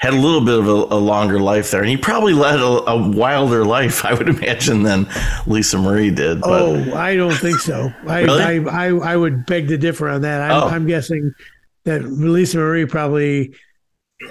had 0.00 0.12
a 0.12 0.16
little 0.16 0.40
bit 0.40 0.58
of 0.58 0.66
a, 0.66 0.72
a 0.72 0.98
longer 0.98 1.38
life 1.38 1.70
there 1.70 1.80
and 1.80 1.88
he 1.88 1.96
probably 1.96 2.32
led 2.32 2.58
a, 2.58 2.90
a, 2.90 3.10
wilder 3.10 3.64
life 3.64 4.04
i 4.04 4.12
would 4.12 4.28
imagine 4.38 4.82
than 4.82 5.06
lisa 5.46 5.78
marie 5.78 6.10
did 6.10 6.40
but. 6.40 6.50
oh 6.50 6.94
i 6.94 7.14
don't 7.14 7.36
think 7.36 7.60
so 7.60 7.92
I, 8.08 8.22
really? 8.22 8.68
I, 8.68 8.86
I, 8.86 9.12
I 9.12 9.16
would 9.16 9.46
beg 9.46 9.68
to 9.68 9.78
differ 9.78 10.08
on 10.08 10.22
that 10.22 10.50
I'm, 10.50 10.62
oh. 10.64 10.66
I'm 10.66 10.84
guessing 10.84 11.32
that 11.84 12.02
lisa 12.04 12.58
marie 12.58 12.86
probably 12.86 13.54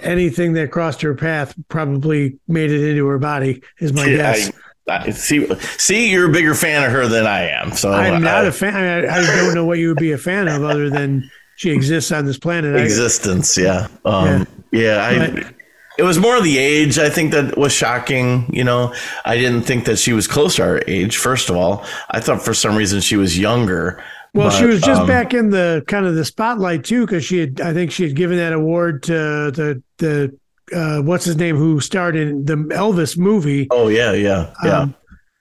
anything 0.02 0.54
that 0.54 0.72
crossed 0.72 1.02
her 1.02 1.16
path 1.16 1.56
probably 1.68 2.39
made 2.47 2.72
it 2.72 2.88
into 2.88 3.06
her 3.08 3.20
body 3.20 3.62
is 3.80 3.93
my 3.93 4.06
yeah, 4.06 4.18
guess 4.18 4.52
I, 4.88 4.97
I, 5.06 5.10
see, 5.12 5.47
see, 5.78 6.12
you're 6.12 6.30
a 6.30 6.34
bigger 6.34 6.56
fan 6.56 6.84
of 6.84 6.91
her 6.91 7.08
than 7.08 7.28
I 7.28 7.41
am. 7.50 7.74
So 7.74 7.91
I'm 7.91 8.24
not 8.24 8.45
a 8.45 8.52
fan. 8.52 8.74
I, 8.74 9.18
I 9.18 9.22
don't 9.22 9.54
know 9.54 9.66
what 9.66 9.78
you 9.78 9.89
would 9.89 9.97
be 9.97 10.14
a 10.14 10.18
fan 10.18 10.47
of 10.47 10.64
other 10.64 10.89
than 10.89 11.30
she 11.58 11.70
exists 11.70 12.12
on 12.12 12.26
this 12.26 12.39
planet. 12.39 12.76
Existence, 12.76 13.56
yeah, 13.58 13.88
um, 14.06 14.47
yeah. 14.72 14.82
yeah 14.82 15.43
I, 15.45 15.54
it 16.00 16.04
was 16.04 16.18
more 16.18 16.39
the 16.41 16.58
age. 16.58 16.97
I 16.97 17.10
think 17.10 17.32
that 17.34 17.58
was 17.58 17.74
shocking. 17.74 18.50
You 18.52 18.64
know, 18.64 18.93
I 19.26 19.36
didn't 19.36 19.64
think 19.64 19.86
that 19.86 20.00
she 20.00 20.14
was 20.14 20.28
close 20.28 20.56
to 20.56 20.64
our 20.64 20.82
age. 20.88 21.18
First 21.18 21.50
of 21.50 21.58
all, 21.58 21.84
I 22.10 22.22
thought 22.22 22.41
for 22.41 22.54
some 22.54 22.76
reason 22.76 23.02
she 23.02 23.18
was 23.18 23.38
younger. 23.38 24.02
Well, 24.34 24.49
but, 24.49 24.57
she 24.57 24.65
was 24.65 24.82
just 24.82 25.01
um, 25.01 25.07
back 25.07 25.34
in 25.34 25.49
the 25.49 25.84
kind 25.88 26.05
of 26.05 26.15
the 26.15 26.25
spotlight 26.25 26.84
too, 26.84 27.05
because 27.05 27.25
she 27.25 27.39
had. 27.39 27.61
I 27.61 27.73
think 27.73 27.91
she 27.91 28.03
had 28.03 28.15
given 28.15 28.38
that 28.38 28.53
award 28.53 29.03
to 29.03 29.13
the 29.13 29.82
the 29.97 30.38
uh, 30.73 31.01
what's 31.01 31.25
his 31.25 31.36
name 31.36 31.55
who 31.55 31.80
starred 31.80 32.15
in 32.15 32.45
the 32.45 32.55
Elvis 32.55 33.17
movie. 33.17 33.67
Oh 33.71 33.88
yeah, 33.88 34.13
yeah, 34.13 34.53
yeah. 34.63 34.80
Um, 34.80 34.95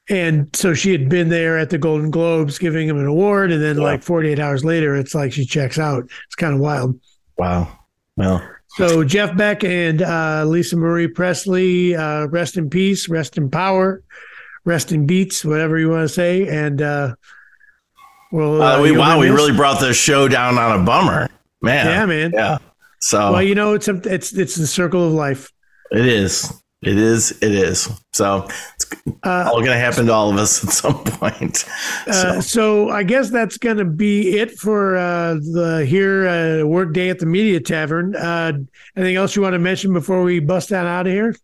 and 0.08 0.48
so 0.56 0.72
she 0.72 0.92
had 0.92 1.08
been 1.08 1.28
there 1.28 1.58
at 1.58 1.70
the 1.70 1.78
Golden 1.78 2.10
Globes 2.10 2.58
giving 2.58 2.88
him 2.88 2.98
an 2.98 3.06
award. 3.06 3.52
And 3.52 3.62
then, 3.62 3.76
yeah. 3.76 3.82
like 3.82 4.02
48 4.02 4.38
hours 4.38 4.64
later, 4.64 4.96
it's 4.96 5.14
like 5.14 5.32
she 5.32 5.44
checks 5.44 5.78
out. 5.78 6.04
It's 6.26 6.34
kind 6.34 6.54
of 6.54 6.60
wild. 6.60 6.98
Wow. 7.36 7.78
Well, 8.16 8.42
so 8.68 9.04
Jeff 9.04 9.36
Beck 9.36 9.64
and 9.64 10.02
uh, 10.02 10.44
Lisa 10.46 10.76
Marie 10.76 11.08
Presley, 11.08 11.94
uh, 11.94 12.26
rest 12.26 12.56
in 12.56 12.70
peace, 12.70 13.08
rest 13.08 13.36
in 13.36 13.50
power, 13.50 14.02
rest 14.64 14.92
in 14.92 15.06
beats, 15.06 15.44
whatever 15.44 15.78
you 15.78 15.90
want 15.90 16.08
to 16.08 16.14
say. 16.14 16.48
And, 16.48 16.80
uh, 16.80 17.14
well, 18.30 18.62
uh, 18.62 18.82
we, 18.82 18.96
wow, 18.96 19.18
we 19.18 19.30
really 19.30 19.52
brought 19.52 19.80
the 19.80 19.92
show 19.92 20.28
down 20.28 20.58
on 20.58 20.80
a 20.80 20.84
bummer, 20.84 21.28
man. 21.62 21.86
Yeah, 21.86 22.06
man. 22.06 22.30
Yeah. 22.32 22.58
So, 23.00 23.32
well, 23.32 23.42
you 23.42 23.54
know, 23.54 23.74
it's 23.74 23.88
a, 23.88 23.96
it's 24.04 24.32
it's 24.32 24.56
the 24.56 24.66
circle 24.66 25.06
of 25.06 25.12
life. 25.12 25.52
It 25.90 26.06
is. 26.06 26.52
It 26.82 26.96
is. 26.96 27.32
It 27.42 27.52
is. 27.52 27.88
So 28.12 28.46
it's 28.74 28.86
uh, 29.24 29.50
all 29.50 29.60
going 29.60 29.72
to 29.72 29.78
happen 29.78 30.06
to 30.06 30.12
all 30.12 30.30
of 30.30 30.36
us 30.36 30.62
at 30.62 30.70
some 30.70 31.02
point. 31.04 31.64
Uh, 32.06 32.12
so, 32.12 32.28
uh, 32.28 32.40
so 32.40 32.88
I 32.88 33.02
guess 33.02 33.28
that's 33.28 33.58
going 33.58 33.76
to 33.76 33.84
be 33.84 34.38
it 34.38 34.52
for 34.52 34.96
uh, 34.96 35.34
the 35.34 35.84
here 35.86 36.26
uh, 36.26 36.66
work 36.66 36.94
day 36.94 37.10
at 37.10 37.18
the 37.18 37.26
Media 37.26 37.60
Tavern. 37.60 38.16
Uh, 38.16 38.52
anything 38.96 39.16
else 39.16 39.36
you 39.36 39.42
want 39.42 39.52
to 39.52 39.58
mention 39.58 39.92
before 39.92 40.22
we 40.22 40.40
bust 40.40 40.72
on 40.72 40.86
out 40.86 41.06
of 41.06 41.12
here? 41.12 41.34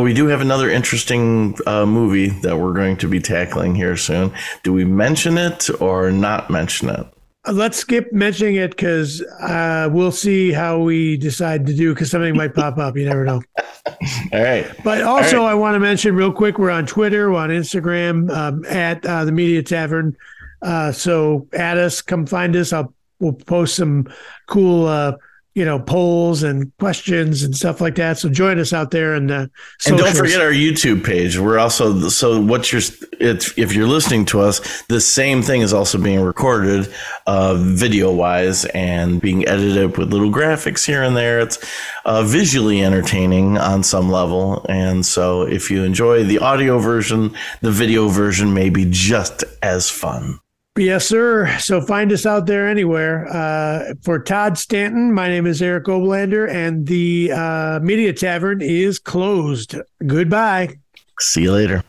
We 0.00 0.12
do 0.14 0.26
have 0.26 0.40
another 0.40 0.70
interesting 0.70 1.56
movie 1.66 2.28
that 2.40 2.58
we're 2.58 2.74
going 2.74 2.96
to 2.98 3.08
be 3.08 3.20
tackling 3.20 3.74
here 3.74 3.96
soon. 3.96 4.32
Do 4.62 4.72
we 4.72 4.84
mention 4.84 5.38
it 5.38 5.68
or 5.80 6.10
not 6.10 6.50
mention 6.50 6.88
it? 6.90 7.06
Let's 7.50 7.78
skip 7.78 8.12
mentioning 8.12 8.54
it 8.54 8.70
because 8.70 9.20
uh, 9.40 9.88
we'll 9.90 10.12
see 10.12 10.52
how 10.52 10.78
we 10.78 11.16
decide 11.16 11.66
to 11.66 11.74
do 11.74 11.92
because 11.92 12.08
something 12.08 12.36
might 12.36 12.54
pop 12.54 12.78
up. 12.78 12.96
You 12.96 13.04
never 13.04 13.24
know. 13.24 13.42
All 14.32 14.42
right. 14.42 14.70
But 14.84 15.02
also, 15.02 15.38
right. 15.38 15.50
I 15.50 15.54
want 15.54 15.74
to 15.74 15.80
mention 15.80 16.14
real 16.14 16.32
quick 16.32 16.56
we're 16.56 16.70
on 16.70 16.86
Twitter, 16.86 17.32
we're 17.32 17.38
on 17.38 17.50
Instagram 17.50 18.30
um, 18.30 18.64
at 18.66 19.04
uh, 19.04 19.24
the 19.24 19.32
Media 19.32 19.60
Tavern. 19.60 20.16
Uh, 20.62 20.92
so 20.92 21.48
add 21.52 21.78
us, 21.78 22.00
come 22.00 22.26
find 22.26 22.54
us. 22.54 22.72
I'll 22.72 22.94
we'll 23.18 23.32
post 23.32 23.74
some 23.74 24.08
cool 24.46 24.86
uh, 24.86 25.16
you 25.54 25.64
know 25.64 25.78
polls 25.78 26.42
and 26.42 26.74
questions 26.78 27.42
and 27.42 27.54
stuff 27.54 27.80
like 27.80 27.96
that. 27.96 28.18
So 28.18 28.28
join 28.28 28.58
us 28.58 28.72
out 28.72 28.90
there 28.90 29.14
and 29.14 29.30
uh, 29.30 29.46
and 29.86 29.98
don't 29.98 30.16
forget 30.16 30.40
our 30.40 30.50
youtube 30.50 31.04
page. 31.04 31.38
We're 31.38 31.58
also 31.58 32.08
so 32.08 32.40
what 32.40 32.72
you're 32.72 32.82
it's 33.20 33.56
if 33.58 33.74
you're 33.74 33.86
listening 33.86 34.24
to 34.26 34.40
us 34.40 34.82
the 34.84 35.00
same 35.00 35.42
thing 35.42 35.60
is 35.60 35.72
also 35.72 35.98
being 35.98 36.20
recorded 36.20 36.92
uh, 37.26 37.54
video 37.58 38.12
wise 38.12 38.64
and 38.66 39.20
being 39.20 39.46
edited 39.46 39.98
with 39.98 40.12
little 40.12 40.30
graphics 40.30 40.86
here 40.86 41.02
and 41.02 41.16
there. 41.16 41.40
It's 41.40 41.58
uh, 42.04 42.22
visually 42.22 42.82
entertaining 42.82 43.58
on 43.58 43.82
some 43.82 44.10
level. 44.10 44.64
And 44.68 45.04
so 45.04 45.42
if 45.42 45.70
you 45.70 45.84
enjoy 45.84 46.24
the 46.24 46.38
audio 46.38 46.78
version 46.78 47.34
the 47.60 47.70
video 47.70 48.08
version 48.08 48.54
may 48.54 48.70
be 48.70 48.86
just 48.88 49.44
as 49.62 49.90
fun 49.90 50.40
Yes, 50.78 51.06
sir. 51.06 51.54
So 51.58 51.82
find 51.82 52.10
us 52.12 52.24
out 52.24 52.46
there 52.46 52.66
anywhere. 52.66 53.26
Uh, 53.28 53.92
for 54.02 54.18
Todd 54.18 54.56
Stanton, 54.56 55.12
my 55.12 55.28
name 55.28 55.46
is 55.46 55.60
Eric 55.60 55.84
Oblander, 55.84 56.48
and 56.50 56.86
the 56.86 57.30
uh, 57.30 57.80
Media 57.82 58.12
Tavern 58.14 58.62
is 58.62 58.98
closed. 58.98 59.74
Goodbye. 60.06 60.76
See 61.20 61.42
you 61.42 61.52
later. 61.52 61.84